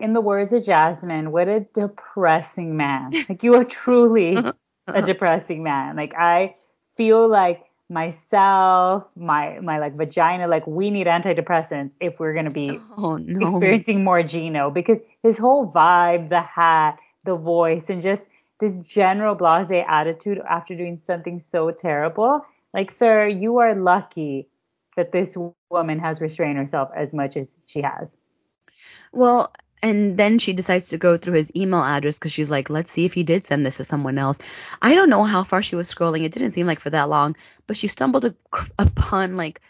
in 0.00 0.12
the 0.12 0.20
words 0.20 0.52
of 0.52 0.64
Jasmine, 0.64 1.30
what 1.30 1.48
a 1.48 1.60
depressing 1.60 2.76
man. 2.76 3.12
Like 3.28 3.42
you 3.42 3.54
are 3.54 3.64
truly 3.64 4.36
uh-huh. 4.36 4.52
A 4.86 5.02
depressing 5.12 5.62
man. 5.62 5.96
Like 5.96 6.14
I 6.14 6.54
feel 6.96 7.28
like 7.28 7.64
myself, 7.88 9.06
my 9.16 9.58
my 9.60 9.78
like 9.78 9.96
vagina, 9.96 10.48
like 10.48 10.66
we 10.66 10.90
need 10.90 11.06
antidepressants 11.06 11.92
if 12.00 12.18
we're 12.18 12.34
gonna 12.34 12.50
be 12.50 12.78
oh, 12.96 13.16
no. 13.16 13.48
experiencing 13.48 14.04
more 14.04 14.22
Gino 14.22 14.70
because 14.70 15.00
his 15.22 15.38
whole 15.38 15.70
vibe, 15.70 16.28
the 16.28 16.40
hat, 16.40 16.98
the 17.24 17.36
voice, 17.36 17.90
and 17.90 18.02
just 18.02 18.28
this 18.60 18.78
general 18.80 19.34
blase 19.34 19.84
attitude 19.86 20.40
after 20.48 20.74
doing 20.74 20.96
something 20.96 21.38
so 21.38 21.70
terrible. 21.70 22.44
Like, 22.72 22.90
sir, 22.90 23.28
you 23.28 23.58
are 23.58 23.74
lucky 23.74 24.48
that 24.96 25.12
this 25.12 25.36
woman 25.70 25.98
has 25.98 26.20
restrained 26.20 26.58
herself 26.58 26.90
as 26.94 27.12
much 27.12 27.36
as 27.36 27.56
she 27.66 27.82
has. 27.82 28.14
Well, 29.12 29.52
and 29.84 30.16
then 30.16 30.38
she 30.38 30.54
decides 30.54 30.88
to 30.88 30.98
go 30.98 31.18
through 31.18 31.34
his 31.34 31.54
email 31.54 31.84
address 31.84 32.18
because 32.18 32.32
she's 32.32 32.50
like, 32.50 32.70
let's 32.70 32.90
see 32.90 33.04
if 33.04 33.12
he 33.12 33.22
did 33.22 33.44
send 33.44 33.66
this 33.66 33.76
to 33.76 33.84
someone 33.84 34.16
else. 34.16 34.38
I 34.80 34.94
don't 34.94 35.10
know 35.10 35.24
how 35.24 35.44
far 35.44 35.60
she 35.60 35.76
was 35.76 35.92
scrolling. 35.92 36.24
It 36.24 36.32
didn't 36.32 36.52
seem 36.52 36.66
like 36.66 36.80
for 36.80 36.88
that 36.88 37.10
long, 37.10 37.36
but 37.66 37.76
she 37.76 37.88
stumbled 37.88 38.34
upon 38.78 39.36
like 39.36 39.60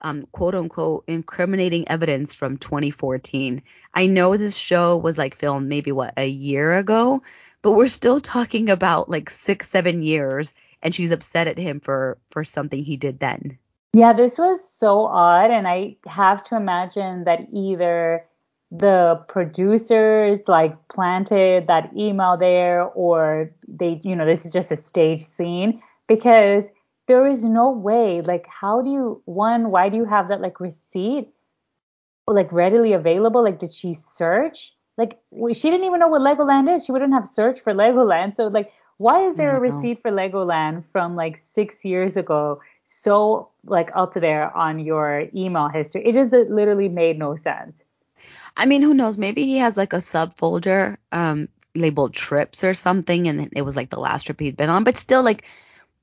um, 0.00 0.22
quote 0.30 0.54
unquote 0.54 1.02
incriminating 1.08 1.88
evidence 1.88 2.34
from 2.34 2.56
2014. 2.56 3.64
I 3.92 4.06
know 4.06 4.36
this 4.36 4.56
show 4.56 4.96
was 4.96 5.18
like 5.18 5.34
filmed 5.34 5.68
maybe 5.68 5.90
what 5.90 6.14
a 6.16 6.28
year 6.28 6.76
ago, 6.76 7.24
but 7.60 7.72
we're 7.72 7.88
still 7.88 8.20
talking 8.20 8.70
about 8.70 9.08
like 9.08 9.28
six, 9.28 9.68
seven 9.68 10.04
years, 10.04 10.54
and 10.82 10.94
she's 10.94 11.10
upset 11.10 11.48
at 11.48 11.58
him 11.58 11.80
for 11.80 12.18
for 12.28 12.44
something 12.44 12.84
he 12.84 12.96
did 12.96 13.18
then. 13.18 13.58
Yeah, 13.92 14.12
this 14.12 14.38
was 14.38 14.68
so 14.68 15.06
odd, 15.06 15.50
and 15.50 15.66
I 15.66 15.96
have 16.06 16.44
to 16.44 16.56
imagine 16.56 17.24
that 17.24 17.48
either 17.52 18.24
the 18.78 19.22
producers 19.28 20.48
like 20.48 20.76
planted 20.88 21.66
that 21.68 21.90
email 21.96 22.36
there 22.36 22.82
or 22.82 23.50
they 23.68 24.00
you 24.02 24.16
know 24.16 24.26
this 24.26 24.44
is 24.44 24.52
just 24.52 24.72
a 24.72 24.76
stage 24.76 25.22
scene 25.22 25.80
because 26.08 26.72
there 27.06 27.26
is 27.26 27.44
no 27.44 27.70
way 27.70 28.20
like 28.22 28.46
how 28.48 28.82
do 28.82 28.90
you 28.90 29.22
one 29.26 29.70
why 29.70 29.88
do 29.88 29.96
you 29.96 30.04
have 30.04 30.28
that 30.28 30.40
like 30.40 30.58
receipt 30.58 31.28
like 32.26 32.52
readily 32.52 32.92
available? 32.92 33.42
Like 33.42 33.58
did 33.58 33.72
she 33.72 33.94
search? 33.94 34.74
Like 34.96 35.18
she 35.52 35.70
didn't 35.70 35.84
even 35.86 36.00
know 36.00 36.08
what 36.08 36.22
legoland 36.22 36.74
is. 36.74 36.84
She 36.84 36.92
wouldn't 36.92 37.12
have 37.12 37.26
searched 37.26 37.60
for 37.60 37.74
legoland. 37.74 38.34
So 38.34 38.46
like 38.46 38.72
why 38.98 39.26
is 39.26 39.34
there 39.34 39.56
a 39.56 39.60
receipt 39.60 40.00
for 40.02 40.10
legoland 40.10 40.84
from 40.92 41.16
like 41.16 41.36
six 41.36 41.84
years 41.84 42.16
ago 42.16 42.60
so 42.84 43.48
like 43.64 43.90
up 43.94 44.14
there 44.14 44.56
on 44.56 44.78
your 44.78 45.26
email 45.34 45.68
history? 45.68 46.06
It 46.06 46.14
just 46.14 46.32
literally 46.32 46.88
made 46.88 47.18
no 47.18 47.36
sense 47.36 47.74
I 48.56 48.66
mean, 48.66 48.82
who 48.82 48.94
knows? 48.94 49.18
Maybe 49.18 49.44
he 49.44 49.58
has 49.58 49.76
like 49.76 49.92
a 49.92 49.96
subfolder 49.96 50.96
um, 51.10 51.48
labeled 51.74 52.14
trips 52.14 52.64
or 52.64 52.74
something, 52.74 53.26
and 53.26 53.52
it 53.56 53.62
was 53.62 53.76
like 53.76 53.88
the 53.88 54.00
last 54.00 54.24
trip 54.24 54.40
he'd 54.40 54.56
been 54.56 54.70
on. 54.70 54.84
But 54.84 54.96
still, 54.96 55.22
like 55.22 55.44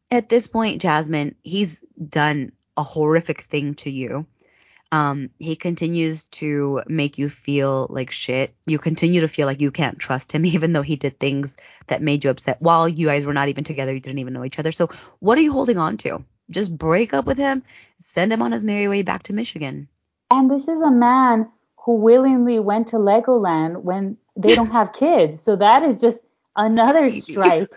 at 0.09 0.29
this 0.29 0.47
point, 0.47 0.81
Jasmine, 0.81 1.35
he's 1.43 1.83
done 1.95 2.51
a 2.75 2.83
horrific 2.83 3.41
thing 3.41 3.75
to 3.75 3.89
you. 3.89 4.25
Um, 4.93 5.29
he 5.39 5.55
continues 5.55 6.23
to 6.23 6.81
make 6.87 7.17
you 7.17 7.29
feel 7.29 7.87
like 7.89 8.11
shit. 8.11 8.53
You 8.67 8.77
continue 8.77 9.21
to 9.21 9.29
feel 9.29 9.47
like 9.47 9.61
you 9.61 9.71
can't 9.71 9.97
trust 9.97 10.33
him, 10.33 10.45
even 10.53 10.73
though 10.73 10.81
he 10.81 10.97
did 10.97 11.19
things 11.19 11.55
that 11.87 12.01
made 12.01 12.25
you 12.25 12.29
upset 12.29 12.61
while 12.61 12.89
you 12.89 13.07
guys 13.07 13.25
were 13.25 13.33
not 13.33 13.47
even 13.47 13.63
together. 13.63 13.93
You 13.93 14.01
didn't 14.01 14.19
even 14.19 14.33
know 14.33 14.43
each 14.45 14.59
other. 14.59 14.73
So, 14.73 14.89
what 15.19 15.37
are 15.37 15.41
you 15.41 15.53
holding 15.53 15.77
on 15.77 15.97
to? 15.97 16.25
Just 16.49 16.77
break 16.77 17.13
up 17.13 17.25
with 17.25 17.37
him, 17.37 17.63
send 17.97 18.33
him 18.33 18.41
on 18.41 18.51
his 18.51 18.65
merry 18.65 18.89
way 18.89 19.03
back 19.03 19.23
to 19.23 19.33
Michigan. 19.33 19.87
And 20.29 20.51
this 20.51 20.67
is 20.67 20.81
a 20.81 20.91
man 20.91 21.49
who 21.83 21.95
willingly 21.95 22.59
went 22.59 22.87
to 22.87 22.97
Legoland 22.97 23.81
when 23.81 24.17
they 24.35 24.53
don't 24.55 24.71
have 24.71 24.93
kids. 24.93 25.41
So 25.41 25.55
that 25.55 25.83
is 25.83 25.99
just 25.99 26.25
another 26.55 27.09
strike 27.09 27.73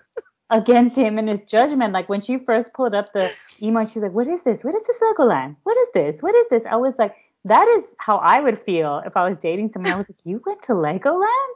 against 0.50 0.96
him 0.96 1.18
and 1.18 1.28
his 1.28 1.44
judgment. 1.44 1.92
Like 1.92 2.08
when 2.08 2.20
she 2.20 2.38
first 2.38 2.74
pulled 2.74 2.94
up 2.94 3.12
the 3.12 3.32
email, 3.62 3.86
she's 3.86 4.02
like, 4.02 4.12
"What 4.12 4.28
is 4.28 4.42
this? 4.42 4.62
What 4.62 4.74
is 4.74 4.86
this 4.86 5.00
Legoland? 5.00 5.56
What 5.62 5.76
is 5.78 5.88
this? 5.94 6.22
What 6.22 6.34
is 6.34 6.46
this?" 6.48 6.64
I 6.66 6.76
was 6.76 6.98
like, 6.98 7.14
"That 7.44 7.66
is 7.68 7.94
how 7.98 8.18
I 8.18 8.40
would 8.40 8.58
feel 8.58 9.02
if 9.06 9.16
I 9.16 9.26
was 9.28 9.38
dating 9.38 9.72
someone." 9.72 9.92
I 9.92 9.96
was 9.96 10.08
like, 10.08 10.20
"You 10.24 10.42
went 10.44 10.62
to 10.64 10.72
Legoland 10.72 11.54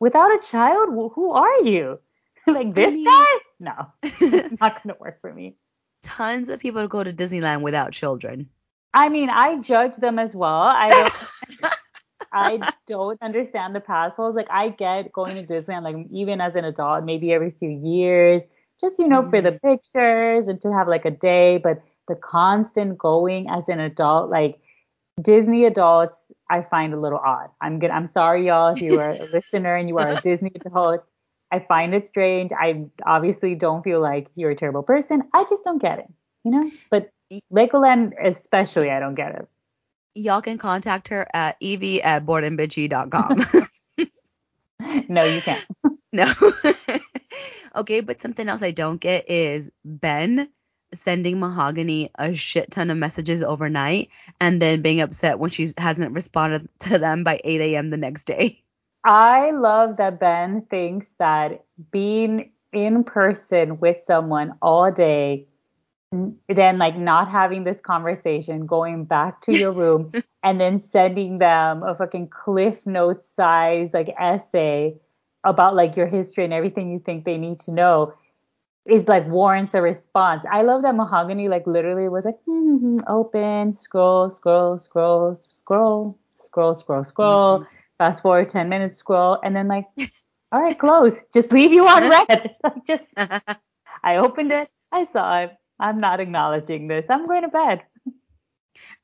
without 0.00 0.34
a 0.34 0.40
child? 0.46 0.88
Who 1.14 1.32
are 1.32 1.60
you? 1.60 1.98
like 2.46 2.74
this 2.74 2.92
I 2.92 2.94
mean, 2.94 3.04
guy? 3.04 3.34
No, 3.60 3.86
it's 4.02 4.60
not 4.60 4.82
gonna 4.82 4.96
work 4.98 5.20
for 5.20 5.32
me." 5.32 5.56
Tons 6.00 6.48
of 6.48 6.58
people 6.58 6.88
go 6.88 7.04
to 7.04 7.12
Disneyland 7.12 7.60
without 7.60 7.92
children. 7.92 8.48
I 8.94 9.08
mean, 9.08 9.30
I 9.30 9.58
judge 9.60 9.96
them 9.96 10.18
as 10.18 10.34
well. 10.34 10.62
I 10.62 10.88
don't. 10.88 11.72
I 12.32 12.72
don't 12.86 13.20
understand 13.22 13.74
the 13.74 13.80
past 13.80 14.16
holes. 14.16 14.34
Like 14.34 14.50
I 14.50 14.70
get 14.70 15.12
going 15.12 15.34
to 15.34 15.52
Disneyland, 15.52 15.82
like 15.82 16.06
even 16.10 16.40
as 16.40 16.56
an 16.56 16.64
adult, 16.64 17.04
maybe 17.04 17.32
every 17.32 17.50
few 17.50 17.68
years, 17.68 18.42
just 18.80 18.98
you 18.98 19.06
know, 19.06 19.20
mm-hmm. 19.20 19.30
for 19.30 19.42
the 19.42 19.52
mm-hmm. 19.52 19.68
pictures 19.68 20.48
and 20.48 20.60
to 20.62 20.72
have 20.72 20.88
like 20.88 21.04
a 21.04 21.10
day. 21.10 21.58
But 21.58 21.82
the 22.08 22.16
constant 22.16 22.98
going 22.98 23.48
as 23.50 23.68
an 23.68 23.80
adult, 23.80 24.30
like 24.30 24.58
Disney 25.20 25.64
adults, 25.64 26.32
I 26.50 26.62
find 26.62 26.94
a 26.94 27.00
little 27.00 27.20
odd. 27.24 27.50
I'm 27.60 27.78
good. 27.78 27.90
I'm 27.90 28.06
sorry, 28.06 28.46
y'all, 28.46 28.72
if 28.72 28.80
you 28.80 28.98
are 29.00 29.10
a 29.10 29.24
listener 29.32 29.76
and 29.76 29.88
you 29.88 29.98
are 29.98 30.08
a 30.08 30.20
Disney 30.20 30.52
adult. 30.54 31.04
I 31.50 31.58
find 31.58 31.94
it 31.94 32.06
strange. 32.06 32.50
I 32.58 32.86
obviously 33.04 33.54
don't 33.54 33.82
feel 33.82 34.00
like 34.00 34.28
you're 34.36 34.52
a 34.52 34.56
terrible 34.56 34.82
person. 34.82 35.22
I 35.34 35.44
just 35.44 35.64
don't 35.64 35.82
get 35.82 35.98
it, 35.98 36.06
you 36.44 36.50
know. 36.50 36.70
But 36.90 37.10
Legoland, 37.52 38.12
especially, 38.24 38.90
I 38.90 39.00
don't 39.00 39.14
get 39.14 39.34
it 39.34 39.48
y'all 40.14 40.42
can 40.42 40.58
contact 40.58 41.08
her 41.08 41.26
at 41.32 41.56
evie 41.60 42.02
at 42.02 42.24
boredandbitchy.com. 42.26 43.68
no, 45.08 45.24
you 45.24 45.40
can't. 45.40 45.66
no. 46.12 46.26
okay, 47.76 48.00
but 48.00 48.20
something 48.20 48.48
else 48.48 48.62
I 48.62 48.70
don't 48.70 49.00
get 49.00 49.28
is 49.28 49.70
Ben 49.84 50.48
sending 50.94 51.40
Mahogany 51.40 52.10
a 52.18 52.34
shit 52.34 52.70
ton 52.70 52.90
of 52.90 52.98
messages 52.98 53.42
overnight 53.42 54.10
and 54.40 54.60
then 54.60 54.82
being 54.82 55.00
upset 55.00 55.38
when 55.38 55.50
she 55.50 55.68
hasn't 55.78 56.12
responded 56.12 56.68
to 56.80 56.98
them 56.98 57.24
by 57.24 57.40
8 57.42 57.60
a.m. 57.60 57.90
the 57.90 57.96
next 57.96 58.26
day. 58.26 58.62
I 59.04 59.50
love 59.52 59.96
that 59.96 60.20
Ben 60.20 60.66
thinks 60.70 61.08
that 61.18 61.64
being 61.90 62.52
in 62.72 63.04
person 63.04 63.80
with 63.80 64.00
someone 64.00 64.54
all 64.62 64.90
day 64.92 65.46
then 66.48 66.78
like 66.78 66.96
not 66.96 67.30
having 67.30 67.64
this 67.64 67.80
conversation, 67.80 68.66
going 68.66 69.04
back 69.04 69.40
to 69.42 69.56
your 69.56 69.72
room 69.72 70.12
and 70.42 70.60
then 70.60 70.78
sending 70.78 71.38
them 71.38 71.82
a 71.82 71.94
fucking 71.94 72.28
cliff 72.28 72.86
notes 72.86 73.26
size 73.26 73.94
like 73.94 74.14
essay 74.18 74.94
about 75.44 75.74
like 75.74 75.96
your 75.96 76.06
history 76.06 76.44
and 76.44 76.52
everything 76.52 76.92
you 76.92 76.98
think 76.98 77.24
they 77.24 77.38
need 77.38 77.58
to 77.60 77.72
know 77.72 78.14
is 78.84 79.08
like 79.08 79.26
warrants 79.28 79.74
a 79.74 79.80
response. 79.82 80.44
I 80.50 80.62
love 80.62 80.82
that 80.82 80.94
Mahogany 80.94 81.48
like 81.48 81.66
literally 81.66 82.08
was 82.08 82.24
like 82.24 82.38
mm-hmm, 82.48 83.00
open, 83.06 83.72
scroll, 83.72 84.28
scroll, 84.30 84.78
scroll, 84.78 85.34
scroll, 85.50 86.18
scroll, 86.34 86.74
scroll, 86.74 87.04
scroll. 87.04 87.58
Mm-hmm. 87.60 87.74
Fast 87.98 88.22
forward 88.22 88.48
10 88.48 88.68
minutes, 88.68 88.96
scroll, 88.96 89.38
and 89.44 89.54
then 89.54 89.68
like, 89.68 89.86
all 90.50 90.60
right, 90.60 90.76
close. 90.76 91.20
Just 91.32 91.52
leave 91.52 91.72
you 91.72 91.86
on 91.86 92.08
red. 92.28 92.56
like 92.64 92.86
just, 92.86 93.14
I 94.02 94.16
opened 94.16 94.50
it, 94.50 94.68
I 94.90 95.04
saw 95.04 95.42
it. 95.42 95.52
I'm 95.78 96.00
not 96.00 96.20
acknowledging 96.20 96.88
this. 96.88 97.04
I'm 97.08 97.26
going 97.26 97.42
to 97.42 97.48
bed. 97.48 97.82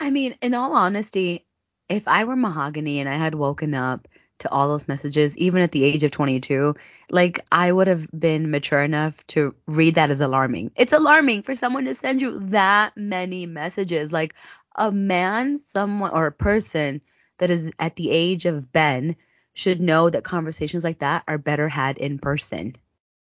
I 0.00 0.10
mean, 0.10 0.36
in 0.40 0.54
all 0.54 0.74
honesty, 0.74 1.46
if 1.88 2.06
I 2.06 2.24
were 2.24 2.36
Mahogany 2.36 3.00
and 3.00 3.08
I 3.08 3.14
had 3.14 3.34
woken 3.34 3.74
up 3.74 4.08
to 4.40 4.50
all 4.50 4.68
those 4.68 4.88
messages, 4.88 5.36
even 5.36 5.62
at 5.62 5.72
the 5.72 5.84
age 5.84 6.04
of 6.04 6.12
22, 6.12 6.74
like 7.10 7.40
I 7.50 7.72
would 7.72 7.86
have 7.86 8.08
been 8.16 8.50
mature 8.50 8.82
enough 8.82 9.26
to 9.28 9.54
read 9.66 9.96
that 9.96 10.10
as 10.10 10.20
alarming. 10.20 10.70
It's 10.76 10.92
alarming 10.92 11.42
for 11.42 11.54
someone 11.54 11.86
to 11.86 11.94
send 11.94 12.22
you 12.22 12.38
that 12.50 12.96
many 12.96 13.46
messages. 13.46 14.12
Like 14.12 14.34
a 14.76 14.92
man, 14.92 15.58
someone, 15.58 16.12
or 16.12 16.26
a 16.26 16.32
person 16.32 17.00
that 17.38 17.50
is 17.50 17.70
at 17.78 17.96
the 17.96 18.10
age 18.10 18.44
of 18.44 18.70
Ben 18.70 19.16
should 19.54 19.80
know 19.80 20.08
that 20.08 20.22
conversations 20.22 20.84
like 20.84 21.00
that 21.00 21.24
are 21.26 21.38
better 21.38 21.68
had 21.68 21.98
in 21.98 22.18
person. 22.18 22.76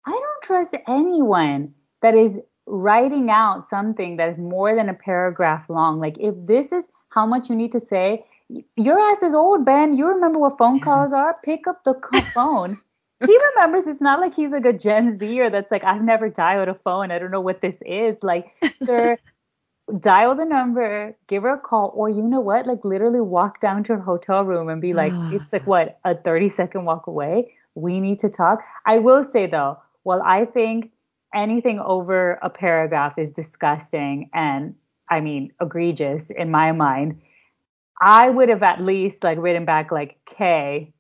I 0.07 0.11
don't 0.11 0.43
trust 0.43 0.75
anyone 0.87 1.75
that 2.03 2.15
is 2.15 2.39
writing 2.69 3.31
out 3.31 3.69
something 3.69 4.17
that 4.17 4.29
is 4.29 4.39
more 4.39 4.75
than 4.75 4.89
a 4.89 4.95
paragraph 4.95 5.69
long. 5.69 5.99
Like 5.99 6.19
if 6.19 6.35
this 6.47 6.73
is 6.73 6.85
how 7.11 7.27
much 7.27 7.49
you 7.49 7.57
need 7.57 7.73
to 7.73 7.81
say, 7.81 8.25
your 8.77 8.99
ass 8.99 9.23
is 9.23 9.35
old, 9.35 9.65
Ben. 9.65 9.95
You 9.95 10.07
remember 10.07 10.39
what 10.39 10.59
phone 10.59 10.81
calls 10.81 11.13
are? 11.13 11.35
Pick 11.45 11.67
up 11.67 11.85
the 11.85 11.95
phone. 12.35 12.79
he 13.25 13.39
remembers. 13.55 13.87
It's 13.87 14.01
not 14.01 14.21
like 14.21 14.35
he's 14.35 14.53
like 14.53 14.65
a 14.65 14.73
Gen 14.73 15.19
Zer 15.19 15.51
that's 15.51 15.71
like, 15.71 15.85
I've 15.85 16.03
never 16.03 16.29
dialed 16.29 16.69
a 16.69 16.75
phone. 16.75 17.11
I 17.11 17.19
don't 17.19 17.31
know 17.31 17.41
what 17.41 17.61
this 17.61 17.83
is. 17.85 18.23
Like, 18.23 18.55
sir, 18.75 19.19
dial 20.01 20.35
the 20.35 20.45
number, 20.45 21.15
give 21.27 21.43
her 21.43 21.55
a 21.55 21.59
call, 21.59 21.93
or 21.95 22.09
you 22.09 22.23
know 22.23 22.41
what? 22.41 22.67
Like, 22.67 22.85
literally 22.85 23.21
walk 23.21 23.61
down 23.61 23.85
to 23.85 23.97
her 23.97 24.03
hotel 24.03 24.45
room 24.45 24.69
and 24.69 24.81
be 24.81 24.95
like, 24.95 25.13
it's 25.33 25.53
like 25.53 25.67
what, 25.67 25.99
a 26.05 26.15
30 26.15 26.49
second 26.49 26.85
walk 26.85 27.07
away. 27.07 27.53
We 27.75 28.01
need 28.01 28.19
to 28.21 28.29
talk. 28.29 28.61
I 28.87 28.99
will 28.99 29.23
say 29.23 29.47
though, 29.47 29.79
well, 30.05 30.23
I 30.25 30.47
think 30.47 30.91
anything 31.35 31.79
over 31.79 32.39
a 32.43 32.51
paragraph 32.51 33.19
is 33.19 33.31
disgusting 33.33 34.31
and 34.33 34.75
I 35.11 35.21
mean 35.21 35.53
egregious 35.61 36.31
in 36.31 36.51
my 36.51 36.73
mind. 36.73 37.21
I 38.01 38.31
would 38.31 38.49
have 38.49 38.63
at 38.63 38.81
least 38.81 39.25
like 39.25 39.39
written 39.39 39.65
back 39.65 39.91
like, 39.91 40.19
"K, 40.27 40.93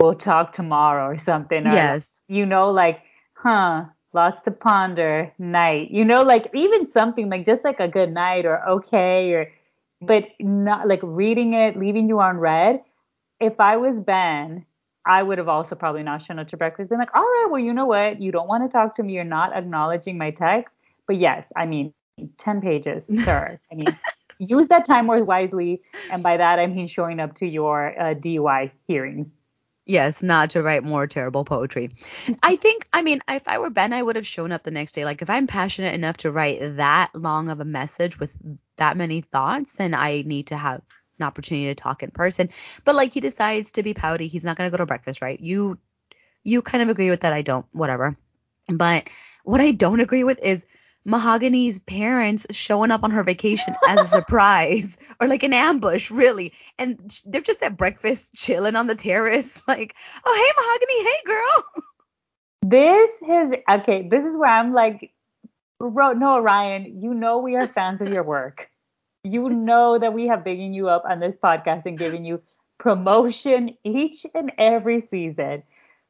we'll 0.00 0.14
talk 0.14 0.52
tomorrow" 0.52 1.06
or 1.06 1.18
something. 1.18 1.66
Or, 1.66 1.72
yes. 1.72 2.20
you 2.28 2.46
know, 2.46 2.70
like, 2.70 3.02
huh, 3.34 3.86
lots 4.12 4.42
to 4.42 4.50
ponder, 4.50 5.32
night. 5.38 5.90
You 5.90 6.04
know, 6.04 6.22
like 6.22 6.48
even 6.54 6.90
something 6.90 7.28
like 7.28 7.46
just 7.46 7.64
like 7.64 7.80
a 7.80 7.88
good 7.88 8.12
night 8.12 8.46
or 8.46 8.66
okay 8.68 9.32
or, 9.32 9.50
but 10.00 10.24
not 10.38 10.88
like 10.88 11.00
reading 11.02 11.54
it, 11.54 11.76
leaving 11.76 12.08
you 12.08 12.20
on 12.20 12.38
red. 12.38 12.82
If 13.40 13.58
I 13.58 13.76
was 13.76 14.00
Ben, 14.00 14.66
I 15.06 15.22
would 15.22 15.38
have 15.38 15.48
also 15.48 15.74
probably 15.74 16.02
not 16.02 16.22
shown 16.22 16.38
up 16.38 16.48
to 16.48 16.56
breakfast. 16.56 16.90
Been 16.90 16.98
like, 16.98 17.14
all 17.14 17.22
right, 17.22 17.48
well, 17.50 17.60
you 17.60 17.72
know 17.72 17.86
what? 17.86 18.20
You 18.20 18.32
don't 18.32 18.48
want 18.48 18.64
to 18.64 18.68
talk 18.72 18.96
to 18.96 19.02
me. 19.02 19.14
You're 19.14 19.24
not 19.24 19.56
acknowledging 19.56 20.18
my 20.18 20.30
text. 20.30 20.76
But 21.06 21.16
yes, 21.16 21.50
I 21.56 21.66
mean, 21.66 21.94
10 22.38 22.60
pages, 22.60 23.06
sir. 23.24 23.58
I 23.72 23.74
mean, 23.74 23.86
use 24.38 24.68
that 24.68 24.84
time 24.84 25.06
more 25.06 25.22
wisely. 25.24 25.82
And 26.12 26.22
by 26.22 26.36
that, 26.36 26.58
I 26.58 26.66
mean 26.66 26.86
showing 26.86 27.18
up 27.18 27.34
to 27.36 27.46
your 27.46 27.98
uh, 27.98 28.14
DUI 28.14 28.70
hearings. 28.86 29.34
Yes, 29.86 30.22
not 30.22 30.50
to 30.50 30.62
write 30.62 30.84
more 30.84 31.06
terrible 31.06 31.44
poetry. 31.44 31.90
I 32.42 32.56
think, 32.56 32.86
I 32.92 33.02
mean, 33.02 33.20
if 33.28 33.48
I 33.48 33.58
were 33.58 33.70
Ben, 33.70 33.92
I 33.92 34.02
would 34.02 34.16
have 34.16 34.26
shown 34.26 34.52
up 34.52 34.62
the 34.62 34.70
next 34.70 34.92
day. 34.92 35.04
Like, 35.04 35.22
if 35.22 35.30
I'm 35.30 35.46
passionate 35.46 35.94
enough 35.94 36.18
to 36.18 36.30
write 36.30 36.76
that 36.76 37.10
long 37.14 37.48
of 37.48 37.58
a 37.58 37.64
message 37.64 38.20
with 38.20 38.36
that 38.76 38.96
many 38.96 39.22
thoughts, 39.22 39.76
then 39.76 39.94
I 39.94 40.22
need 40.26 40.48
to 40.48 40.56
have 40.56 40.82
an 41.20 41.26
opportunity 41.26 41.66
to 41.66 41.74
talk 41.74 42.02
in 42.02 42.10
person. 42.10 42.48
But 42.84 42.94
like, 42.94 43.12
he 43.12 43.20
decides 43.20 43.72
to 43.72 43.82
be 43.82 43.94
pouty. 43.94 44.26
He's 44.26 44.44
not 44.44 44.56
going 44.56 44.68
to 44.68 44.70
go 44.70 44.78
to 44.78 44.86
breakfast, 44.86 45.22
right? 45.22 45.38
You, 45.38 45.78
you 46.42 46.62
kind 46.62 46.82
of 46.82 46.88
agree 46.88 47.10
with 47.10 47.20
that. 47.20 47.32
I 47.32 47.42
don't, 47.42 47.66
whatever. 47.72 48.16
But 48.68 49.08
what 49.44 49.60
I 49.60 49.72
don't 49.72 50.00
agree 50.00 50.24
with 50.24 50.42
is 50.42 50.66
Mahogany's 51.04 51.80
parents 51.80 52.46
showing 52.50 52.90
up 52.90 53.04
on 53.04 53.10
her 53.10 53.24
vacation 53.24 53.74
as 53.88 54.00
a 54.00 54.04
surprise 54.16 54.98
or 55.20 55.28
like 55.28 55.42
an 55.42 55.54
ambush, 55.54 56.10
really. 56.10 56.52
And 56.78 56.98
they're 57.26 57.40
just 57.40 57.62
at 57.62 57.76
breakfast 57.76 58.34
chilling 58.34 58.76
on 58.76 58.86
the 58.86 58.94
terrace, 58.94 59.62
like, 59.68 59.94
oh, 60.24 60.34
hey, 60.34 60.62
Mahogany, 60.62 61.04
hey, 61.04 61.20
girl. 61.26 61.84
This 62.62 63.10
is 63.28 63.54
okay. 63.68 64.08
This 64.08 64.24
is 64.24 64.36
where 64.36 64.50
I'm 64.50 64.74
like, 64.74 65.12
no, 65.80 66.38
Ryan, 66.40 67.00
you 67.00 67.14
know 67.14 67.38
we 67.38 67.56
are 67.56 67.66
fans 67.66 68.02
of 68.02 68.12
your 68.12 68.22
work. 68.22 68.69
You 69.24 69.48
know 69.50 69.98
that 69.98 70.14
we 70.14 70.26
have 70.28 70.44
bigging 70.44 70.74
you 70.74 70.88
up 70.88 71.04
on 71.08 71.20
this 71.20 71.36
podcast 71.36 71.86
and 71.86 71.98
giving 71.98 72.24
you 72.24 72.42
promotion 72.78 73.76
each 73.84 74.26
and 74.34 74.52
every 74.58 75.00
season 75.00 75.62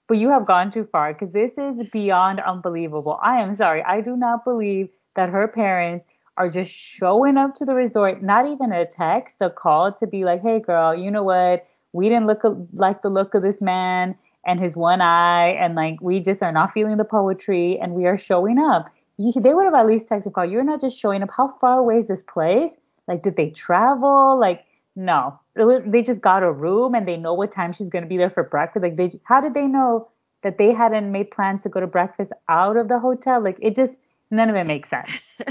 but 0.09 0.19
you 0.19 0.29
have 0.31 0.47
gone 0.47 0.71
too 0.71 0.85
far 0.85 1.15
because 1.15 1.33
this 1.33 1.57
is 1.57 1.89
beyond 1.91 2.41
unbelievable. 2.41 3.19
I 3.23 3.41
am 3.41 3.55
sorry. 3.55 3.83
I 3.85 4.03
do 4.03 4.17
not 4.17 4.45
believe 4.45 4.91
that 5.17 5.31
her 5.31 5.49
parents 5.49 6.05
are 6.37 6.51
just 6.51 6.71
showing 6.73 7.39
up 7.39 7.55
to 7.55 7.65
the 7.65 7.75
resort, 7.75 8.23
not 8.23 8.47
even 8.47 8.73
a 8.73 8.87
text, 8.87 9.41
a 9.41 9.51
call 9.51 9.93
to 9.95 10.07
be 10.09 10.25
like, 10.25 10.43
hey, 10.43 10.61
girl, 10.61 10.95
you 10.97 11.11
know 11.13 11.23
what? 11.23 11.67
We 11.93 12.09
didn't 12.09 12.27
look 12.27 12.43
like 12.75 13.03
the 13.03 13.09
look 13.09 13.35
of 13.35 13.43
this 13.43 13.63
man 13.63 14.17
and 14.47 14.61
his 14.61 14.77
one 14.77 15.01
eye, 15.01 15.51
and 15.51 15.77
like 15.77 15.99
we 16.03 16.21
just 16.21 16.43
are 16.43 16.53
not 16.53 16.73
feeling 16.73 16.99
the 16.99 17.05
poetry, 17.05 17.79
and 17.81 17.95
we 17.95 18.07
are 18.07 18.19
showing 18.19 18.59
up. 18.59 18.91
They 19.19 19.55
would 19.55 19.67
have 19.67 19.75
at 19.75 19.87
least 19.87 20.09
texted 20.09 20.35
call. 20.35 20.47
You're 20.47 20.65
not 20.65 20.81
just 20.83 20.99
showing 20.99 21.23
up. 21.23 21.31
How 21.37 21.55
far 21.61 21.79
away 21.79 21.99
is 21.99 22.09
this 22.09 22.25
place? 22.25 22.77
Like, 23.11 23.23
did 23.25 23.37
they 23.37 23.51
travel? 23.51 24.39
Like, 24.39 24.65
no, 24.95 25.41
they 25.55 26.03
just 26.03 26.23
got 26.23 26.45
a 26.45 26.53
room 26.53 26.95
and 26.95 27.09
they 27.09 27.17
know 27.17 27.35
what 27.35 27.51
time 27.51 27.73
she's 27.73 27.91
going 27.91 28.05
to 28.05 28.09
be 28.09 28.17
there 28.17 28.31
for 28.31 28.45
breakfast. 28.45 28.85
Like 28.85 28.97
they, 28.97 29.19
how 29.25 29.41
did 29.41 29.53
they 29.53 29.67
know 29.67 30.09
that 30.43 30.59
they 30.59 30.73
hadn't 30.73 31.11
made 31.11 31.33
plans 31.33 31.63
to 31.63 31.69
go 31.69 31.81
to 31.81 31.89
breakfast 31.89 32.33
out 32.49 32.77
of 32.77 32.87
the 32.87 33.01
hotel? 33.01 33.43
Like 33.43 33.59
it 33.61 33.75
just, 33.75 33.97
none 34.31 34.49
of 34.49 34.55
it 34.55 34.67
makes 34.67 34.91
sense. 34.91 35.11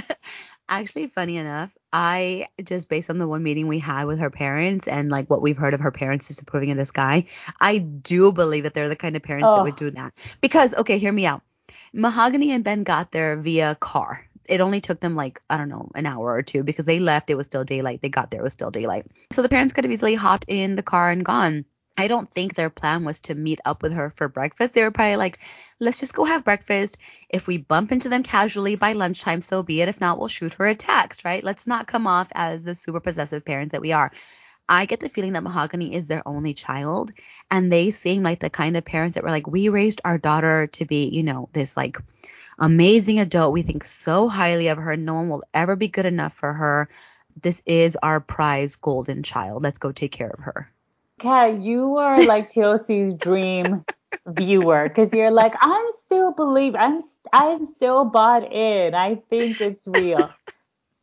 Actually, 0.69 1.07
funny 1.07 1.37
enough, 1.37 1.75
I 1.91 2.45
just 2.63 2.89
based 2.89 3.09
on 3.09 3.17
the 3.17 3.27
one 3.27 3.43
meeting 3.43 3.67
we 3.67 3.79
had 3.79 4.05
with 4.05 4.19
her 4.19 4.29
parents 4.29 4.87
and 4.87 5.09
like 5.09 5.29
what 5.29 5.41
we've 5.41 5.57
heard 5.57 5.73
of 5.73 5.79
her 5.81 5.91
parents 5.91 6.27
disapproving 6.27 6.71
of 6.71 6.77
this 6.77 6.91
guy, 6.91 7.25
I 7.59 7.79
do 7.79 8.31
believe 8.31 8.63
that 8.63 8.73
they're 8.73 8.87
the 8.87 8.95
kind 8.95 9.15
of 9.15 9.23
parents 9.23 9.47
oh. 9.49 9.57
that 9.57 9.63
would 9.63 9.75
do 9.75 9.91
that. 9.91 10.13
Because, 10.41 10.75
okay, 10.75 10.97
hear 10.97 11.11
me 11.11 11.25
out. 11.25 11.41
Mahogany 11.91 12.51
and 12.51 12.63
Ben 12.63 12.83
got 12.83 13.11
there 13.11 13.35
via 13.37 13.75
car 13.75 14.25
it 14.49 14.61
only 14.61 14.81
took 14.81 14.99
them 14.99 15.15
like 15.15 15.41
I 15.49 15.57
don't 15.57 15.69
know 15.69 15.89
an 15.95 16.05
hour 16.05 16.33
or 16.33 16.41
two 16.41 16.63
because 16.63 16.85
they 16.85 16.99
left. 16.99 17.29
It 17.29 17.35
was 17.35 17.45
still 17.45 17.63
daylight. 17.63 18.01
They 18.01 18.09
got 18.09 18.31
there. 18.31 18.41
It 18.41 18.43
was 18.43 18.53
still 18.53 18.71
daylight. 18.71 19.05
So 19.31 19.41
the 19.41 19.49
parents 19.49 19.73
could 19.73 19.85
have 19.85 19.91
easily 19.91 20.15
hopped 20.15 20.45
in 20.47 20.75
the 20.75 20.83
car 20.83 21.09
and 21.09 21.23
gone. 21.23 21.65
I 21.97 22.07
don't 22.07 22.29
think 22.29 22.55
their 22.55 22.69
plan 22.69 23.03
was 23.03 23.19
to 23.21 23.35
meet 23.35 23.59
up 23.65 23.83
with 23.83 23.91
her 23.91 24.09
for 24.09 24.29
breakfast. 24.29 24.73
They 24.73 24.83
were 24.83 24.91
probably 24.91 25.17
like, 25.17 25.39
let's 25.81 25.99
just 25.99 26.13
go 26.13 26.23
have 26.23 26.45
breakfast. 26.45 26.97
If 27.29 27.45
we 27.45 27.57
bump 27.57 27.91
into 27.91 28.07
them 28.07 28.23
casually 28.23 28.75
by 28.75 28.93
lunchtime, 28.93 29.41
so 29.41 29.63
be 29.63 29.81
it. 29.81 29.89
If 29.89 29.99
not, 29.99 30.17
we'll 30.17 30.29
shoot 30.29 30.53
her 30.53 30.67
a 30.67 30.75
text, 30.75 31.25
right? 31.25 31.43
Let's 31.43 31.67
not 31.67 31.87
come 31.87 32.07
off 32.07 32.31
as 32.33 32.63
the 32.63 32.73
super 32.73 33.01
possessive 33.01 33.43
parents 33.43 33.73
that 33.73 33.81
we 33.81 33.91
are. 33.91 34.13
I 34.69 34.85
get 34.85 34.99
the 35.01 35.09
feeling 35.09 35.33
that 35.33 35.43
Mahogany 35.43 35.93
is 35.95 36.07
their 36.07 36.25
only 36.27 36.53
child, 36.53 37.11
and 37.49 37.69
they 37.69 37.89
seem 37.89 38.21
like 38.23 38.39
the 38.39 38.51
kind 38.51 38.77
of 38.77 38.85
parents 38.85 39.15
that 39.15 39.23
were 39.23 39.31
like, 39.31 39.47
we 39.47 39.67
raised 39.67 39.99
our 40.05 40.19
daughter 40.19 40.67
to 40.67 40.85
be, 40.85 41.09
you 41.09 41.23
know, 41.23 41.49
this 41.51 41.75
like 41.75 41.97
amazing 42.59 43.19
adult. 43.19 43.53
We 43.53 43.61
think 43.61 43.85
so 43.85 44.27
highly 44.27 44.67
of 44.67 44.77
her. 44.77 44.97
No 44.97 45.15
one 45.15 45.29
will 45.29 45.43
ever 45.53 45.75
be 45.75 45.87
good 45.87 46.05
enough 46.05 46.33
for 46.33 46.53
her. 46.53 46.89
This 47.41 47.63
is 47.65 47.97
our 48.01 48.19
prize 48.19 48.75
golden 48.75 49.23
child. 49.23 49.63
Let's 49.63 49.77
go 49.77 49.91
take 49.91 50.11
care 50.11 50.29
of 50.29 50.39
her. 50.39 50.71
Kat, 51.19 51.59
you 51.59 51.97
are 51.97 52.23
like 52.23 52.51
TLC's 52.53 53.15
dream 53.15 53.85
viewer 54.25 54.87
because 54.87 55.13
you're 55.13 55.31
like, 55.31 55.53
I'm 55.59 55.85
still 56.03 56.33
believe 56.33 56.75
I'm 56.75 56.99
I'm 57.33 57.65
still 57.65 58.05
bought 58.05 58.51
in. 58.51 58.95
I 58.95 59.15
think 59.29 59.61
it's 59.61 59.87
real. 59.87 60.29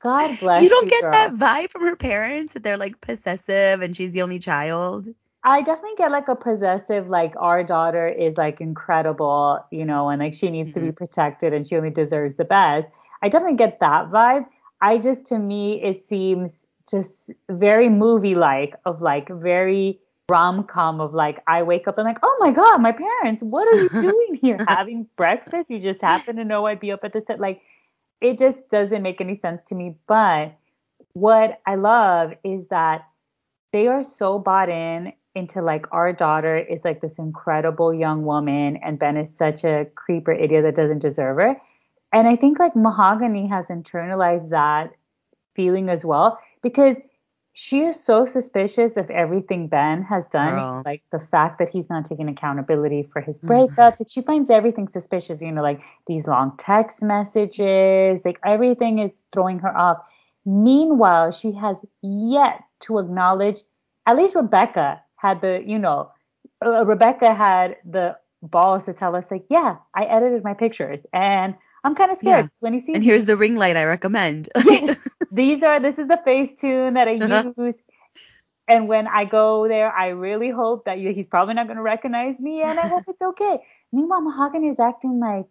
God 0.02 0.38
bless 0.38 0.62
you. 0.62 0.68
don't 0.68 0.84
you, 0.84 0.90
get 0.90 1.00
girl. 1.02 1.12
that 1.12 1.32
vibe 1.32 1.70
from 1.70 1.82
her 1.82 1.96
parents 1.96 2.52
that 2.52 2.62
they're 2.62 2.76
like 2.76 3.00
possessive 3.00 3.80
and 3.80 3.96
she's 3.96 4.12
the 4.12 4.22
only 4.22 4.38
child. 4.38 5.08
I 5.46 5.62
definitely 5.62 5.94
get 5.96 6.10
like 6.10 6.26
a 6.26 6.34
possessive, 6.34 7.08
like 7.08 7.32
our 7.36 7.62
daughter 7.62 8.08
is 8.08 8.36
like 8.36 8.60
incredible, 8.60 9.64
you 9.70 9.84
know, 9.84 10.08
and 10.08 10.20
like 10.20 10.34
she 10.34 10.50
needs 10.50 10.70
mm-hmm. 10.70 10.74
to 10.74 10.80
be 10.80 10.86
mm-hmm. 10.88 10.96
protected 10.96 11.52
and 11.52 11.64
she 11.64 11.76
only 11.76 11.90
deserves 11.90 12.36
the 12.36 12.44
best. 12.44 12.88
I 13.22 13.28
definitely 13.28 13.56
get 13.56 13.78
that 13.78 14.10
vibe. 14.10 14.46
I 14.80 14.98
just, 14.98 15.24
to 15.26 15.38
me, 15.38 15.80
it 15.80 16.02
seems 16.02 16.66
just 16.90 17.30
very 17.48 17.88
movie 17.88 18.34
like, 18.34 18.74
of 18.84 19.00
like 19.00 19.28
very 19.28 20.00
rom 20.28 20.64
com 20.64 21.00
of 21.00 21.14
like, 21.14 21.44
I 21.46 21.62
wake 21.62 21.86
up 21.86 21.96
and 21.96 22.04
like, 22.04 22.18
oh 22.24 22.36
my 22.40 22.50
God, 22.50 22.82
my 22.82 22.90
parents, 22.90 23.40
what 23.40 23.72
are 23.72 23.80
you 23.80 23.88
doing 24.00 24.40
here? 24.42 24.58
Having 24.66 25.06
breakfast? 25.14 25.70
You 25.70 25.78
just 25.78 26.00
happen 26.00 26.34
to 26.36 26.44
know 26.44 26.66
I'd 26.66 26.80
be 26.80 26.90
up 26.90 27.04
at 27.04 27.12
the 27.12 27.22
set. 27.24 27.38
Like, 27.38 27.62
it 28.20 28.36
just 28.36 28.68
doesn't 28.68 29.02
make 29.02 29.20
any 29.20 29.36
sense 29.36 29.62
to 29.68 29.76
me. 29.76 29.94
But 30.08 30.56
what 31.12 31.60
I 31.66 31.76
love 31.76 32.32
is 32.42 32.66
that 32.68 33.06
they 33.72 33.86
are 33.86 34.02
so 34.02 34.40
bought 34.40 34.68
in 34.68 35.12
into 35.36 35.62
like 35.62 35.86
our 35.92 36.12
daughter 36.12 36.56
is 36.56 36.84
like 36.84 37.00
this 37.00 37.18
incredible 37.18 37.92
young 37.92 38.24
woman 38.24 38.78
and 38.78 38.98
Ben 38.98 39.16
is 39.16 39.32
such 39.34 39.62
a 39.62 39.86
creeper 39.94 40.32
idiot 40.32 40.64
that 40.64 40.74
doesn't 40.74 41.00
deserve 41.00 41.36
her. 41.36 41.56
And 42.12 42.26
I 42.26 42.36
think 42.36 42.58
like 42.58 42.74
Mahogany 42.74 43.46
has 43.46 43.68
internalized 43.68 44.50
that 44.50 44.92
feeling 45.54 45.88
as 45.88 46.04
well 46.04 46.38
because 46.62 46.96
she 47.52 47.80
is 47.80 48.02
so 48.02 48.26
suspicious 48.26 48.98
of 48.98 49.10
everything 49.10 49.66
Ben 49.66 50.02
has 50.02 50.26
done, 50.26 50.54
Girl. 50.54 50.82
like 50.84 51.02
the 51.10 51.18
fact 51.18 51.58
that 51.58 51.70
he's 51.70 51.88
not 51.88 52.04
taking 52.04 52.28
accountability 52.28 53.02
for 53.02 53.22
his 53.22 53.38
breakups. 53.38 53.76
Mm-hmm. 53.76 54.02
Like 54.02 54.10
she 54.10 54.20
finds 54.20 54.50
everything 54.50 54.88
suspicious, 54.88 55.40
you 55.40 55.50
know, 55.50 55.62
like 55.62 55.80
these 56.06 56.26
long 56.26 56.52
text 56.58 57.02
messages, 57.02 58.26
like 58.26 58.38
everything 58.44 58.98
is 58.98 59.24
throwing 59.32 59.58
her 59.60 59.74
off. 59.74 59.98
Meanwhile, 60.44 61.30
she 61.32 61.52
has 61.52 61.82
yet 62.02 62.62
to 62.80 62.98
acknowledge, 62.98 63.62
at 64.04 64.16
least 64.16 64.34
Rebecca 64.34 65.02
had 65.26 65.40
the, 65.40 65.62
you 65.66 65.78
know, 65.78 66.10
uh, 66.64 66.84
Rebecca 66.84 67.34
had 67.34 67.76
the 67.84 68.16
balls 68.42 68.84
to 68.84 68.92
tell 68.92 69.16
us, 69.16 69.30
like, 69.30 69.44
yeah, 69.50 69.76
I 69.94 70.04
edited 70.04 70.44
my 70.44 70.54
pictures 70.54 71.06
and 71.12 71.54
I'm 71.84 71.94
kind 71.94 72.10
of 72.10 72.16
scared 72.16 72.46
yeah. 72.46 72.48
when 72.60 72.72
he 72.72 72.80
sees. 72.80 72.96
And 72.96 73.04
here's 73.04 73.26
the 73.26 73.36
ring 73.36 73.56
light 73.56 73.76
I 73.76 73.84
recommend. 73.84 74.48
These 75.30 75.62
are 75.62 75.78
this 75.78 75.98
is 75.98 76.08
the 76.08 76.20
Facetune 76.26 76.94
that 76.94 77.06
I 77.08 77.16
uh-huh. 77.20 77.52
use. 77.56 77.76
And 78.68 78.88
when 78.88 79.06
I 79.06 79.24
go 79.24 79.68
there, 79.68 79.92
I 79.92 80.08
really 80.08 80.50
hope 80.50 80.86
that 80.86 80.98
he's 80.98 81.26
probably 81.26 81.54
not 81.54 81.68
going 81.68 81.76
to 81.76 81.82
recognize 81.82 82.40
me, 82.40 82.62
and 82.62 82.80
I 82.80 82.88
hope 82.88 83.04
it's 83.06 83.22
okay. 83.22 83.58
Meanwhile, 83.92 84.22
Mahogany 84.22 84.66
is 84.66 84.80
acting 84.80 85.20
like 85.20 85.46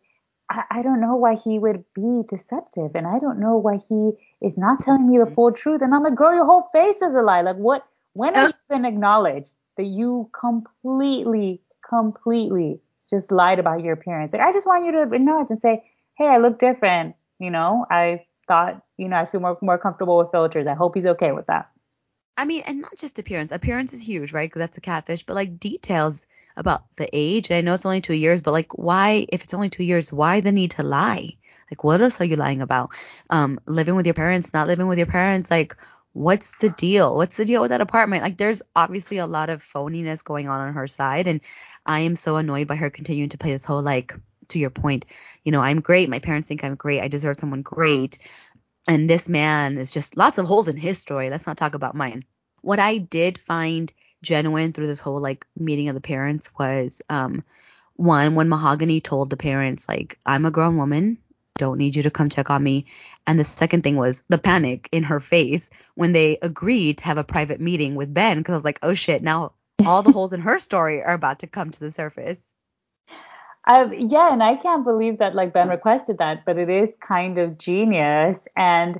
I, 0.49 0.82
don't 0.84 1.01
know 1.01 1.15
why 1.15 1.36
he 1.36 1.57
would 1.57 1.84
be 1.95 2.23
deceptive, 2.28 2.91
and 2.93 3.07
I 3.07 3.19
don't 3.19 3.39
know 3.39 3.57
why 3.57 3.78
he 3.78 4.11
is 4.41 4.57
not 4.57 4.82
telling 4.82 5.09
me 5.09 5.17
the 5.17 5.26
full 5.26 5.51
truth. 5.51 5.82
And 5.82 5.93
I'm 5.95 6.03
like, 6.03 6.15
girl, 6.15 6.36
your 6.36 6.45
whole 6.45 6.69
face 6.73 7.01
is 7.01 7.15
a 7.15 7.21
lie. 7.21 7.41
Like, 7.41 7.55
what? 7.55 7.86
When 8.13 8.36
are 8.36 8.45
uh, 8.45 8.51
you 8.69 8.82
to 8.82 8.88
acknowledge 8.88 9.49
that 9.78 9.86
you 9.86 10.30
completely, 10.39 11.61
completely 11.88 12.80
just 13.09 13.32
lied 13.32 13.59
about 13.59 13.84
your 13.84 13.93
appearance? 13.93 14.34
Like, 14.34 14.41
I 14.41 14.51
just 14.51 14.67
want 14.67 14.86
you 14.86 14.91
to 14.93 15.13
acknowledge 15.13 15.49
and 15.49 15.59
say, 15.59 15.84
hey, 16.17 16.26
I 16.26 16.38
look 16.38 16.59
different. 16.59 17.15
You 17.39 17.51
know, 17.51 17.86
I 17.89 18.26
thought, 18.47 18.82
you 18.97 19.09
know, 19.09 19.17
I 19.17 19.26
feel 19.26 19.41
more 19.41 19.57
more 19.61 19.78
comfortable 19.78 20.17
with 20.17 20.32
filters. 20.32 20.67
I 20.67 20.73
hope 20.73 20.95
he's 20.95 21.05
okay 21.05 21.32
with 21.32 21.47
that. 21.47 21.69
I 22.38 22.45
mean, 22.45 22.63
and 22.65 22.82
not 22.82 22.95
just 22.97 23.19
appearance. 23.19 23.51
Appearance 23.51 23.93
is 23.93 24.01
huge, 24.01 24.34
right? 24.34 24.49
Because 24.49 24.59
that's 24.59 24.78
a 24.78 24.82
catfish. 24.82 25.23
But 25.23 25.36
like 25.36 25.59
details 25.59 26.26
about 26.57 26.84
the 26.97 27.09
age. 27.11 27.49
And 27.49 27.57
I 27.57 27.61
know 27.61 27.73
it's 27.73 27.86
only 27.86 28.01
two 28.01 28.13
years, 28.13 28.41
but 28.41 28.51
like, 28.51 28.78
why? 28.78 29.26
If 29.30 29.43
it's 29.43 29.53
only 29.53 29.69
two 29.69 29.84
years, 29.84 30.11
why 30.11 30.41
the 30.41 30.51
need 30.51 30.71
to 30.71 30.84
lie? 30.84 31.36
Like, 31.71 31.84
what 31.84 32.01
else 32.01 32.21
are 32.21 32.26
you 32.26 32.36
lying 32.36 32.61
about? 32.61 32.91
Um, 33.30 33.59
living 33.65 33.95
with 33.95 34.05
your 34.05 34.13
parents, 34.13 34.53
not 34.53 34.67
living 34.67 34.88
with 34.88 34.97
your 34.97 35.07
parents. 35.07 35.49
Like, 35.49 35.76
what's 36.16 36.55
the 36.57 36.70
deal? 36.70 37.18
What's 37.18 37.36
the 37.36 37.43
deal 37.43 37.61
with 37.61 37.72
that 37.72 37.82
apartment? 37.82 38.24
Like, 38.24 38.38
there's 38.38 38.61
obviously 38.74 39.18
a 39.18 39.28
lot 39.28 39.49
of 39.49 39.61
phoniness 39.61 40.24
going 40.24 40.47
on 40.47 40.61
on 40.61 40.74
her 40.74 40.88
side, 40.88 41.28
and 41.28 41.41
I 41.86 42.01
am 42.01 42.16
so 42.16 42.38
annoyed 42.38 42.68
by 42.68 42.78
her 42.78 42.89
continuing 42.89 43.30
to 43.30 43.38
play 43.38 43.51
this 43.51 43.66
whole 43.66 43.82
like 43.82 44.13
to 44.49 44.59
your 44.59 44.70
point, 44.70 45.05
you 45.43 45.51
know, 45.51 45.61
I'm 45.61 45.82
great. 45.82 46.09
My 46.09 46.20
parents 46.20 46.47
think 46.47 46.63
I'm 46.63 46.76
great. 46.76 47.01
I 47.01 47.09
deserve 47.09 47.36
someone 47.38 47.63
great. 47.63 48.20
And 48.88 49.09
this 49.09 49.28
man 49.28 49.78
is 49.78 49.91
just 49.91 50.16
lots 50.16 50.38
of 50.38 50.45
holes 50.45 50.68
in 50.68 50.78
his 50.78 50.99
story. 50.99 51.30
Let's 51.30 51.47
not 51.47 51.57
talk 51.57 51.74
about 51.74 51.95
mine. 51.95 52.22
What 52.61 52.80
I 52.80 52.99
did 52.99 53.38
find 53.38 53.91
genuine 54.22 54.72
through 54.72 54.88
this 54.88 54.99
whole 54.99 55.20
like 55.20 55.45
meeting 55.57 55.89
of 55.89 55.95
the 55.95 56.01
parents 56.01 56.51
was 56.57 57.01
um 57.09 57.43
one 57.95 58.36
when 58.36 58.49
Mahogany 58.49 59.01
told 59.01 59.30
the 59.30 59.38
parents 59.38 59.89
like 59.89 60.18
I'm 60.26 60.45
a 60.45 60.51
grown 60.51 60.78
woman, 60.78 61.18
don't 61.58 61.78
need 61.78 61.95
you 61.95 62.03
to 62.03 62.12
come 62.12 62.30
check 62.30 62.49
on 62.49 62.64
me. 62.64 62.86
And 63.26 63.39
the 63.39 63.45
second 63.45 63.84
thing 63.84 63.95
was 63.95 64.24
the 64.30 64.38
panic 64.38 64.89
in 64.91 65.03
her 65.03 65.20
face 65.20 65.70
when 65.95 66.12
they 66.12 66.38
agreed 66.41 66.99
to 66.99 67.06
have 67.06 67.18
a 67.18 67.24
private 67.24 67.62
meeting 67.62 67.95
with 67.95 68.14
Ben 68.14 68.38
because 68.38 68.53
I 68.53 68.58
was 68.58 68.66
like, 68.66 68.80
oh 68.84 68.93
shit, 68.93 69.24
now 69.24 69.53
all 69.86 70.03
the 70.03 70.12
holes 70.14 70.34
in 70.34 70.41
her 70.41 70.60
story 70.60 71.01
are 71.01 71.14
about 71.14 71.39
to 71.39 71.47
come 71.47 71.72
to 71.72 71.80
the 71.80 71.91
surface. 71.91 72.53
Uh, 73.68 73.89
yeah, 73.97 74.32
and 74.32 74.43
I 74.43 74.58
can't 74.58 74.84
believe 74.84 75.18
that 75.20 75.34
like 75.34 75.53
Ben 75.53 75.70
requested 75.70 76.20
that, 76.20 76.45
but 76.45 76.60
it 76.60 76.70
is 76.70 76.95
kind 77.01 77.39
of 77.39 77.58
genius, 77.58 78.47
and 78.56 78.99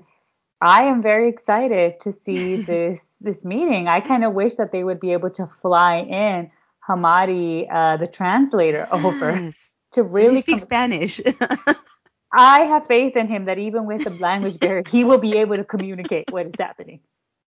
I 0.60 0.86
am 0.86 1.04
very 1.04 1.30
excited 1.30 2.00
to 2.02 2.12
see 2.12 2.62
this 2.64 3.18
this 3.22 3.46
meeting. 3.46 3.88
I 3.88 4.00
kind 4.00 4.24
of 4.24 4.34
wish 4.34 4.56
that 4.56 4.72
they 4.72 4.84
would 4.84 5.00
be 5.00 5.14
able 5.14 5.30
to 5.32 5.46
fly 5.46 5.98
in 5.98 6.50
Hamadi, 6.88 7.68
uh, 7.72 7.98
the 7.98 8.08
translator, 8.08 8.88
over 8.92 9.30
yes. 9.30 9.76
to 9.92 10.02
really 10.02 10.40
speak 10.40 10.56
com- 10.56 10.60
Spanish. 10.60 11.22
I 12.38 12.64
have 12.64 12.86
faith 12.88 13.16
in 13.16 13.28
him 13.28 13.46
that 13.46 13.58
even 13.58 13.86
with 13.86 14.04
the 14.04 14.10
language 14.10 14.60
barrier, 14.60 14.84
he 14.90 15.06
will 15.06 15.20
be 15.20 15.38
able 15.38 15.56
to 15.56 15.64
communicate 15.64 16.32
what 16.32 16.48
is 16.48 16.54
happening 16.60 17.00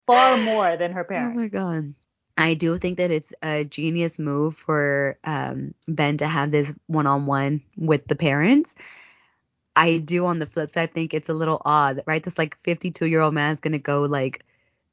far 0.06 0.38
more 0.40 0.76
than 0.76 0.92
her 0.92 1.06
parents. 1.06 1.38
Oh 1.38 1.42
my 1.42 1.48
god. 1.48 1.94
I 2.36 2.56
do 2.56 2.78
think 2.78 2.98
that 2.98 3.12
it's 3.12 3.34
a 3.42 3.64
genius 3.64 4.20
move 4.20 4.56
for 4.56 5.18
um, 5.24 5.74
Ben 5.88 6.18
to 6.18 6.28
have 6.28 6.52
this 6.52 6.76
one 6.88 7.08
on 7.08 7.26
one 7.28 7.62
with 7.78 8.08
the 8.08 8.16
parents. 8.16 8.76
I 9.76 9.98
do, 10.00 10.26
on 10.26 10.38
the 10.38 10.46
flip 10.46 10.70
side, 10.70 10.94
think 10.94 11.14
it's 11.14 11.30
a 11.30 11.34
little 11.34 11.62
odd, 11.64 12.04
right? 12.06 12.22
This 12.22 12.38
like 12.38 12.58
52 12.58 13.06
year 13.06 13.22
old 13.22 13.34
man 13.34 13.54
is 13.54 13.60
going 13.60 13.74
to 13.74 13.80
go 13.80 14.02
like 14.04 14.44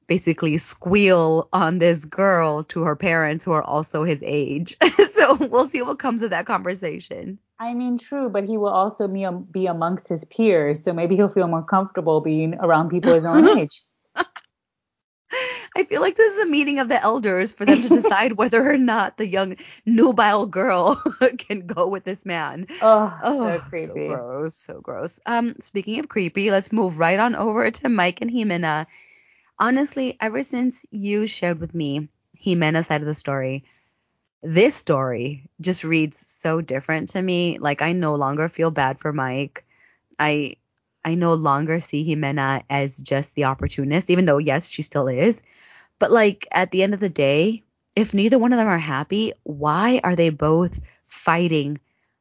basically 0.07 0.59
squeal 0.59 1.49
on 1.53 1.78
this 1.78 2.05
girl 2.05 2.64
to 2.64 2.82
her 2.82 2.97
parents 2.97 3.45
who 3.45 3.53
are 3.53 3.62
also 3.62 4.05
his 4.05 4.22
age. 4.24 4.76
so 5.09 5.34
we'll 5.34 5.68
see 5.68 5.82
what 5.82 5.99
comes 5.99 6.22
of 6.22 6.30
that 6.30 6.47
conversation. 6.47 7.38
I 7.61 7.75
mean, 7.75 7.99
true, 7.99 8.31
but 8.31 8.45
he 8.45 8.57
will 8.57 8.71
also 8.71 9.07
be, 9.07 9.27
um, 9.27 9.43
be 9.43 9.67
amongst 9.67 10.09
his 10.09 10.25
peers. 10.25 10.83
So 10.83 10.95
maybe 10.95 11.15
he'll 11.15 11.29
feel 11.29 11.47
more 11.47 11.63
comfortable 11.63 12.23
being 12.23 12.55
around 12.55 12.89
people 12.89 13.13
his 13.13 13.27
own 13.27 13.59
age. 13.59 13.83
I 15.77 15.85
feel 15.85 16.01
like 16.01 16.17
this 16.17 16.35
is 16.35 16.43
a 16.43 16.47
meeting 16.47 16.79
of 16.79 16.89
the 16.89 17.01
elders 17.01 17.53
for 17.53 17.65
them 17.65 17.83
to 17.83 17.89
decide 17.89 18.33
whether 18.33 18.69
or 18.69 18.79
not 18.79 19.19
the 19.19 19.27
young 19.27 19.57
nubile 19.87 20.47
girl 20.47 20.97
can 21.39 21.67
go 21.67 21.87
with 21.87 22.05
this 22.05 22.27
man. 22.27 22.67
Oh, 22.81 23.19
oh 23.23 23.45
so 23.45 23.61
creepy. 23.69 23.87
So 23.87 23.95
gross, 23.95 24.57
so 24.57 24.81
gross. 24.81 25.21
Um, 25.27 25.55
speaking 25.61 26.01
of 26.01 26.09
creepy, 26.09 26.51
let's 26.51 26.73
move 26.73 26.99
right 26.99 27.21
on 27.21 27.37
over 27.37 27.71
to 27.71 27.89
Mike 27.89 28.21
and 28.21 28.31
Ximena. 28.31 28.87
Honestly, 29.59 30.17
ever 30.19 30.43
since 30.43 30.87
you 30.91 31.27
shared 31.27 31.61
with 31.61 31.75
me 31.75 32.09
Ximena's 32.43 32.87
side 32.87 33.03
of 33.03 33.07
the 33.07 33.15
story, 33.15 33.65
this 34.43 34.74
story 34.74 35.45
just 35.61 35.84
reads 35.84 36.18
so 36.18 36.61
different 36.61 37.11
to 37.11 37.22
me. 37.22 37.59
Like 37.59 37.82
I 37.82 37.93
no 37.93 38.14
longer 38.14 38.49
feel 38.49 38.70
bad 38.70 38.99
for 39.01 39.12
Mike. 39.12 39.64
I 40.18 40.57
I 41.05 41.14
no 41.14 41.34
longer 41.34 41.80
see 41.80 42.05
Ximena 42.05 42.62
as 42.68 42.97
just 42.99 43.34
the 43.34 43.45
opportunist, 43.45 44.11
even 44.11 44.24
though 44.24 44.38
yes, 44.38 44.68
she 44.68 44.82
still 44.82 45.09
is. 45.09 45.43
But 45.99 46.11
like 46.11 46.47
at 46.53 46.70
the 46.70 46.82
end 46.82 46.95
of 46.95 47.01
the 47.01 47.09
day, 47.09 47.64
if 47.97 48.14
neither 48.14 48.38
one 48.38 48.53
of 48.53 48.59
them 48.59 48.68
are 48.68 48.78
happy, 48.78 49.32
why 49.43 50.01
are 50.05 50.16
they 50.16 50.30
both 50.30 50.80
fighting 51.07 51.78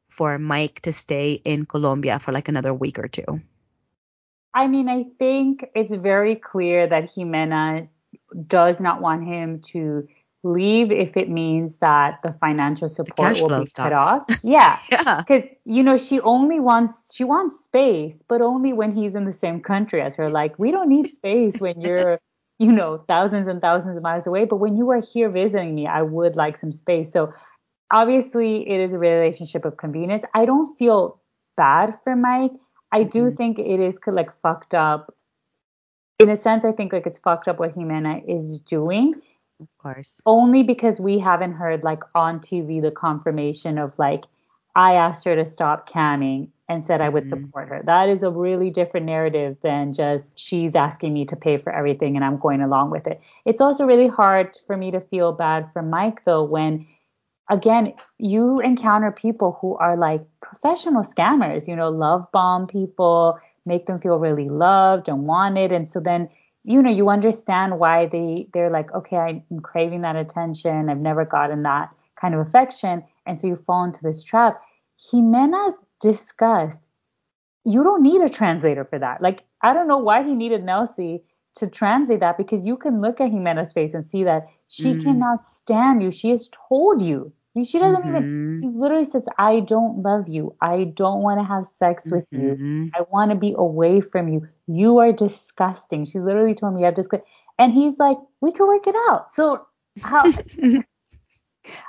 for 0.10 0.38
Mike 0.38 0.82
to 0.82 0.92
stay 0.92 1.34
in 1.46 1.66
Colombia 1.66 2.20
for 2.20 2.32
like 2.32 2.48
another 2.48 2.74
week 2.74 3.00
or 3.00 3.08
two? 3.08 3.42
I 4.54 4.68
mean, 4.68 4.90
I 4.90 5.06
think 5.20 5.66
it's 5.76 5.94
very 5.94 6.36
clear 6.36 6.88
that 6.88 7.06
Ximena 7.06 7.88
does 8.48 8.80
not 8.80 9.02
want 9.02 9.26
him 9.26 9.62
to 9.62 10.08
leave 10.44 10.92
if 10.92 11.18
it 11.18 11.30
means 11.30 11.78
that 11.78 12.20
the 12.24 12.34
financial 12.40 12.88
support 12.88 13.36
the 13.36 13.44
will 13.44 13.60
be 13.60 13.66
stops. 13.66 13.90
cut 13.90 13.94
off. 13.94 14.24
Yeah. 14.44 14.80
yeah. 14.92 15.24
Because, 15.26 15.44
you 15.66 15.84
know, 15.84 15.98
she 15.98 16.20
only 16.22 16.60
wants 16.60 17.14
she 17.14 17.24
wants 17.24 17.62
space, 17.64 18.24
but 18.28 18.42
only 18.42 18.74
when 18.74 18.94
he's 18.94 19.16
in 19.16 19.26
the 19.26 19.34
same 19.34 19.60
country 19.62 20.02
as 20.02 20.16
her. 20.16 20.30
Like, 20.30 20.58
we 20.58 20.72
don't 20.72 20.90
need 20.90 21.12
space 21.12 21.60
when 21.60 21.82
you're 21.86 22.20
you 22.60 22.74
know, 22.74 23.04
thousands 23.08 23.48
and 23.48 23.62
thousands 23.62 23.96
of 23.96 24.04
miles 24.04 24.28
away. 24.28 24.44
But 24.44 24.58
when 24.58 24.78
you 24.78 24.90
are 24.92 25.02
here 25.02 25.30
visiting 25.30 25.74
me, 25.74 25.88
I 25.88 26.02
would 26.02 26.36
like 26.36 26.58
some 26.58 26.74
space. 26.74 27.12
So 27.12 27.34
obviously, 27.90 28.70
it 28.70 28.82
is 28.82 28.94
a 28.94 29.00
relationship 29.00 29.64
of 29.66 29.78
convenience. 29.78 30.26
I 30.36 30.46
don't 30.46 30.78
feel 30.78 31.22
bad 31.56 31.98
for 32.04 32.16
Mike. 32.18 32.52
I 32.92 33.04
do 33.04 33.26
mm-hmm. 33.26 33.36
think 33.36 33.60
it 33.60 33.80
is 33.80 33.98
like 34.06 34.30
fucked 34.42 34.74
up. 34.74 35.16
In 36.20 36.30
a 36.30 36.36
sense, 36.36 36.66
I 36.66 36.74
think 36.74 36.92
like 36.92 37.08
it's 37.08 37.18
fucked 37.18 37.48
up 37.48 37.60
what 37.60 37.76
Ximena 37.76 38.22
is 38.28 38.60
doing. 38.60 39.14
Of 39.60 39.68
course. 39.78 40.22
Only 40.26 40.64
because 40.64 41.00
we 41.00 41.20
haven't 41.20 41.54
heard 41.54 41.84
like 41.84 42.04
on 42.16 42.40
TV 42.40 42.82
the 42.82 42.92
confirmation 42.92 43.78
of 43.78 43.98
like 44.00 44.26
I 44.76 44.94
asked 44.94 45.26
her 45.26 45.36
to 45.36 45.46
stop 45.46 45.90
camming 45.90 46.50
and 46.70 46.82
said 46.82 47.02
I 47.02 47.10
would 47.10 47.24
mm-hmm. 47.24 47.44
support 47.46 47.68
her. 47.68 47.82
That 47.84 48.08
is 48.08 48.24
a 48.24 48.30
really 48.30 48.70
different 48.70 49.06
narrative 49.06 49.58
than 49.62 49.92
just 49.92 50.38
she's 50.38 50.76
asking 50.76 51.14
me 51.14 51.26
to 51.26 51.36
pay 51.36 51.58
for 51.58 51.74
everything 51.74 52.16
and 52.16 52.24
I'm 52.24 52.38
going 52.38 52.62
along 52.62 52.92
with 52.92 53.08
it. 53.08 53.20
It's 53.46 53.60
also 53.60 53.86
really 53.86 54.08
hard 54.08 54.56
for 54.68 54.78
me 54.78 54.92
to 54.92 55.02
feel 55.02 55.34
bad 55.34 55.70
for 55.74 55.82
Mike 55.82 56.24
though 56.26 56.44
when 56.44 56.88
again 57.50 57.94
you 58.20 58.60
encounter 58.62 59.12
people 59.12 59.58
who 59.60 59.76
are 59.78 59.98
like 59.98 60.22
professional 60.42 61.04
scammers, 61.04 61.68
you 61.68 61.76
know, 61.76 61.90
love 61.90 62.32
bomb 62.32 62.68
people, 62.68 63.38
make 63.66 63.88
them 63.88 64.00
feel 64.00 64.20
really 64.20 64.48
loved 64.48 65.10
and 65.10 65.26
wanted 65.26 65.72
and 65.72 65.90
so 65.90 66.00
then 66.00 66.30
you 66.70 66.82
know 66.82 66.92
you 66.92 67.10
understand 67.10 67.80
why 67.80 68.06
they 68.06 68.48
they're 68.54 68.70
like 68.70 68.94
okay 68.94 69.18
I'm 69.18 69.60
craving 69.60 70.02
that 70.02 70.16
attention. 70.16 70.90
I've 70.90 71.06
never 71.10 71.26
gotten 71.26 71.64
that 71.64 71.90
kind 72.16 72.34
of 72.36 72.40
affection 72.48 73.04
and 73.26 73.40
so 73.40 73.48
you 73.48 73.56
fall 73.56 73.84
into 73.84 74.02
this 74.02 74.24
trap. 74.24 74.62
Ximena's 75.00 75.78
disgust, 76.02 76.90
you 77.64 77.84
don't 77.84 78.02
need 78.02 78.22
a 78.22 78.30
translator 78.30 78.84
for 78.84 79.00
that. 79.00 79.22
Like, 79.22 79.44
I 79.62 79.74
don't 79.74 79.88
know 79.88 80.00
why 80.00 80.24
he 80.24 80.34
needed 80.34 80.64
Nelsie 80.64 81.22
to 81.58 81.68
translate 81.68 82.20
that 82.22 82.38
because 82.38 82.66
you 82.66 82.76
can 82.76 83.02
look 83.02 83.22
at 83.22 83.32
Ximena's 83.32 83.72
face 83.72 83.94
and 83.94 84.06
see 84.06 84.24
that 84.24 84.48
She 84.68 84.94
mm. 84.94 85.04
cannot 85.04 85.42
stand 85.42 86.02
you. 86.02 86.12
She 86.12 86.30
has 86.30 86.50
told 86.70 87.02
you. 87.02 87.32
She 87.56 87.80
doesn't 87.80 88.04
mm-hmm. 88.04 88.10
even, 88.10 88.62
she 88.62 88.78
literally 88.78 89.06
says, 89.06 89.28
I 89.38 89.60
don't 89.62 90.04
love 90.04 90.28
you. 90.28 90.56
I 90.62 90.86
don't 90.86 91.22
want 91.22 91.40
to 91.40 91.44
have 91.44 91.66
sex 91.66 92.10
with 92.10 92.30
mm-hmm. 92.32 92.84
you. 92.84 92.92
I 92.96 93.02
want 93.12 93.32
to 93.32 93.36
be 93.36 93.54
away 93.58 94.02
from 94.02 94.28
you. 94.28 94.48
You 94.68 95.00
are 95.00 95.12
disgusting. 95.12 96.06
She's 96.06 96.22
literally 96.22 96.54
told 96.54 96.76
me, 96.76 96.86
I've 96.86 96.96
just, 96.96 97.10
and 97.58 97.74
he's 97.74 98.00
like, 98.00 98.18
we 98.42 98.52
could 98.52 98.68
work 98.68 98.86
it 98.88 98.96
out. 99.10 99.34
So 99.34 99.66
how, 100.02 100.24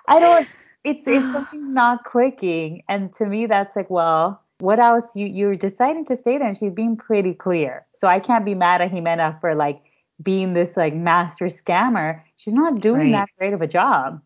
I 0.08 0.18
don't, 0.18 0.52
it's, 0.84 1.06
if 1.06 1.22
something's 1.24 1.74
not 1.74 2.04
clicking. 2.04 2.82
And 2.88 3.12
to 3.14 3.26
me, 3.26 3.46
that's 3.46 3.76
like, 3.76 3.90
well, 3.90 4.42
what 4.60 4.78
else 4.78 5.16
you 5.16 5.26
you're 5.26 5.56
deciding 5.56 6.04
to 6.04 6.16
stay 6.16 6.38
there 6.38 6.46
and 6.46 6.56
she's 6.56 6.72
being 6.72 6.96
pretty 6.96 7.34
clear 7.34 7.86
so 7.94 8.06
i 8.06 8.20
can't 8.20 8.44
be 8.44 8.54
mad 8.54 8.80
at 8.80 8.90
Ximena 8.90 9.40
for 9.40 9.54
like 9.54 9.80
being 10.22 10.52
this 10.52 10.76
like 10.76 10.94
master 10.94 11.46
scammer 11.46 12.20
she's 12.36 12.52
not 12.52 12.78
doing 12.78 13.10
right. 13.10 13.12
that 13.12 13.28
great 13.38 13.54
of 13.54 13.62
a 13.62 13.66
job 13.66 14.20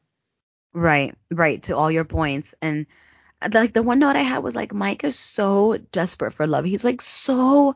right 0.75 1.14
right 1.31 1.62
to 1.62 1.77
all 1.77 1.91
your 1.91 2.05
points 2.05 2.55
and 2.61 2.87
like 3.53 3.72
the 3.72 3.83
one 3.83 4.01
note 4.01 4.16
i 4.16 4.22
had 4.22 4.43
was 4.43 4.57
like 4.57 4.75
mike 4.75 5.05
is 5.05 5.16
so 5.16 5.79
desperate 5.93 6.33
for 6.33 6.47
love 6.47 6.64
he's 6.64 6.85
like 6.85 7.01
so 7.01 7.75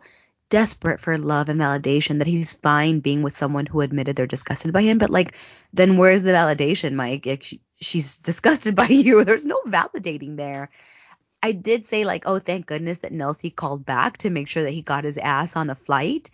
desperate 0.50 0.98
for 0.98 1.16
love 1.16 1.48
and 1.48 1.60
validation 1.60 2.18
that 2.18 2.26
he's 2.26 2.54
fine 2.54 3.00
being 3.00 3.22
with 3.22 3.34
someone 3.34 3.66
who 3.66 3.82
admitted 3.82 4.16
they're 4.16 4.26
disgusted 4.26 4.72
by 4.72 4.82
him 4.82 4.98
but 4.98 5.10
like 5.10 5.36
then 5.72 5.96
where's 5.96 6.22
the 6.22 6.30
validation 6.32 6.94
mike 6.94 7.24
like, 7.24 7.42
she, 7.42 7.60
she's 7.76 8.16
disgusted 8.30 8.74
by 8.74 8.86
you 8.86 9.24
there's 9.24 9.46
no 9.46 9.60
validating 9.66 10.36
there 10.36 10.70
I 11.42 11.52
did 11.52 11.84
say 11.84 12.04
like, 12.04 12.24
oh, 12.26 12.38
thank 12.38 12.66
goodness 12.66 13.00
that 13.00 13.12
Nelsie 13.12 13.54
called 13.54 13.86
back 13.86 14.18
to 14.18 14.30
make 14.30 14.48
sure 14.48 14.64
that 14.64 14.72
he 14.72 14.82
got 14.82 15.04
his 15.04 15.18
ass 15.18 15.54
on 15.54 15.70
a 15.70 15.74
flight. 15.74 16.30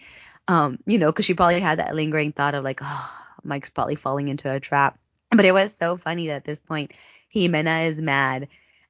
Um, 0.49 0.79
you 0.87 0.99
know, 0.99 1.13
because 1.13 1.25
she 1.25 1.35
probably 1.35 1.61
had 1.61 1.79
that 1.79 1.95
lingering 1.95 2.33
thought 2.33 2.55
of 2.55 2.65
like, 2.65 2.81
oh, 2.83 3.21
Mike's 3.43 3.71
probably 3.71 3.97
falling 3.97 4.29
into 4.29 4.51
a 4.51 4.61
trap. 4.61 4.99
But 5.37 5.45
it 5.45 5.55
was 5.55 5.75
so 5.75 5.97
funny 5.97 6.29
that 6.29 6.37
at 6.37 6.45
this 6.45 6.61
point, 6.61 6.93
Ximena 7.35 7.89
is 7.89 8.01
mad, 8.01 8.49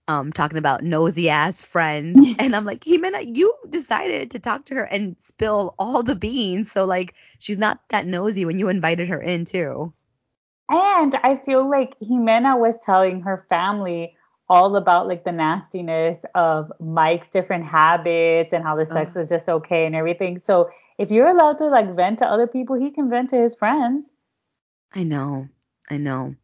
um, 0.08 0.32
talking 0.32 0.58
about 0.58 0.84
nosy 0.84 1.30
ass 1.30 1.62
friends. 1.62 2.20
and 2.38 2.54
I'm 2.54 2.64
like, 2.64 2.84
Ximena, 2.84 3.24
you 3.24 3.54
decided 3.68 4.30
to 4.32 4.38
talk 4.38 4.66
to 4.66 4.74
her 4.74 4.84
and 4.84 5.18
spill 5.20 5.74
all 5.78 6.02
the 6.02 6.14
beans. 6.14 6.70
So 6.70 6.84
like 6.84 7.14
she's 7.38 7.58
not 7.58 7.80
that 7.88 8.06
nosy 8.06 8.44
when 8.44 8.58
you 8.58 8.68
invited 8.68 9.08
her 9.08 9.20
in 9.20 9.44
too. 9.44 9.92
And 10.68 11.14
I 11.16 11.34
feel 11.34 11.68
like 11.68 11.98
Ximena 12.00 12.58
was 12.58 12.78
telling 12.78 13.20
her 13.22 13.44
family 13.48 14.16
all 14.48 14.76
about 14.76 15.08
like 15.08 15.24
the 15.24 15.32
nastiness 15.32 16.24
of 16.34 16.70
Mike's 16.78 17.28
different 17.28 17.64
habits 17.64 18.52
and 18.52 18.62
how 18.62 18.76
the 18.76 18.84
sex 18.84 19.14
was 19.14 19.28
just 19.28 19.48
okay 19.48 19.86
and 19.86 19.94
everything. 19.94 20.38
So 20.38 20.70
if 20.98 21.10
you're 21.10 21.28
allowed 21.28 21.58
to 21.58 21.66
like 21.66 21.94
vent 21.94 22.18
to 22.18 22.26
other 22.26 22.46
people, 22.46 22.76
he 22.76 22.90
can 22.90 23.08
vent 23.08 23.30
to 23.30 23.36
his 23.36 23.54
friends. 23.54 24.10
I 24.92 25.04
know. 25.04 25.48
I 25.90 25.98
know. 25.98 26.34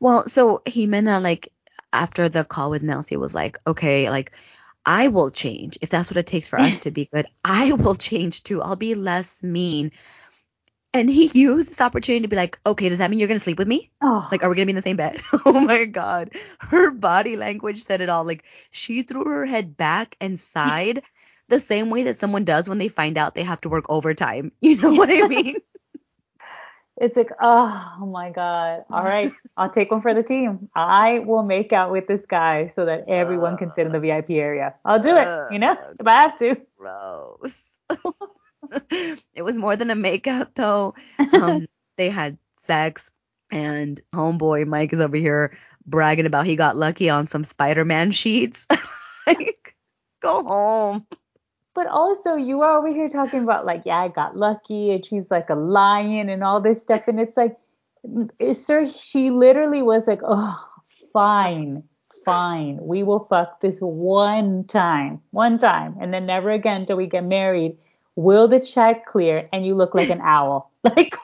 Well, 0.00 0.28
so 0.28 0.62
Ximena 0.64 1.22
like 1.22 1.52
after 1.92 2.28
the 2.28 2.44
call 2.44 2.70
with 2.70 2.82
Nelsie 2.82 3.16
was 3.16 3.34
like, 3.34 3.58
okay, 3.66 4.10
like 4.10 4.32
I 4.84 5.08
will 5.08 5.30
change 5.30 5.78
if 5.80 5.90
that's 5.90 6.10
what 6.10 6.18
it 6.18 6.26
takes 6.26 6.48
for 6.48 6.60
us 6.60 6.78
to 6.80 6.90
be 6.90 7.08
good. 7.12 7.26
I 7.44 7.72
will 7.72 7.94
change 7.94 8.42
too. 8.42 8.62
I'll 8.62 8.76
be 8.76 8.94
less 8.94 9.42
mean. 9.42 9.92
And 10.92 11.10
he 11.10 11.26
used 11.34 11.70
this 11.70 11.80
opportunity 11.80 12.22
to 12.22 12.28
be 12.28 12.36
like, 12.36 12.58
okay, 12.66 12.88
does 12.88 12.98
that 12.98 13.10
mean 13.10 13.18
you're 13.18 13.28
gonna 13.28 13.40
sleep 13.40 13.58
with 13.58 13.68
me? 13.68 13.90
Oh. 14.02 14.28
Like, 14.30 14.42
are 14.42 14.50
we 14.50 14.56
gonna 14.56 14.66
be 14.66 14.70
in 14.70 14.76
the 14.76 14.82
same 14.82 14.96
bed? 14.96 15.20
oh 15.44 15.52
my 15.52 15.84
god. 15.84 16.30
Her 16.58 16.90
body 16.90 17.36
language 17.36 17.82
said 17.82 18.00
it 18.00 18.08
all. 18.08 18.24
Like 18.24 18.44
she 18.70 19.02
threw 19.02 19.24
her 19.24 19.46
head 19.46 19.76
back 19.76 20.16
and 20.20 20.38
sighed 20.38 21.02
the 21.48 21.60
same 21.60 21.90
way 21.90 22.04
that 22.04 22.16
someone 22.16 22.44
does 22.44 22.68
when 22.68 22.78
they 22.78 22.88
find 22.88 23.18
out 23.18 23.34
they 23.34 23.42
have 23.42 23.60
to 23.62 23.68
work 23.68 23.86
overtime. 23.88 24.52
You 24.60 24.80
know 24.80 24.92
what 24.92 25.10
I 25.10 25.26
mean? 25.28 25.56
It's 26.96 27.16
like, 27.16 27.30
oh 27.40 28.08
my 28.12 28.30
God. 28.30 28.84
All 28.90 29.04
right, 29.04 29.32
I'll 29.56 29.70
take 29.70 29.90
one 29.90 30.00
for 30.00 30.14
the 30.14 30.22
team. 30.22 30.68
I 30.74 31.20
will 31.20 31.42
make 31.42 31.72
out 31.72 31.90
with 31.90 32.06
this 32.06 32.26
guy 32.26 32.68
so 32.68 32.84
that 32.84 33.04
everyone 33.08 33.54
uh, 33.54 33.56
can 33.56 33.72
sit 33.72 33.86
in 33.86 33.92
the 33.92 34.00
VIP 34.00 34.30
area. 34.30 34.74
I'll 34.84 35.00
do 35.00 35.16
it, 35.16 35.52
you 35.52 35.58
know, 35.58 35.76
if 35.98 36.06
I 36.06 36.12
have 36.12 36.38
to. 36.38 36.56
Gross. 36.76 37.78
it 39.34 39.42
was 39.42 39.58
more 39.58 39.76
than 39.76 39.90
a 39.90 39.96
makeout 39.96 40.54
though. 40.54 40.94
Um, 41.34 41.66
they 41.96 42.10
had 42.10 42.38
sex, 42.54 43.10
and 43.50 44.00
homeboy 44.14 44.66
Mike 44.66 44.92
is 44.92 45.00
over 45.00 45.16
here 45.16 45.56
bragging 45.86 46.26
about 46.26 46.46
he 46.46 46.56
got 46.56 46.76
lucky 46.76 47.10
on 47.10 47.26
some 47.26 47.42
Spider-Man 47.42 48.10
sheets. 48.12 48.66
like, 49.26 49.76
go 50.20 50.42
home. 50.44 51.06
But 51.74 51.88
also, 51.88 52.36
you 52.36 52.62
are 52.62 52.78
over 52.78 52.88
here 52.88 53.08
talking 53.08 53.42
about 53.42 53.66
like, 53.66 53.82
yeah, 53.84 53.98
I 53.98 54.08
got 54.08 54.36
lucky, 54.36 54.92
and 54.92 55.04
she's 55.04 55.30
like 55.30 55.50
a 55.50 55.56
lion 55.56 56.28
and 56.28 56.44
all 56.44 56.60
this 56.60 56.80
stuff, 56.80 57.08
and 57.08 57.18
it's 57.18 57.36
like, 57.36 57.56
eh, 58.40 58.52
sir, 58.52 58.88
she 58.88 59.30
literally 59.30 59.82
was 59.82 60.06
like, 60.06 60.20
oh, 60.24 60.64
fine, 61.12 61.82
fine, 62.24 62.78
we 62.80 63.02
will 63.02 63.26
fuck 63.28 63.60
this 63.60 63.78
one 63.80 64.64
time, 64.64 65.20
one 65.32 65.58
time, 65.58 65.96
and 66.00 66.14
then 66.14 66.26
never 66.26 66.50
again 66.50 66.86
till 66.86 66.96
we 66.96 67.06
get 67.06 67.24
married. 67.24 67.76
Will 68.16 68.46
the 68.46 68.60
check 68.60 69.06
clear 69.06 69.48
and 69.52 69.66
you 69.66 69.74
look 69.74 69.94
like 69.94 70.10
an 70.10 70.20
owl? 70.22 70.70
Like 70.84 71.14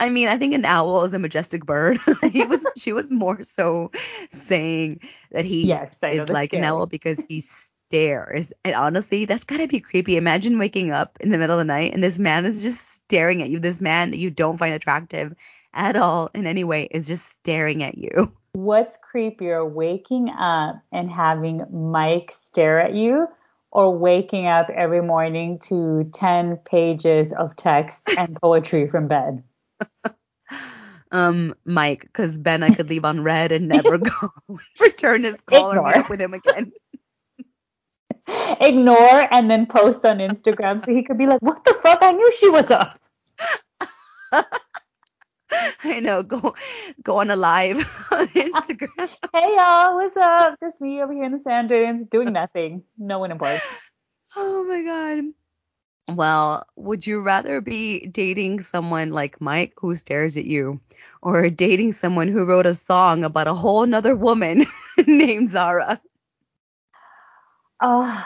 I 0.00 0.10
mean, 0.10 0.28
I 0.28 0.36
think 0.36 0.54
an 0.54 0.64
owl 0.64 1.04
is 1.04 1.14
a 1.14 1.18
majestic 1.18 1.64
bird. 1.66 1.98
he 2.30 2.44
was 2.44 2.64
she 2.76 2.92
was 2.92 3.10
more 3.10 3.42
so 3.42 3.90
saying 4.30 5.00
that 5.32 5.44
he 5.44 5.66
yes, 5.66 5.96
is 6.02 6.28
like 6.28 6.50
scary. 6.50 6.62
an 6.62 6.68
owl 6.68 6.86
because 6.86 7.18
he 7.28 7.42
stares. 7.88 8.52
And 8.64 8.74
honestly, 8.74 9.24
that's 9.24 9.44
gotta 9.44 9.66
be 9.66 9.80
creepy. 9.80 10.16
Imagine 10.16 10.58
waking 10.58 10.90
up 10.92 11.18
in 11.20 11.30
the 11.30 11.38
middle 11.38 11.58
of 11.58 11.66
the 11.66 11.72
night 11.72 11.94
and 11.94 12.04
this 12.04 12.18
man 12.18 12.44
is 12.44 12.62
just 12.62 12.86
staring 12.86 13.42
at 13.42 13.48
you. 13.48 13.58
This 13.58 13.80
man 13.80 14.10
that 14.10 14.18
you 14.18 14.30
don't 14.30 14.58
find 14.58 14.74
attractive 14.74 15.34
at 15.72 15.96
all 15.96 16.30
in 16.34 16.46
any 16.46 16.64
way 16.64 16.88
is 16.90 17.06
just 17.06 17.26
staring 17.26 17.82
at 17.82 17.96
you. 17.96 18.32
What's 18.52 18.98
creepier, 18.98 19.68
waking 19.68 20.28
up 20.28 20.76
and 20.92 21.10
having 21.10 21.64
Mike 21.92 22.32
stare 22.34 22.80
at 22.80 22.94
you 22.94 23.26
or 23.70 23.96
waking 23.96 24.46
up 24.46 24.68
every 24.70 25.02
morning 25.02 25.58
to 25.68 26.10
10 26.12 26.58
pages 26.58 27.32
of 27.32 27.56
text 27.56 28.10
and 28.18 28.36
poetry 28.40 28.88
from 28.88 29.08
Ben? 29.08 29.44
um, 31.12 31.54
Mike, 31.64 32.02
because 32.02 32.36
Ben 32.36 32.62
I 32.62 32.74
could 32.74 32.90
leave 32.90 33.04
on 33.04 33.22
read 33.22 33.52
and 33.52 33.68
never 33.68 33.98
go 33.98 34.32
return 34.80 35.24
his 35.24 35.40
call 35.40 35.70
Ignore. 35.70 35.84
or 35.84 35.88
meet 35.88 35.96
up 35.96 36.10
with 36.10 36.20
him 36.20 36.34
again. 36.34 36.72
Ignore 38.60 39.28
and 39.32 39.50
then 39.50 39.66
post 39.66 40.04
on 40.04 40.18
Instagram 40.18 40.84
so 40.84 40.94
he 40.94 41.02
could 41.02 41.18
be 41.18 41.26
like, 41.26 41.40
what 41.40 41.64
the 41.64 41.74
fuck? 41.74 42.02
I 42.02 42.12
knew 42.12 42.32
she 42.32 42.48
was 42.48 42.70
up. 42.70 42.98
I 45.84 46.00
know. 46.00 46.22
Go 46.22 46.54
go 47.02 47.20
on 47.20 47.30
a 47.30 47.36
live 47.36 47.78
on 48.10 48.28
Instagram. 48.28 48.88
hey 49.32 49.56
y'all, 49.56 49.94
what's 49.94 50.16
up? 50.16 50.58
Just 50.60 50.80
me 50.80 51.02
over 51.02 51.12
here 51.12 51.24
in 51.24 51.32
the 51.32 51.38
sand 51.38 51.68
dunes 51.68 52.06
doing 52.06 52.32
nothing. 52.32 52.82
No 52.98 53.18
one 53.18 53.30
important. 53.30 53.62
Oh 54.36 54.64
my 54.64 54.82
god. 54.82 55.24
Well, 56.16 56.66
would 56.76 57.06
you 57.06 57.20
rather 57.20 57.60
be 57.60 58.06
dating 58.06 58.62
someone 58.62 59.10
like 59.10 59.42
Mike 59.42 59.74
who 59.76 59.94
stares 59.94 60.38
at 60.38 60.46
you, 60.46 60.80
or 61.20 61.50
dating 61.50 61.92
someone 61.92 62.28
who 62.28 62.46
wrote 62.46 62.64
a 62.64 62.74
song 62.74 63.24
about 63.24 63.46
a 63.46 63.54
whole 63.54 63.84
nother 63.84 64.16
woman 64.16 64.64
named 65.06 65.50
Zara? 65.50 66.00
Uh, 67.80 68.24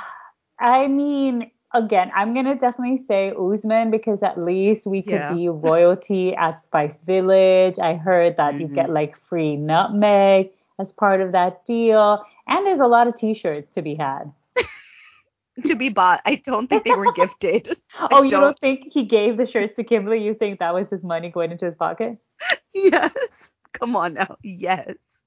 I 0.63 0.87
mean, 0.87 1.51
again, 1.75 2.11
I'm 2.15 2.35
gonna 2.35 2.57
definitely 2.57 2.97
say 2.97 3.33
Usman 3.39 3.91
because 3.91 4.23
at 4.23 4.39
least 4.39 4.87
we 4.87 5.03
could 5.03 5.15
yeah. 5.15 5.35
be 5.35 5.49
royalty 5.49 6.35
at 6.37 6.59
Spice 6.59 7.03
Village. 7.03 7.79
I 7.79 7.95
heard 7.95 8.37
that 8.37 8.55
mm-hmm. 8.55 8.63
you 8.63 8.69
get 8.69 8.87
mm-hmm. 8.87 8.95
like 8.95 9.17
free 9.17 9.57
nutmeg 9.57 10.51
as 10.79 10.93
part 10.93 11.21
of 11.21 11.33
that 11.33 11.65
deal, 11.65 12.25
and 12.47 12.65
there's 12.65 12.81
a 12.81 12.87
lot 12.87 13.07
of 13.07 13.17
T-shirts 13.17 13.71
to 13.71 13.83
be 13.83 13.97
had. 13.97 14.33
to 15.65 15.75
be 15.75 15.89
bought. 15.89 16.21
I 16.25 16.37
don't 16.37 16.69
think 16.69 16.85
they 16.85 16.95
were 16.95 17.13
gifted. 17.17 17.77
oh, 17.99 18.23
you 18.23 18.31
don't. 18.31 18.41
don't 18.41 18.59
think 18.59 18.93
he 18.93 19.03
gave 19.05 19.37
the 19.37 19.47
shirts 19.47 19.75
to 19.75 19.85
Kimberly? 19.85 20.25
You 20.25 20.35
think 20.35 20.61
that 20.61 20.73
was 20.73 20.91
his 20.91 21.03
money 21.03 21.29
going 21.29 21.51
into 21.51 21.67
his 21.67 21.75
pocket? 21.75 22.19
yes. 22.73 23.51
Come 23.73 23.97
on 23.97 24.15
now. 24.15 24.37
Yes. 24.43 25.25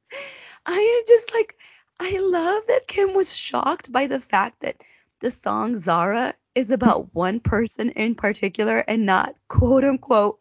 I 0.65 0.73
am 0.73 1.03
just 1.07 1.33
like 1.33 1.57
I 1.99 2.17
love 2.19 2.63
that 2.67 2.87
Kim 2.87 3.13
was 3.13 3.35
shocked 3.35 3.91
by 3.91 4.07
the 4.07 4.19
fact 4.19 4.61
that 4.61 4.81
the 5.25 5.31
song 5.31 5.75
Zara 5.75 6.35
is 6.53 6.69
about 6.69 7.15
one 7.15 7.39
person 7.39 7.89
in 7.89 8.13
particular 8.13 8.77
and 8.87 9.07
not 9.07 9.33
quote 9.47 9.83
unquote 9.83 10.39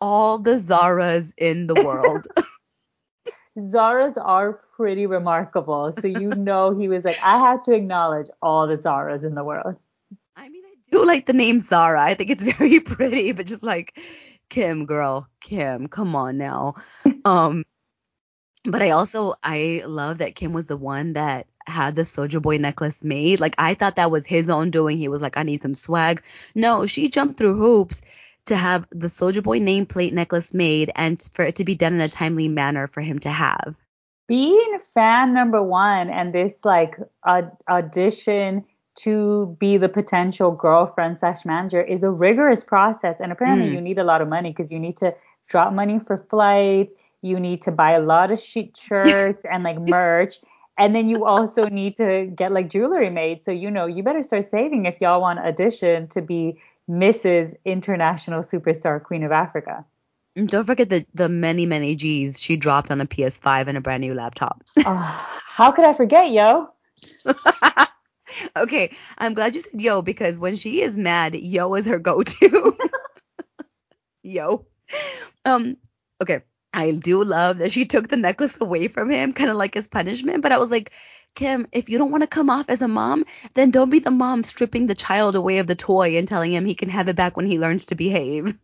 all 0.00 0.38
the 0.38 0.52
Zaras 0.52 1.32
in 1.36 1.66
the 1.66 1.74
world. 1.74 2.28
Zaras 3.58 4.16
are 4.16 4.60
pretty 4.76 5.06
remarkable. 5.06 5.92
So 6.00 6.06
you 6.06 6.28
know 6.36 6.78
he 6.78 6.86
was 6.86 7.04
like, 7.04 7.18
I 7.24 7.38
had 7.38 7.64
to 7.64 7.74
acknowledge 7.74 8.28
all 8.40 8.68
the 8.68 8.76
Zaras 8.78 9.24
in 9.24 9.34
the 9.34 9.42
world. 9.42 9.74
I 10.36 10.48
mean, 10.48 10.62
I 10.64 10.74
do 10.92 11.04
like 11.04 11.26
the 11.26 11.32
name 11.32 11.58
Zara. 11.58 12.00
I 12.00 12.14
think 12.14 12.30
it's 12.30 12.44
very 12.56 12.78
pretty, 12.78 13.32
but 13.32 13.46
just 13.46 13.64
like 13.64 13.98
Kim, 14.48 14.86
girl, 14.86 15.26
Kim, 15.40 15.88
come 15.88 16.14
on 16.14 16.38
now. 16.38 16.76
Um, 17.24 17.64
but 18.64 18.80
I 18.80 18.90
also 18.90 19.34
I 19.42 19.82
love 19.84 20.18
that 20.18 20.36
Kim 20.36 20.52
was 20.52 20.66
the 20.66 20.76
one 20.76 21.14
that 21.14 21.48
had 21.66 21.94
the 21.94 22.02
SojaBoy 22.02 22.60
necklace 22.60 23.04
made. 23.04 23.40
Like 23.40 23.54
I 23.58 23.74
thought 23.74 23.96
that 23.96 24.10
was 24.10 24.26
his 24.26 24.48
own 24.50 24.70
doing. 24.70 24.96
He 24.96 25.08
was 25.08 25.22
like, 25.22 25.36
I 25.36 25.42
need 25.42 25.62
some 25.62 25.74
swag. 25.74 26.22
No, 26.54 26.86
she 26.86 27.08
jumped 27.08 27.38
through 27.38 27.56
hoops 27.56 28.02
to 28.46 28.56
have 28.56 28.86
the 28.90 29.06
SojaBoy 29.06 29.60
nameplate 29.60 30.12
necklace 30.12 30.54
made 30.54 30.90
and 30.96 31.22
for 31.32 31.44
it 31.44 31.56
to 31.56 31.64
be 31.64 31.74
done 31.74 31.94
in 31.94 32.00
a 32.00 32.08
timely 32.08 32.48
manner 32.48 32.86
for 32.88 33.00
him 33.00 33.18
to 33.20 33.30
have. 33.30 33.74
Being 34.26 34.78
fan 34.94 35.34
number 35.34 35.62
one 35.62 36.08
and 36.08 36.32
this 36.32 36.64
like 36.64 36.96
audition 37.68 38.64
to 38.96 39.56
be 39.58 39.76
the 39.76 39.88
potential 39.88 40.50
girlfriend 40.50 41.18
slash 41.18 41.44
manager 41.44 41.82
is 41.82 42.02
a 42.02 42.10
rigorous 42.10 42.64
process. 42.64 43.20
And 43.20 43.32
apparently 43.32 43.68
mm. 43.68 43.74
you 43.74 43.80
need 43.80 43.98
a 43.98 44.04
lot 44.04 44.20
of 44.20 44.28
money 44.28 44.50
because 44.50 44.70
you 44.70 44.78
need 44.78 44.96
to 44.98 45.14
drop 45.48 45.72
money 45.72 45.98
for 45.98 46.16
flights. 46.16 46.94
You 47.22 47.40
need 47.40 47.62
to 47.62 47.72
buy 47.72 47.92
a 47.92 48.00
lot 48.00 48.30
of 48.30 48.40
sheet 48.40 48.76
shirts 48.80 49.44
and 49.44 49.62
like 49.64 49.78
merch. 49.78 50.36
And 50.80 50.94
then 50.94 51.10
you 51.10 51.26
also 51.26 51.68
need 51.68 51.96
to 51.96 52.32
get 52.34 52.52
like 52.52 52.70
jewelry 52.70 53.10
made. 53.10 53.42
So, 53.42 53.52
you 53.52 53.70
know, 53.70 53.84
you 53.84 54.02
better 54.02 54.22
start 54.22 54.46
saving 54.46 54.86
if 54.86 54.98
y'all 54.98 55.20
want 55.20 55.38
audition 55.38 56.08
to 56.08 56.22
be 56.22 56.58
Mrs. 56.88 57.54
International 57.66 58.40
Superstar 58.40 59.02
Queen 59.02 59.22
of 59.22 59.30
Africa. 59.30 59.84
Don't 60.42 60.64
forget 60.64 60.88
the, 60.88 61.04
the 61.12 61.28
many, 61.28 61.66
many 61.66 61.96
G's 61.96 62.40
she 62.40 62.56
dropped 62.56 62.90
on 62.90 63.02
a 63.02 63.06
PS5 63.06 63.66
and 63.66 63.76
a 63.76 63.82
brand 63.82 64.00
new 64.00 64.14
laptop. 64.14 64.62
uh, 64.86 64.94
how 65.44 65.70
could 65.70 65.84
I 65.84 65.92
forget, 65.92 66.30
yo? 66.30 66.70
okay, 68.56 68.96
I'm 69.18 69.34
glad 69.34 69.54
you 69.54 69.60
said 69.60 69.82
yo 69.82 70.00
because 70.00 70.38
when 70.38 70.56
she 70.56 70.80
is 70.80 70.96
mad, 70.96 71.34
yo 71.34 71.74
is 71.74 71.86
her 71.86 71.98
go-to. 71.98 72.74
yo. 74.22 74.64
Um, 75.44 75.76
okay. 76.22 76.40
I 76.72 76.92
do 76.92 77.24
love 77.24 77.58
that 77.58 77.72
she 77.72 77.84
took 77.84 78.08
the 78.08 78.16
necklace 78.16 78.60
away 78.60 78.88
from 78.88 79.10
him, 79.10 79.32
kind 79.32 79.50
of 79.50 79.56
like 79.56 79.74
his 79.74 79.88
punishment. 79.88 80.42
But 80.42 80.52
I 80.52 80.58
was 80.58 80.70
like, 80.70 80.92
Kim, 81.34 81.66
if 81.72 81.88
you 81.88 81.98
don't 81.98 82.10
want 82.10 82.22
to 82.22 82.28
come 82.28 82.50
off 82.50 82.68
as 82.68 82.82
a 82.82 82.88
mom, 82.88 83.24
then 83.54 83.70
don't 83.70 83.90
be 83.90 83.98
the 83.98 84.10
mom 84.10 84.44
stripping 84.44 84.86
the 84.86 84.94
child 84.94 85.34
away 85.34 85.58
of 85.58 85.66
the 85.66 85.74
toy 85.74 86.16
and 86.16 86.26
telling 86.26 86.52
him 86.52 86.64
he 86.64 86.74
can 86.74 86.88
have 86.88 87.08
it 87.08 87.16
back 87.16 87.36
when 87.36 87.46
he 87.46 87.58
learns 87.58 87.86
to 87.86 87.94
behave. 87.94 88.56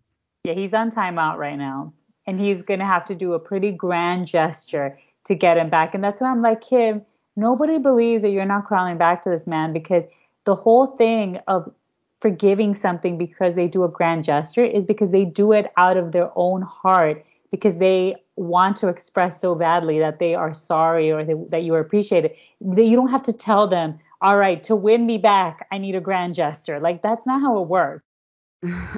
Yeah, 0.44 0.54
he's 0.54 0.74
on 0.74 0.90
timeout 0.90 1.36
right 1.36 1.56
now. 1.56 1.92
And 2.26 2.40
he's 2.40 2.62
going 2.62 2.80
to 2.80 2.86
have 2.86 3.04
to 3.06 3.14
do 3.14 3.34
a 3.34 3.38
pretty 3.38 3.70
grand 3.70 4.26
gesture 4.26 4.98
to 5.26 5.34
get 5.34 5.58
him 5.58 5.70
back. 5.70 5.94
And 5.94 6.02
that's 6.02 6.20
why 6.20 6.30
I'm 6.30 6.42
like, 6.42 6.60
Kim, 6.60 7.02
nobody 7.36 7.78
believes 7.78 8.22
that 8.22 8.30
you're 8.30 8.44
not 8.44 8.66
crawling 8.66 8.98
back 8.98 9.22
to 9.22 9.30
this 9.30 9.46
man 9.46 9.72
because 9.72 10.04
the 10.44 10.54
whole 10.54 10.96
thing 10.96 11.38
of 11.46 11.72
forgiving 12.20 12.74
something 12.74 13.18
because 13.18 13.54
they 13.54 13.68
do 13.68 13.84
a 13.84 13.88
grand 13.88 14.24
gesture 14.24 14.64
is 14.64 14.84
because 14.84 15.10
they 15.10 15.24
do 15.24 15.52
it 15.52 15.72
out 15.76 15.96
of 15.96 16.12
their 16.12 16.30
own 16.34 16.62
heart 16.62 17.24
because 17.50 17.78
they 17.78 18.16
want 18.36 18.76
to 18.78 18.88
express 18.88 19.40
so 19.40 19.54
badly 19.54 19.98
that 19.98 20.18
they 20.18 20.34
are 20.34 20.52
sorry 20.52 21.10
or 21.10 21.24
they, 21.24 21.34
that 21.48 21.62
you 21.62 21.74
appreciate 21.74 22.24
it. 22.24 22.38
That 22.60 22.84
you 22.84 22.96
don't 22.96 23.10
have 23.10 23.22
to 23.24 23.32
tell 23.32 23.68
them, 23.68 23.98
all 24.20 24.36
right, 24.36 24.62
to 24.64 24.76
win 24.76 25.06
me 25.06 25.18
back, 25.18 25.66
I 25.70 25.78
need 25.78 25.94
a 25.94 26.00
grand 26.00 26.34
gesture. 26.34 26.80
Like 26.80 27.02
that's 27.02 27.26
not 27.26 27.40
how 27.40 27.62
it 27.62 27.68
works. 27.68 28.04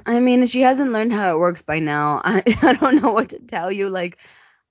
I 0.07 0.21
mean, 0.21 0.47
she 0.47 0.63
hasn't 0.63 0.93
learned 0.93 1.13
how 1.13 1.35
it 1.35 1.39
works 1.39 1.63
by 1.63 1.79
now. 1.79 2.21
I, 2.25 2.43
I 2.63 2.75
don't 2.75 3.03
know 3.03 3.13
what 3.13 3.31
to 3.31 3.39
tell 3.39 3.71
you. 3.71 3.89
Like, 3.89 4.19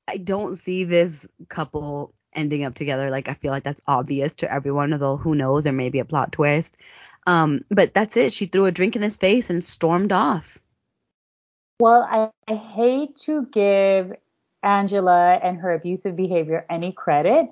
I 0.08 0.18
don't 0.18 0.56
see 0.56 0.84
this 0.84 1.28
couple 1.50 2.14
ending 2.34 2.64
up 2.64 2.76
together. 2.76 3.12
Like, 3.12 3.28
I 3.28 3.34
feel 3.34 3.52
like 3.52 3.64
that's 3.64 3.82
obvious 3.88 4.36
to 4.36 4.52
everyone, 4.52 4.94
although 4.94 5.18
who 5.18 5.36
knows, 5.36 5.64
there 5.64 5.74
may 5.74 5.90
be 5.90 6.00
a 6.00 6.06
plot 6.06 6.32
twist. 6.32 6.78
Um, 7.26 7.66
but 7.70 7.94
that's 7.94 8.16
it. 8.16 8.32
She 8.32 8.46
threw 8.46 8.66
a 8.66 8.72
drink 8.72 8.96
in 8.96 9.02
his 9.02 9.18
face 9.18 9.50
and 9.50 9.64
stormed 9.64 10.14
off. 10.14 10.58
Well, 11.80 12.08
I, 12.10 12.30
I 12.52 12.56
hate 12.56 13.18
to 13.26 13.46
give 13.48 14.14
Angela 14.64 15.40
and 15.44 15.58
her 15.58 15.74
abusive 15.74 16.16
behavior 16.16 16.66
any 16.70 16.92
credit. 16.92 17.52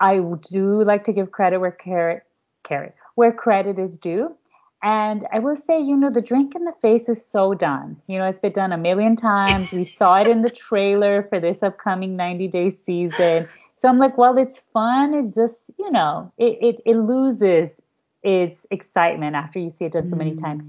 I 0.00 0.18
do 0.50 0.84
like 0.84 1.04
to 1.04 1.12
give 1.12 1.32
credit 1.32 1.58
where 1.58 1.72
credit, 1.72 2.94
where 3.14 3.32
credit 3.32 3.78
is 3.78 3.96
due. 3.96 4.36
And 4.82 5.26
I 5.32 5.40
will 5.40 5.56
say, 5.56 5.80
you 5.80 5.96
know, 5.96 6.10
the 6.10 6.20
drink 6.20 6.54
in 6.54 6.64
the 6.64 6.74
face 6.80 7.08
is 7.08 7.24
so 7.24 7.54
done. 7.54 7.96
You 8.06 8.18
know, 8.18 8.26
it's 8.26 8.38
been 8.38 8.52
done 8.52 8.72
a 8.72 8.78
million 8.78 9.16
times. 9.16 9.72
We 9.72 9.84
saw 9.84 10.20
it 10.20 10.28
in 10.28 10.42
the 10.42 10.50
trailer 10.50 11.24
for 11.24 11.40
this 11.40 11.62
upcoming 11.62 12.16
90 12.16 12.48
day 12.48 12.70
season. 12.70 13.48
So 13.76 13.88
I'm 13.88 13.98
like, 13.98 14.16
well, 14.18 14.38
it's 14.38 14.58
fun. 14.72 15.14
It's 15.14 15.34
just, 15.34 15.70
you 15.78 15.90
know, 15.90 16.32
it, 16.36 16.58
it, 16.60 16.82
it 16.84 16.96
loses 16.96 17.80
its 18.22 18.66
excitement 18.70 19.34
after 19.34 19.58
you 19.58 19.70
see 19.70 19.86
it 19.86 19.92
done 19.92 20.06
so 20.06 20.16
many 20.16 20.32
mm. 20.32 20.40
times. 20.40 20.62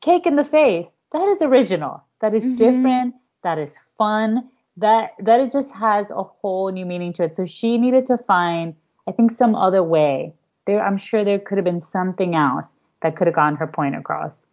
Cake 0.00 0.26
in 0.26 0.36
the 0.36 0.44
face, 0.44 0.92
that 1.12 1.28
is 1.28 1.42
original. 1.42 2.04
That 2.20 2.34
is 2.34 2.44
mm-hmm. 2.44 2.56
different. 2.56 3.14
That 3.42 3.58
is 3.58 3.78
fun. 3.96 4.48
That 4.76 5.12
that 5.20 5.40
it 5.40 5.52
just 5.52 5.72
has 5.74 6.10
a 6.10 6.22
whole 6.22 6.70
new 6.70 6.84
meaning 6.84 7.12
to 7.14 7.24
it. 7.24 7.36
So 7.36 7.46
she 7.46 7.78
needed 7.78 8.06
to 8.06 8.18
find, 8.18 8.74
I 9.06 9.12
think, 9.12 9.30
some 9.30 9.54
other 9.54 9.82
way. 9.82 10.34
There, 10.66 10.84
I'm 10.84 10.98
sure 10.98 11.24
there 11.24 11.38
could 11.38 11.58
have 11.58 11.64
been 11.64 11.80
something 11.80 12.34
else 12.34 12.74
that 13.02 13.16
could 13.16 13.26
have 13.26 13.36
gotten 13.36 13.56
her 13.56 13.66
point 13.66 13.96
across. 13.96 14.44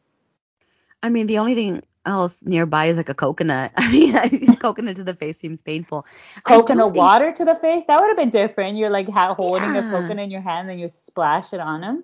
I 1.01 1.09
mean, 1.09 1.27
the 1.27 1.39
only 1.39 1.55
thing 1.55 1.81
else 2.05 2.45
nearby 2.45 2.85
is 2.85 2.97
like 2.97 3.09
a 3.09 3.13
coconut. 3.13 3.71
I 3.77 3.91
mean, 3.91 4.55
coconut 4.57 4.95
to 4.97 5.03
the 5.03 5.13
face 5.13 5.37
seems 5.37 5.61
painful. 5.61 6.05
Coconut 6.43 6.87
think... 6.87 6.97
water 6.97 7.31
to 7.31 7.45
the 7.45 7.55
face? 7.55 7.83
That 7.87 7.99
would 7.99 8.07
have 8.07 8.17
been 8.17 8.29
different. 8.29 8.77
You're 8.77 8.89
like 8.89 9.09
holding 9.09 9.73
yeah. 9.73 9.87
a 9.87 9.91
coconut 9.91 10.25
in 10.25 10.31
your 10.31 10.41
hand 10.41 10.69
and 10.69 10.79
you 10.79 10.89
splash 10.89 11.53
it 11.53 11.59
on 11.59 11.83
him. 11.83 12.03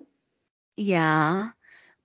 Yeah. 0.76 1.50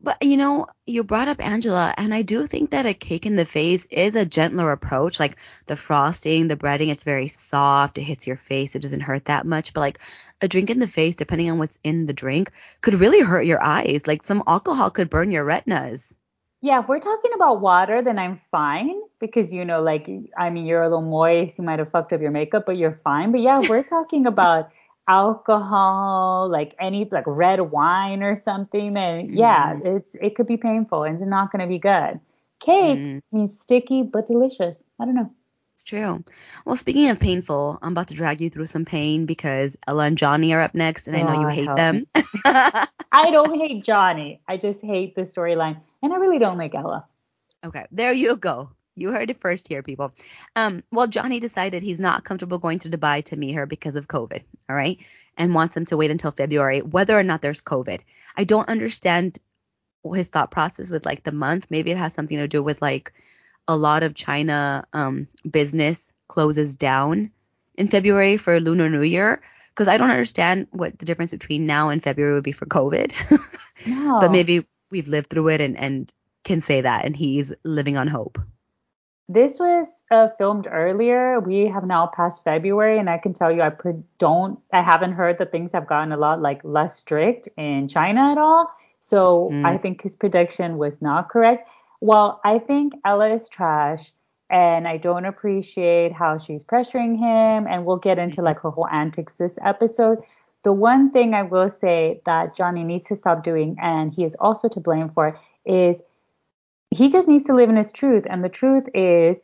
But 0.06 0.22
you 0.22 0.38
know, 0.38 0.68
you 0.86 1.04
brought 1.04 1.30
up 1.30 1.44
Angela, 1.44 1.92
and 1.98 2.14
I 2.14 2.22
do 2.22 2.46
think 2.46 2.70
that 2.70 2.86
a 2.86 2.94
cake 2.94 3.26
in 3.26 3.36
the 3.36 3.44
face 3.44 3.88
is 3.88 4.14
a 4.14 4.24
gentler 4.24 4.72
approach. 4.72 5.20
Like 5.20 5.38
the 5.66 5.76
frosting, 5.76 6.48
the 6.48 6.56
breading, 6.56 6.90
it's 6.90 7.04
very 7.04 7.28
soft. 7.28 7.98
It 7.98 8.04
hits 8.04 8.28
your 8.28 8.36
face. 8.36 8.76
It 8.76 8.84
doesn't 8.84 9.00
hurt 9.00 9.26
that 9.26 9.48
much. 9.48 9.74
But 9.74 9.80
like 9.80 10.00
a 10.42 10.48
drink 10.48 10.70
in 10.70 10.78
the 10.78 10.88
face, 10.88 11.16
depending 11.16 11.50
on 11.50 11.58
what's 11.58 11.80
in 11.84 12.06
the 12.06 12.14
drink, 12.14 12.52
could 12.82 12.94
really 12.94 13.22
hurt 13.22 13.48
your 13.48 13.64
eyes. 13.64 14.06
Like 14.06 14.22
some 14.22 14.44
alcohol 14.46 14.92
could 14.92 15.10
burn 15.10 15.32
your 15.32 15.44
retinas. 15.44 16.16
Yeah, 16.62 16.82
if 16.82 16.88
we're 16.88 17.00
talking 17.00 17.32
about 17.34 17.62
water, 17.62 18.04
then 18.04 18.20
I'm 18.20 18.36
fine 18.52 19.02
because 19.20 19.52
you 19.52 19.66
know, 19.66 19.82
like 19.82 20.08
I 20.38 20.52
mean, 20.52 20.68
you're 20.68 20.84
a 20.84 20.88
little 20.88 21.02
moist. 21.02 21.58
You 21.58 21.64
might 21.64 21.80
have 21.80 21.90
fucked 21.90 22.14
up 22.14 22.22
your 22.22 22.30
makeup, 22.30 22.68
but 22.68 22.78
you're 22.78 22.94
fine. 22.94 23.32
But 23.32 23.42
yeah, 23.42 23.60
we're 23.68 23.82
talking 23.82 24.28
about 24.34 24.70
alcohol, 25.08 26.50
like 26.50 26.76
any 26.80 27.08
like 27.12 27.26
red 27.28 27.60
wine 27.62 28.24
or 28.24 28.36
something, 28.36 28.94
then 28.94 29.34
yeah, 29.34 29.74
mm. 29.74 29.98
it's 29.98 30.16
it 30.22 30.36
could 30.36 30.48
be 30.48 30.58
painful 30.58 31.04
and 31.04 31.16
it's 31.16 31.24
not 31.24 31.52
going 31.52 31.62
to 31.62 31.68
be 31.68 31.80
good. 31.80 32.20
Cake 32.60 33.00
mm. 33.00 33.22
means 33.32 33.60
sticky 33.60 34.04
but 34.04 34.26
delicious. 34.26 34.84
I 35.00 35.06
don't 35.06 35.16
know. 35.16 35.32
It's 35.74 35.84
true. 35.84 36.24
Well, 36.64 36.78
speaking 36.78 37.10
of 37.10 37.20
painful, 37.20 37.80
I'm 37.82 37.92
about 37.92 38.08
to 38.08 38.14
drag 38.14 38.40
you 38.40 38.50
through 38.50 38.68
some 38.68 38.86
pain 38.86 39.26
because 39.26 39.76
Ella 39.86 40.06
and 40.06 40.18
Johnny 40.18 40.54
are 40.54 40.62
up 40.62 40.74
next, 40.74 41.08
and 41.08 41.18
I 41.18 41.24
know 41.24 41.42
you 41.42 41.48
hate 41.50 41.76
them. 41.76 42.08
I 42.46 43.30
don't 43.30 43.54
hate 43.60 43.84
Johnny. 43.84 44.40
I 44.48 44.56
just 44.56 44.82
hate 44.82 45.16
the 45.16 45.24
storyline, 45.24 45.82
and 46.02 46.14
I 46.14 46.16
really 46.16 46.40
don't 46.40 46.58
like 46.58 46.74
Ella. 46.74 47.06
Okay, 47.66 47.86
there 47.92 48.14
you 48.14 48.38
go. 48.38 48.70
You 48.96 49.12
heard 49.12 49.30
it 49.30 49.38
first 49.38 49.68
here, 49.68 49.84
people. 49.84 50.14
Um, 50.56 50.84
well, 50.92 51.08
Johnny 51.08 51.40
decided 51.40 51.84
he's 51.84 52.00
not 52.00 52.24
comfortable 52.24 52.60
going 52.60 52.80
to 52.80 52.90
Dubai 52.90 53.24
to 53.26 53.36
meet 53.36 53.54
her 53.54 53.66
because 53.66 53.96
of 53.96 54.08
COVID, 54.08 54.44
all 54.70 54.76
right, 54.76 55.00
and 55.38 55.54
wants 55.54 55.76
him 55.76 55.86
to 55.86 55.98
wait 55.98 56.12
until 56.12 56.32
February, 56.32 56.82
whether 56.82 57.18
or 57.18 57.24
not 57.24 57.42
there's 57.42 57.62
COVID. 57.62 58.02
I 58.38 58.46
don't 58.46 58.70
understand 58.70 59.40
his 60.14 60.30
thought 60.30 60.52
process 60.52 60.90
with 60.90 61.06
like 61.06 61.24
the 61.24 61.32
month. 61.32 61.68
Maybe 61.70 61.92
it 61.92 61.98
has 61.98 62.14
something 62.14 62.38
to 62.38 62.48
do 62.48 62.64
with 62.64 62.82
like 62.82 63.12
a 63.68 63.76
lot 63.76 64.04
of 64.04 64.14
China 64.14 64.86
um, 64.94 65.28
business 65.50 66.14
closes 66.28 66.76
down 66.76 67.32
in 67.76 67.90
February 67.90 68.38
for 68.38 68.60
Lunar 68.60 68.90
New 68.90 69.04
Year. 69.04 69.42
Because 69.70 69.90
I 69.90 69.98
don't 69.98 70.10
understand 70.10 70.68
what 70.72 70.98
the 70.98 71.06
difference 71.06 71.32
between 71.32 71.66
now 71.66 71.90
and 71.90 72.02
February 72.02 72.36
would 72.36 72.46
be 72.46 72.54
for 72.54 72.66
COVID. 72.66 73.12
no. 73.88 74.20
But 74.22 74.32
maybe 74.32 74.66
we've 74.90 75.10
lived 75.10 75.30
through 75.30 75.50
it 75.50 75.60
and, 75.60 75.78
and 75.78 76.14
can 76.46 76.62
say 76.62 76.80
that, 76.82 77.04
and 77.04 77.14
he's 77.14 77.54
living 77.66 77.98
on 77.98 78.08
hope. 78.08 78.40
This 79.28 79.60
was 79.60 80.04
uh, 80.12 80.28
filmed 80.38 80.68
earlier. 80.70 81.40
We 81.40 81.66
have 81.68 81.86
now 81.86 82.06
passed 82.08 82.44
February, 82.44 83.00
and 83.00 83.10
I 83.10 83.18
can 83.18 83.34
tell 83.34 83.52
you, 83.52 83.64
I 83.64 83.70
pre- 83.70 84.04
don't, 84.20 84.60
I 84.72 84.82
haven't 84.82 85.14
heard 85.14 85.40
that 85.40 85.52
things 85.52 85.72
have 85.72 85.88
gotten 85.88 86.12
a 86.12 86.18
lot 86.18 86.42
like 86.42 86.62
less 86.64 86.98
strict 86.98 87.50
in 87.58 87.88
China 87.88 88.32
at 88.32 88.38
all. 88.38 88.70
So 89.00 89.50
mm. 89.52 89.66
I 89.66 89.78
think 89.78 90.02
his 90.02 90.16
prediction 90.16 90.78
was 90.78 91.02
not 91.02 91.30
correct. 91.30 91.68
Well, 92.02 92.40
I 92.44 92.60
think 92.60 92.94
Ella 93.04 93.30
is 93.34 93.50
trash, 93.50 94.12
and 94.52 94.88
I 94.88 94.98
don't 94.98 95.26
appreciate 95.26 96.12
how 96.12 96.38
she's 96.38 96.64
pressuring 96.64 97.18
him. 97.18 97.66
And 97.68 97.84
we'll 97.84 97.98
get 97.98 98.20
into 98.20 98.44
like 98.44 98.60
her 98.60 98.70
whole 98.70 98.88
antics 98.90 99.38
this 99.38 99.58
episode. 99.64 100.20
The 100.62 100.74
one 100.74 101.10
thing 101.10 101.34
I 101.34 101.42
will 101.42 101.70
say 101.70 102.22
that 102.26 102.56
Johnny 102.56 102.84
needs 102.84 103.08
to 103.08 103.16
stop 103.16 103.44
doing, 103.44 103.76
and 103.82 104.14
he 104.14 104.24
is 104.24 104.36
also 104.36 104.68
to 104.70 104.80
blame 104.80 105.10
for, 105.10 105.40
is 105.66 106.04
he 106.96 107.10
just 107.10 107.28
needs 107.28 107.44
to 107.46 107.56
live 107.56 107.70
in 107.70 107.76
his 107.76 107.92
truth. 107.92 108.26
And 108.30 108.44
the 108.44 108.50
truth 108.50 108.86
is, 108.94 109.42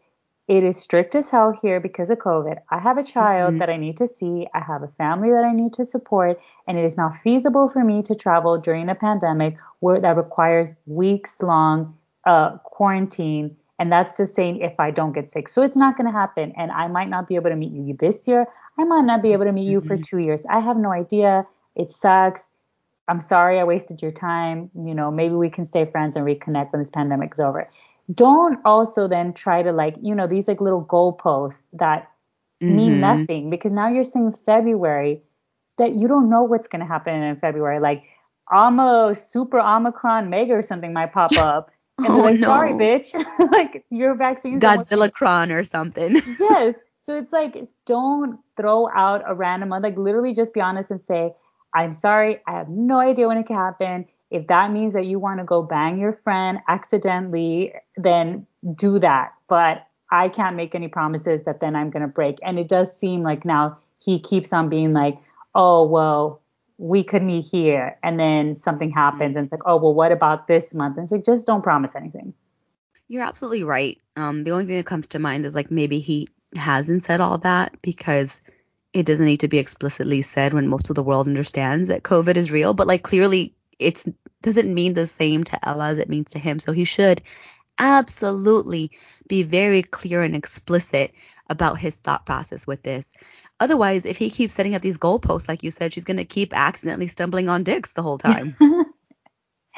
it 0.48 0.64
is 0.64 0.76
strict 0.76 1.16
as 1.16 1.30
hell 1.30 1.58
here 1.62 1.80
because 1.80 2.10
of 2.10 2.18
COVID. 2.18 2.58
I 2.70 2.80
have 2.80 2.98
a 2.98 3.04
child 3.04 3.52
mm-hmm. 3.52 3.60
that 3.60 3.70
I 3.70 3.78
need 3.78 3.98
to 3.98 4.08
see. 4.08 4.48
I 4.54 4.60
have 4.60 4.84
a 4.84 4.88
family 4.98 5.30
that 5.32 5.46
I 5.46 5.54
need 5.54 5.74
to 5.74 5.86
support. 5.86 6.42
And 6.68 6.78
it 6.78 6.84
is 6.84 6.98
not 6.98 7.16
feasible 7.16 7.70
for 7.70 7.84
me 7.84 8.02
to 8.04 8.16
travel 8.16 8.58
during 8.58 8.90
a 8.90 8.96
pandemic 8.96 9.56
where 9.80 10.02
that 10.02 10.18
requires 10.18 10.70
weeks 10.88 11.42
long 11.42 11.98
uh, 12.26 12.58
quarantine. 12.60 13.56
And 13.80 13.92
that's 13.92 14.18
just 14.18 14.36
saying 14.36 14.58
if 14.58 14.80
I 14.80 14.92
don't 14.92 15.14
get 15.14 15.30
sick. 15.30 15.48
So 15.48 15.62
it's 15.62 15.78
not 15.78 15.98
going 15.98 16.12
to 16.12 16.18
happen. 16.18 16.54
And 16.58 16.72
I 16.72 16.88
might 16.88 17.10
not 17.10 17.28
be 17.28 17.36
able 17.36 17.50
to 17.50 17.56
meet 17.56 17.72
you 17.72 17.96
this 17.98 18.28
year. 18.28 18.46
I 18.78 18.84
might 18.84 19.06
not 19.06 19.22
be 19.22 19.34
able 19.34 19.46
to 19.46 19.52
meet 19.52 19.70
you 19.70 19.80
mm-hmm. 19.80 19.88
for 19.88 19.98
two 19.98 20.18
years. 20.18 20.46
I 20.50 20.60
have 20.60 20.78
no 20.78 20.92
idea. 20.92 21.46
It 21.76 21.92
sucks. 21.92 22.52
I'm 23.12 23.20
sorry 23.20 23.60
I 23.60 23.66
wasted 23.66 24.02
your 24.02 24.14
time. 24.14 24.72
You 24.74 24.96
know, 24.96 25.12
maybe 25.12 25.36
we 25.36 25.50
can 25.50 25.66
stay 25.66 25.84
friends 25.84 26.16
and 26.16 26.26
reconnect 26.26 26.72
when 26.72 26.80
this 26.80 26.90
pandemic 26.90 27.34
is 27.34 27.42
over. 27.42 27.70
don't 28.14 28.58
also 28.64 29.06
then 29.06 29.34
try 29.34 29.62
to 29.62 29.74
like, 29.74 29.96
you 30.02 30.16
know, 30.16 30.28
these 30.28 30.48
like 30.48 30.62
little 30.62 30.86
goalposts 30.86 31.68
that 31.74 32.10
mm-hmm. 32.64 32.74
mean 32.74 33.02
nothing 33.02 33.50
because 33.50 33.74
now 33.74 33.90
you're 33.90 34.06
saying 34.06 34.32
February 34.32 35.22
that 35.78 35.96
you 35.96 36.08
don't 36.08 36.30
know 36.30 36.44
what's 36.44 36.70
going 36.70 36.80
to 36.80 36.86
happen 36.86 37.22
in 37.22 37.36
February. 37.36 37.82
Like, 37.82 38.04
I'm 38.50 38.80
a 38.80 39.14
super 39.14 39.60
Omicron 39.60 40.30
mega 40.30 40.54
or 40.54 40.62
something 40.62 40.94
might 40.94 41.12
pop 41.12 41.32
up. 41.38 41.70
And 41.98 42.08
oh, 42.08 42.18
like, 42.20 42.40
no. 42.40 42.48
sorry, 42.48 42.72
bitch. 42.72 43.12
like, 43.52 43.84
your 43.90 44.16
vaccine. 44.16 44.58
Godzilla 44.58 45.12
Cron 45.12 45.52
or 45.52 45.66
something. 45.66 46.16
yes. 46.40 46.76
So 47.04 47.18
it's 47.18 47.34
like, 47.34 47.58
don't 47.86 48.40
throw 48.56 48.88
out 48.96 49.22
a 49.28 49.34
random, 49.34 49.68
like, 49.68 49.98
literally 49.98 50.34
just 50.34 50.54
be 50.54 50.62
honest 50.62 50.92
and 50.92 51.02
say, 51.02 51.34
I'm 51.74 51.94
sorry. 51.94 52.40
I 52.48 52.52
have 52.52 52.70
no 52.70 53.00
idea 53.00 53.28
when 53.28 53.38
it 53.38 53.46
can 53.46 53.56
happen. 53.56 54.06
If 54.30 54.48
that 54.48 54.72
means 54.72 54.94
that 54.94 55.06
you 55.06 55.20
want 55.20 55.40
to 55.40 55.46
go 55.46 55.62
bang 55.62 56.00
your 56.00 56.14
friend 56.24 56.60
accidentally, 56.68 57.74
then 57.98 58.48
do 58.76 59.00
that. 59.00 59.34
But 59.48 59.88
I 60.12 60.30
can't 60.30 60.56
make 60.56 60.76
any 60.76 60.88
promises 60.88 61.44
that 61.44 61.60
then 61.60 61.76
I'm 61.76 61.90
going 61.90 62.02
to 62.02 62.08
break. 62.08 62.38
And 62.44 62.60
it 62.60 62.68
does 62.68 62.96
seem 62.96 63.24
like 63.24 63.46
now 63.46 63.78
he 64.04 64.20
keeps 64.20 64.52
on 64.54 64.70
being 64.70 64.94
like, 64.94 65.18
oh, 65.56 65.86
well, 65.86 66.42
we 66.78 67.04
could 67.04 67.24
meet 67.24 67.46
here. 67.46 67.98
And 68.04 68.20
then 68.20 68.56
something 68.58 68.90
happens 68.90 69.36
and 69.36 69.46
it's 69.46 69.52
like, 69.52 69.66
oh, 69.66 69.78
well, 69.78 69.94
what 69.94 70.12
about 70.12 70.48
this 70.48 70.74
month? 70.74 70.98
And 70.98 71.04
it's 71.04 71.12
like, 71.12 71.26
just 71.26 71.46
don't 71.46 71.62
promise 71.62 71.92
anything. 71.96 72.34
You're 73.08 73.24
absolutely 73.24 73.64
right. 73.64 74.00
Um, 74.16 74.44
the 74.44 74.52
only 74.52 74.66
thing 74.66 74.78
that 74.78 74.86
comes 74.86 75.10
to 75.10 75.20
mind 75.20 75.46
is 75.46 75.56
like 75.56 75.70
maybe 75.70 76.00
he 76.00 76.28
hasn't 76.56 77.04
said 77.04 77.22
all 77.22 77.38
that 77.40 77.82
because 77.82 78.42
it 78.94 79.06
doesn't 79.06 79.26
need 79.26 79.42
to 79.42 79.48
be 79.48 79.58
explicitly 79.58 80.22
said 80.22 80.54
when 80.54 80.68
most 80.68 80.90
of 80.90 80.96
the 80.96 81.04
world 81.04 81.28
understands 81.28 81.90
that 81.90 82.04
COVID 82.04 82.36
is 82.36 82.52
real. 82.52 82.74
But 82.74 82.88
like 82.88 83.04
clearly 83.04 83.54
it's 83.80 84.08
doesn't 84.42 84.74
mean 84.74 84.94
the 84.94 85.08
same 85.08 85.44
to 85.46 85.68
Ella 85.68 85.90
as 85.90 86.00
it 86.00 86.10
means 86.10 86.32
to 86.32 86.40
him. 86.40 86.60
So 86.60 86.72
he 86.72 86.86
should 86.86 87.22
absolutely 87.78 88.92
be 89.28 89.44
very 89.44 89.84
clear 89.84 90.24
and 90.24 90.36
explicit 90.36 91.14
about 91.50 91.78
his 91.78 91.98
thought 91.98 92.26
process 92.26 92.66
with 92.66 92.84
this. 92.84 93.14
Otherwise, 93.60 94.06
if 94.06 94.18
he 94.18 94.30
keeps 94.30 94.54
setting 94.54 94.74
up 94.74 94.82
these 94.82 94.98
goalposts, 94.98 95.48
like 95.48 95.64
you 95.64 95.70
said, 95.70 95.94
she's 95.94 96.04
going 96.04 96.18
to 96.18 96.26
keep 96.26 96.58
accidentally 96.58 97.08
stumbling 97.08 97.50
on 97.50 97.64
dicks 97.64 97.92
the 97.92 98.02
whole 98.02 98.18
time. 98.18 98.56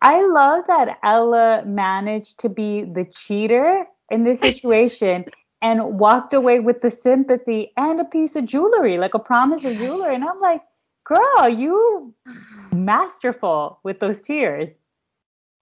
I 0.00 0.26
love 0.26 0.64
that 0.68 0.98
Ella 1.02 1.64
managed 1.66 2.40
to 2.40 2.48
be 2.48 2.84
the 2.84 3.04
cheater 3.04 3.84
in 4.10 4.24
this 4.24 4.40
situation 4.48 5.24
and 5.60 5.98
walked 5.98 6.34
away 6.34 6.60
with 6.60 6.80
the 6.80 6.90
sympathy 6.90 7.72
and 7.76 8.00
a 8.00 8.04
piece 8.04 8.36
of 8.36 8.46
jewelry, 8.46 8.98
like 8.98 9.14
a 9.14 9.18
promise 9.18 9.64
of 9.64 9.76
jewelry. 9.76 10.14
And 10.14 10.24
I'm 10.24 10.40
like, 10.40 10.62
girl, 11.04 11.48
you 11.48 12.14
masterful 12.72 13.80
with 13.82 13.98
those 13.98 14.22
tears. 14.22 14.78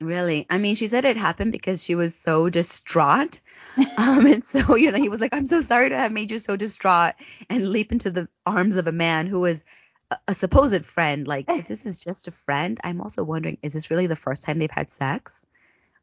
Really? 0.01 0.47
I 0.51 0.59
mean, 0.59 0.75
she 0.75 0.89
said 0.89 1.07
it 1.07 1.17
happened 1.17 1.53
because 1.53 1.83
she 1.83 1.95
was 1.95 2.15
so 2.15 2.51
distraught. 2.51 3.41
Um, 3.99 4.27
and 4.27 4.45
so, 4.45 4.77
you 4.77 4.91
know, 4.91 4.99
he 4.99 5.09
was 5.09 5.21
like, 5.21 5.35
I'm 5.35 5.47
so 5.47 5.63
sorry 5.63 5.89
to 5.89 5.97
have 5.97 6.13
made 6.13 6.31
you 6.31 6.39
so 6.39 6.55
distraught 6.55 7.15
and 7.49 7.69
leap 7.69 7.93
into 7.93 8.11
the 8.11 8.29
arms 8.45 8.77
of 8.77 8.87
a 8.87 8.93
man 8.93 9.27
who 9.27 9.41
was 9.41 9.65
a, 10.11 10.19
a 10.29 10.35
supposed 10.35 10.85
friend. 10.85 11.27
Like, 11.27 11.47
if 11.49 11.67
this 11.67 11.87
is 11.87 11.99
just 11.99 12.29
a 12.29 12.31
friend, 12.31 12.79
I'm 12.85 13.01
also 13.01 13.25
wondering, 13.25 13.59
is 13.63 13.73
this 13.73 13.91
really 13.91 14.07
the 14.07 14.17
first 14.17 14.45
time 14.45 14.59
they've 14.59 14.71
had 14.71 14.91
sex? 14.91 15.47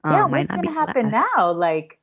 Um, 0.04 0.14
yeah, 0.14 0.26
what's 0.26 0.50
going 0.50 0.64
to 0.64 0.72
happen 0.72 1.12
last. 1.12 1.28
now? 1.36 1.52
Like, 1.52 2.00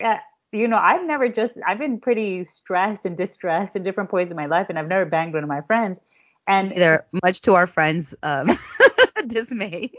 yeah, 0.00 0.20
you 0.52 0.68
know, 0.68 0.76
I've 0.76 1.04
never 1.06 1.28
just, 1.28 1.54
I've 1.66 1.78
been 1.78 1.98
pretty 1.98 2.44
stressed 2.44 3.06
and 3.06 3.16
distressed 3.16 3.74
at 3.74 3.82
different 3.82 4.10
points 4.10 4.30
in 4.30 4.36
my 4.36 4.46
life, 4.46 4.66
and 4.68 4.78
I've 4.78 4.88
never 4.88 5.06
banged 5.06 5.34
one 5.34 5.42
of 5.42 5.48
my 5.48 5.62
friends. 5.62 5.98
And 6.46 6.72
they're 6.72 7.06
much 7.22 7.40
to 7.42 7.54
our 7.54 7.66
friends' 7.66 8.14
um, 8.22 8.58
dismay. 9.26 9.92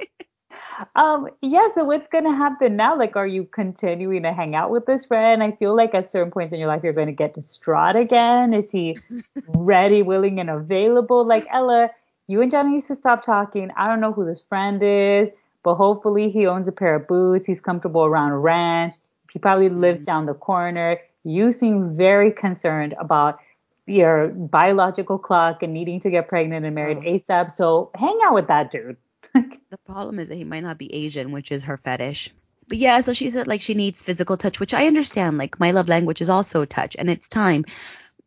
Um, 0.96 1.30
yeah, 1.42 1.68
so 1.74 1.84
what's 1.84 2.08
gonna 2.08 2.36
happen 2.36 2.76
now? 2.76 2.98
Like, 2.98 3.16
are 3.16 3.28
you 3.28 3.46
continuing 3.46 4.24
to 4.24 4.34
hang 4.34 4.56
out 4.56 4.70
with 4.70 4.86
this 4.86 5.06
friend? 5.06 5.42
I 5.42 5.52
feel 5.52 5.76
like 5.76 5.94
at 5.94 6.08
certain 6.08 6.32
points 6.32 6.54
in 6.54 6.60
your 6.60 6.68
life 6.68 6.84
you're 6.84 6.94
gonna 6.94 7.12
get 7.12 7.34
distraught 7.34 7.96
again. 7.96 8.54
Is 8.54 8.70
he 8.70 8.96
ready, 9.48 10.02
willing, 10.02 10.40
and 10.40 10.50
available? 10.50 11.26
Like 11.26 11.48
Ella, 11.52 11.90
you 12.28 12.42
and 12.42 12.52
Johnny 12.52 12.74
used 12.74 12.88
to 12.88 12.96
stop 12.96 13.24
talking. 13.24 13.72
I 13.78 13.88
don't 13.88 14.02
know 14.02 14.12
who 14.12 14.26
this 14.26 14.42
friend 14.42 14.82
is, 14.84 15.30
but 15.64 15.76
hopefully 15.76 16.30
he 16.30 16.46
owns 16.48 16.68
a 16.68 16.72
pair 16.72 16.96
of 16.96 17.08
boots. 17.08 17.46
He's 17.46 17.62
comfortable 17.62 18.04
around 18.04 18.32
a 18.32 18.38
ranch. 18.38 18.96
He 19.34 19.40
probably 19.40 19.70
lives 19.70 20.02
mm-hmm. 20.02 20.06
down 20.06 20.26
the 20.28 20.36
corner. 20.36 21.00
You 21.24 21.52
seem 21.52 21.98
very 21.98 22.32
concerned 22.32 22.94
about 23.00 23.40
your 23.86 24.30
biological 24.30 25.18
clock 25.18 25.64
and 25.64 25.74
needing 25.74 26.00
to 26.02 26.12
get 26.12 26.28
pregnant 26.28 26.66
and 26.66 26.76
married 26.76 27.00
oh. 27.00 27.02
ASAP. 27.02 27.52
So 27.52 27.92
hang 27.96 28.20
out 28.24 28.36
with 28.36 28.48
that 28.48 28.72
dude. 28.72 28.98
the 29.34 29.78
problem 29.86 30.20
is 30.20 30.30
that 30.30 30.36
he 30.36 30.44
might 30.44 30.64
not 30.64 30.78
be 30.78 30.94
Asian, 30.94 31.32
which 31.32 31.52
is 31.52 31.66
her 31.66 31.78
fetish. 31.78 32.32
But 32.68 32.78
yeah, 32.78 33.02
so 33.02 33.14
she 33.14 33.30
said 33.30 33.48
like 33.48 33.62
she 33.62 33.74
needs 33.74 34.04
physical 34.04 34.38
touch, 34.38 34.60
which 34.60 34.74
I 34.74 34.86
understand. 34.86 35.38
Like 35.38 35.60
my 35.60 35.72
love 35.72 35.90
language 35.90 36.22
is 36.22 36.30
also 36.30 36.64
touch, 36.64 36.96
and 36.98 37.10
it's 37.10 37.28
time. 37.28 37.66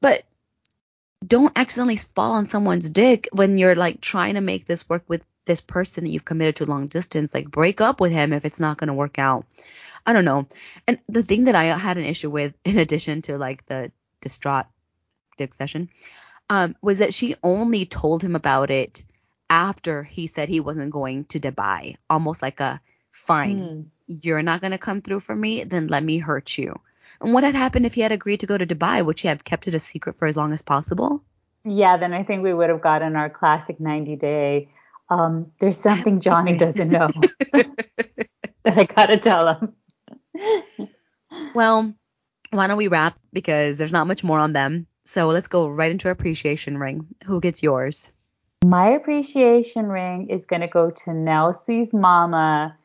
But 0.01 0.25
don't 1.27 1.57
accidentally 1.57 1.97
fall 1.97 2.33
on 2.33 2.49
someone's 2.49 2.91
dick 2.91 3.29
when 3.33 3.57
you're 3.57 3.75
like 3.75 4.01
trying 4.01 4.35
to 4.35 4.41
make 4.41 4.67
this 4.67 4.89
work 4.89 5.05
with 5.09 5.25
this 5.47 5.61
person 5.61 6.05
that 6.05 6.11
you've 6.11 6.25
committed 6.25 6.57
to 6.57 6.67
long 6.67 6.89
distance. 6.89 7.33
Like 7.33 7.51
break 7.51 7.81
up 7.81 8.01
with 8.01 8.13
him 8.13 8.33
if 8.33 8.45
it's 8.45 8.61
not 8.61 8.77
going 8.77 8.89
to 8.89 8.95
work 8.95 9.19
out. 9.19 9.47
I 10.07 10.13
don't 10.13 10.25
know. 10.25 10.47
And 10.87 10.99
the 11.09 11.23
thing 11.23 11.45
that 11.45 11.55
I 11.55 11.65
had 11.65 11.99
an 11.99 12.05
issue 12.05 12.31
with, 12.31 12.55
in 12.65 12.79
addition 12.79 13.23
to 13.23 13.39
like 13.39 13.67
the 13.67 13.91
distraught 14.21 14.67
dick 15.37 15.53
session, 15.53 15.91
um, 16.49 16.77
was 16.81 16.99
that 16.99 17.13
she 17.13 17.35
only 17.43 17.85
told 17.85 18.23
him 18.23 18.37
about 18.37 18.71
it 18.71 19.05
after 19.51 20.03
he 20.03 20.27
said 20.27 20.49
he 20.49 20.61
wasn't 20.61 20.91
going 20.91 21.25
to 21.27 21.41
Dubai, 21.41 21.97
almost 22.09 22.43
like 22.43 22.61
a 22.61 22.81
fine, 23.11 23.59
mm. 23.61 23.85
you're 24.07 24.43
not 24.43 24.61
going 24.61 24.73
to 24.73 24.79
come 24.79 25.03
through 25.03 25.21
for 25.21 25.35
me, 25.35 25.65
then 25.65 25.89
let 25.89 26.03
me 26.03 26.19
hurt 26.19 26.57
you. 26.57 26.79
And 27.21 27.33
what 27.33 27.45
had 27.45 27.55
happened 27.55 27.87
if 27.87 27.95
he 27.95 28.01
had 28.01 28.13
agreed 28.13 28.41
to 28.41 28.47
go 28.47 28.59
to 28.59 28.67
Dubai? 28.67 29.05
Would 29.05 29.19
she 29.19 29.29
have 29.29 29.45
kept 29.45 29.69
it 29.69 29.75
a 29.75 29.81
secret 29.81 30.17
for 30.17 30.27
as 30.27 30.37
long 30.37 30.53
as 30.53 30.63
possible? 30.63 31.23
Yeah, 31.65 31.97
then 31.97 32.13
I 32.13 32.23
think 32.23 32.43
we 32.43 32.53
would 32.53 32.71
have 32.71 32.81
gotten 32.81 33.17
our 33.17 33.31
classic 33.31 33.81
90 33.81 34.17
day. 34.17 34.69
Um, 35.09 35.53
there's 35.59 35.79
something 35.89 36.21
Johnny 36.21 36.57
doesn't 36.57 36.89
know 36.89 37.09
that 37.53 38.79
I 38.79 38.85
gotta 38.85 39.17
tell 39.17 39.49
him. 39.49 39.75
well, 41.55 41.95
why 42.51 42.67
don't 42.67 42.77
we 42.77 42.89
wrap 42.89 43.19
because 43.33 43.79
there's 43.79 43.93
not 43.93 44.07
much 44.07 44.25
more 44.25 44.39
on 44.39 44.53
them. 44.53 44.87
So 45.05 45.29
let's 45.29 45.47
go 45.47 45.69
right 45.69 45.91
into 45.91 46.09
our 46.09 46.13
appreciation 46.13 46.79
ring. 46.79 47.07
Who 47.25 47.41
gets 47.41 47.63
yours? 47.63 48.13
My 48.65 48.89
appreciation 48.91 49.87
ring 49.87 50.29
is 50.29 50.47
going 50.47 50.63
to 50.63 50.67
go 50.67 50.91
to 50.91 51.11
Nelsie's 51.11 51.93
mama 51.93 52.77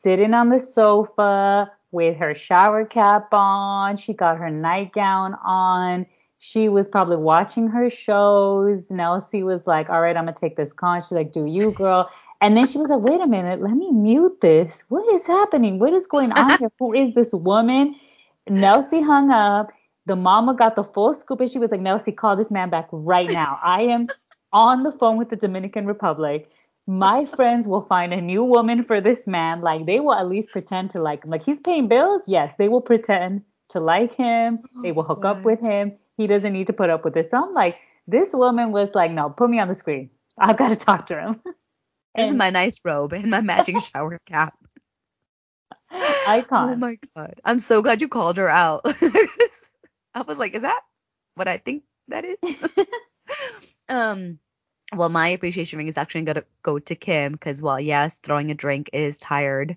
sitting 0.00 0.34
on 0.34 0.48
the 0.48 0.58
sofa 0.58 1.70
with 1.90 2.16
her 2.16 2.34
shower 2.34 2.84
cap 2.84 3.28
on. 3.32 3.96
She 3.96 4.12
got 4.12 4.38
her 4.38 4.50
nightgown 4.50 5.34
on. 5.44 6.06
She 6.38 6.68
was 6.68 6.88
probably 6.88 7.16
watching 7.16 7.68
her 7.68 7.90
shows. 7.90 8.88
Nelsie 8.88 9.44
was 9.44 9.66
like, 9.66 9.90
All 9.90 10.00
right, 10.00 10.16
I'm 10.16 10.24
going 10.24 10.34
to 10.34 10.40
take 10.40 10.56
this 10.56 10.72
con. 10.72 11.00
She's 11.00 11.12
like, 11.12 11.32
Do 11.32 11.46
you, 11.46 11.72
girl? 11.72 12.10
And 12.40 12.56
then 12.56 12.66
she 12.66 12.78
was 12.78 12.88
like, 12.88 13.00
Wait 13.00 13.20
a 13.20 13.26
minute, 13.26 13.60
let 13.60 13.74
me 13.74 13.90
mute 13.90 14.40
this. 14.40 14.84
What 14.88 15.12
is 15.14 15.26
happening? 15.26 15.78
What 15.78 15.92
is 15.92 16.06
going 16.06 16.32
on 16.32 16.58
here? 16.58 16.70
Who 16.78 16.94
is 16.94 17.14
this 17.14 17.32
woman? 17.32 17.96
Nelsie 18.48 19.04
hung 19.04 19.30
up. 19.30 19.70
The 20.06 20.16
mama 20.16 20.54
got 20.54 20.74
the 20.76 20.84
full 20.84 21.12
scoop 21.12 21.40
and 21.40 21.50
she 21.50 21.58
was 21.58 21.70
like, 21.70 21.80
Nelsie, 21.80 22.16
call 22.16 22.36
this 22.36 22.50
man 22.50 22.70
back 22.70 22.88
right 22.92 23.30
now. 23.30 23.58
I 23.62 23.82
am 23.82 24.08
on 24.52 24.82
the 24.82 24.92
phone 24.92 25.18
with 25.18 25.28
the 25.28 25.36
Dominican 25.36 25.86
Republic. 25.86 26.50
My 26.86 27.26
friends 27.26 27.68
will 27.68 27.82
find 27.82 28.14
a 28.14 28.20
new 28.20 28.42
woman 28.42 28.82
for 28.82 29.00
this 29.00 29.26
man. 29.26 29.60
Like 29.60 29.84
they 29.84 30.00
will 30.00 30.14
at 30.14 30.28
least 30.28 30.50
pretend 30.50 30.90
to 30.90 31.02
like 31.02 31.24
him. 31.24 31.30
Like 31.30 31.42
he's 31.42 31.60
paying 31.60 31.88
bills. 31.88 32.22
Yes, 32.26 32.54
they 32.56 32.68
will 32.68 32.80
pretend 32.80 33.42
to 33.70 33.80
like 33.80 34.14
him. 34.14 34.60
Oh, 34.76 34.82
they 34.82 34.92
will 34.92 35.02
hook 35.02 35.24
up 35.24 35.42
with 35.42 35.60
him. 35.60 35.92
He 36.16 36.26
doesn't 36.26 36.52
need 36.52 36.68
to 36.68 36.72
put 36.72 36.88
up 36.88 37.04
with 37.04 37.14
this. 37.14 37.30
So 37.30 37.44
I'm 37.44 37.52
like, 37.52 37.76
this 38.06 38.32
woman 38.32 38.72
was 38.72 38.94
like, 38.94 39.10
no, 39.10 39.28
put 39.28 39.50
me 39.50 39.58
on 39.58 39.68
the 39.68 39.74
screen. 39.74 40.08
I've 40.38 40.56
got 40.56 40.68
to 40.68 40.76
talk 40.76 41.06
to 41.06 41.20
him. 41.20 41.42
this 42.18 42.30
is 42.30 42.36
my 42.36 42.50
nice 42.50 42.80
robe 42.84 43.12
and 43.12 43.30
my 43.30 43.40
matching 43.40 43.80
shower 43.94 44.18
cap. 44.26 44.54
Icon. 45.90 46.74
Oh 46.74 46.76
my 46.76 46.98
god. 47.14 47.40
I'm 47.44 47.58
so 47.58 47.82
glad 47.82 48.02
you 48.02 48.08
called 48.08 48.36
her 48.36 48.48
out. 48.48 48.82
I 50.14 50.22
was 50.26 50.38
like, 50.38 50.54
is 50.54 50.62
that 50.62 50.80
what 51.34 51.48
I 51.48 51.58
think 51.58 51.84
that 52.08 52.24
is? 52.24 52.38
Um, 53.90 54.38
well, 54.94 55.08
my 55.08 55.28
appreciation 55.28 55.78
ring 55.78 55.86
is 55.86 55.98
actually 55.98 56.22
gonna 56.22 56.44
go 56.62 56.78
to 56.78 56.94
Kim 56.94 57.32
because, 57.32 57.62
well, 57.62 57.80
yes, 57.80 58.18
throwing 58.18 58.50
a 58.50 58.54
drink 58.54 58.90
is 58.92 59.18
tired. 59.18 59.76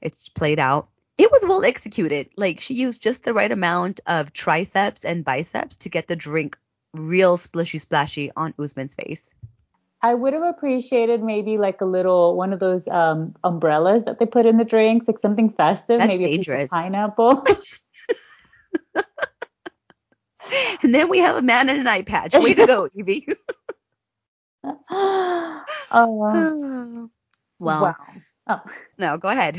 It's 0.00 0.28
played 0.28 0.58
out. 0.58 0.88
It 1.16 1.30
was 1.30 1.44
well 1.44 1.64
executed. 1.64 2.28
Like 2.36 2.60
she 2.60 2.74
used 2.74 3.02
just 3.02 3.24
the 3.24 3.34
right 3.34 3.50
amount 3.50 4.00
of 4.06 4.32
triceps 4.32 5.04
and 5.04 5.24
biceps 5.24 5.76
to 5.78 5.88
get 5.88 6.06
the 6.06 6.16
drink 6.16 6.56
real 6.94 7.36
splishy 7.36 7.80
splashy 7.80 8.30
on 8.36 8.54
Usman's 8.58 8.94
face. 8.94 9.34
I 10.02 10.14
would 10.14 10.32
have 10.32 10.42
appreciated 10.42 11.22
maybe 11.22 11.56
like 11.56 11.80
a 11.80 11.84
little 11.84 12.36
one 12.36 12.52
of 12.52 12.60
those 12.60 12.86
um, 12.88 13.34
umbrellas 13.42 14.04
that 14.04 14.18
they 14.18 14.26
put 14.26 14.46
in 14.46 14.56
the 14.56 14.64
drinks, 14.64 15.08
like 15.08 15.18
something 15.18 15.50
festive, 15.50 15.98
That's 15.98 16.16
maybe 16.16 16.26
dangerous. 16.30 16.70
a 16.70 16.74
pineapple. 16.74 17.42
and 20.82 20.94
then 20.94 21.08
we 21.08 21.18
have 21.18 21.36
a 21.36 21.42
man 21.42 21.68
in 21.68 21.80
an 21.80 21.86
eye 21.86 22.02
patch. 22.02 22.34
Way 22.34 22.54
to 22.54 22.66
go, 22.66 22.88
Evie. 22.94 23.26
oh. 24.90 25.62
well. 27.58 27.82
Wow. 27.82 27.94
Oh. 28.46 28.60
No, 28.98 29.18
go 29.18 29.28
ahead. 29.28 29.58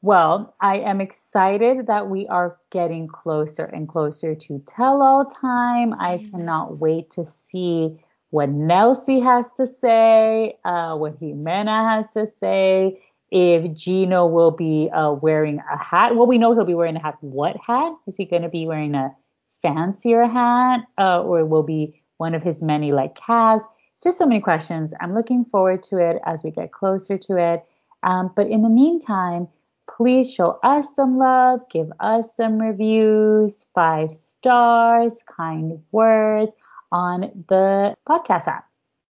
Well, 0.00 0.54
I 0.60 0.76
am 0.78 1.00
excited 1.00 1.88
that 1.88 2.08
we 2.08 2.28
are 2.28 2.56
getting 2.70 3.08
closer 3.08 3.64
and 3.64 3.88
closer 3.88 4.34
to 4.36 4.62
tell 4.64 5.02
all 5.02 5.24
time. 5.24 5.92
I 5.98 6.14
yes. 6.14 6.30
cannot 6.30 6.78
wait 6.78 7.10
to 7.10 7.24
see 7.24 7.98
what 8.30 8.50
Nelsie 8.50 9.22
has 9.22 9.46
to 9.56 9.66
say, 9.66 10.58
uh, 10.64 10.96
what 10.96 11.18
Ximena 11.20 11.96
has 11.96 12.10
to 12.12 12.26
say, 12.26 13.00
if 13.30 13.74
Gino 13.74 14.26
will 14.26 14.50
be 14.50 14.90
uh, 14.92 15.12
wearing 15.12 15.60
a 15.72 15.82
hat. 15.82 16.16
Well, 16.16 16.26
we 16.26 16.38
know 16.38 16.54
he'll 16.54 16.64
be 16.64 16.74
wearing 16.74 16.96
a 16.96 17.02
hat. 17.02 17.16
What 17.20 17.56
hat? 17.66 17.92
Is 18.06 18.16
he 18.16 18.24
going 18.24 18.42
to 18.42 18.48
be 18.48 18.66
wearing 18.66 18.94
a 18.94 19.14
fancier 19.62 20.26
hat 20.26 20.80
uh, 20.98 21.22
or 21.22 21.44
will 21.44 21.62
be 21.62 22.02
one 22.18 22.34
of 22.34 22.42
his 22.42 22.62
many 22.62 22.92
like 22.92 23.14
calves? 23.14 23.64
Just 24.02 24.18
so 24.18 24.26
many 24.26 24.40
questions. 24.40 24.92
I'm 25.00 25.14
looking 25.14 25.44
forward 25.46 25.82
to 25.84 25.98
it 25.98 26.20
as 26.24 26.42
we 26.42 26.50
get 26.50 26.72
closer 26.72 27.18
to 27.18 27.36
it. 27.36 27.64
Um, 28.02 28.30
but 28.36 28.46
in 28.46 28.62
the 28.62 28.68
meantime, 28.68 29.48
please 29.90 30.32
show 30.32 30.58
us 30.62 30.94
some 30.94 31.18
love, 31.18 31.60
give 31.70 31.90
us 31.98 32.36
some 32.36 32.58
reviews, 32.58 33.66
five 33.74 34.10
stars, 34.10 35.22
kind 35.26 35.82
words 35.90 36.54
on 36.90 37.44
the 37.48 37.94
podcast 38.08 38.48
app. 38.48 38.64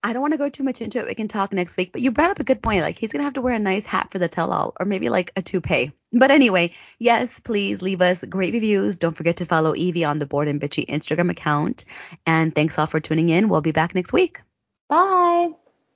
I 0.04 0.12
don't 0.12 0.22
want 0.22 0.32
to 0.32 0.38
go 0.38 0.48
too 0.48 0.64
much 0.64 0.80
into 0.80 0.98
it. 0.98 1.06
We 1.06 1.14
can 1.14 1.28
talk 1.28 1.52
next 1.52 1.76
week. 1.76 1.92
But 1.92 2.00
you 2.00 2.10
brought 2.10 2.30
up 2.30 2.40
a 2.40 2.44
good 2.44 2.60
point. 2.60 2.80
Like 2.80 2.98
he's 2.98 3.12
gonna 3.12 3.24
have 3.24 3.34
to 3.34 3.40
wear 3.40 3.54
a 3.54 3.60
nice 3.60 3.86
hat 3.86 4.10
for 4.10 4.18
the 4.18 4.28
tell-all, 4.28 4.74
or 4.78 4.84
maybe 4.84 5.08
like 5.08 5.30
a 5.36 5.42
toupee. 5.42 5.92
But 6.12 6.32
anyway, 6.32 6.72
yes, 6.98 7.38
please 7.38 7.82
leave 7.82 8.02
us 8.02 8.24
great 8.24 8.52
reviews. 8.52 8.96
Don't 8.96 9.16
forget 9.16 9.36
to 9.36 9.44
follow 9.44 9.74
Evie 9.76 10.04
on 10.04 10.18
the 10.18 10.26
Bored 10.26 10.48
and 10.48 10.60
Bitchy 10.60 10.86
Instagram 10.86 11.30
account. 11.30 11.84
And 12.26 12.54
thanks 12.54 12.78
all 12.78 12.86
for 12.86 13.00
tuning 13.00 13.28
in. 13.28 13.48
We'll 13.48 13.60
be 13.60 13.72
back 13.72 13.94
next 13.94 14.12
week. 14.12 14.40
Bye. 14.88 15.50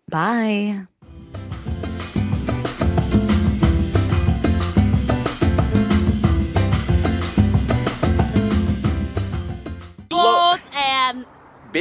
Bye. 0.08 0.86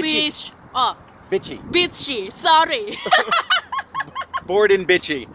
Bitchy. 0.03 0.27
Bitch. 0.27 0.51
Oh. 0.73 0.95
Bitchy. 1.31 1.61
Bitchy, 1.71 2.31
sorry. 2.33 2.97
Bored 4.47 4.71
and 4.71 4.87
bitchy. 4.87 5.23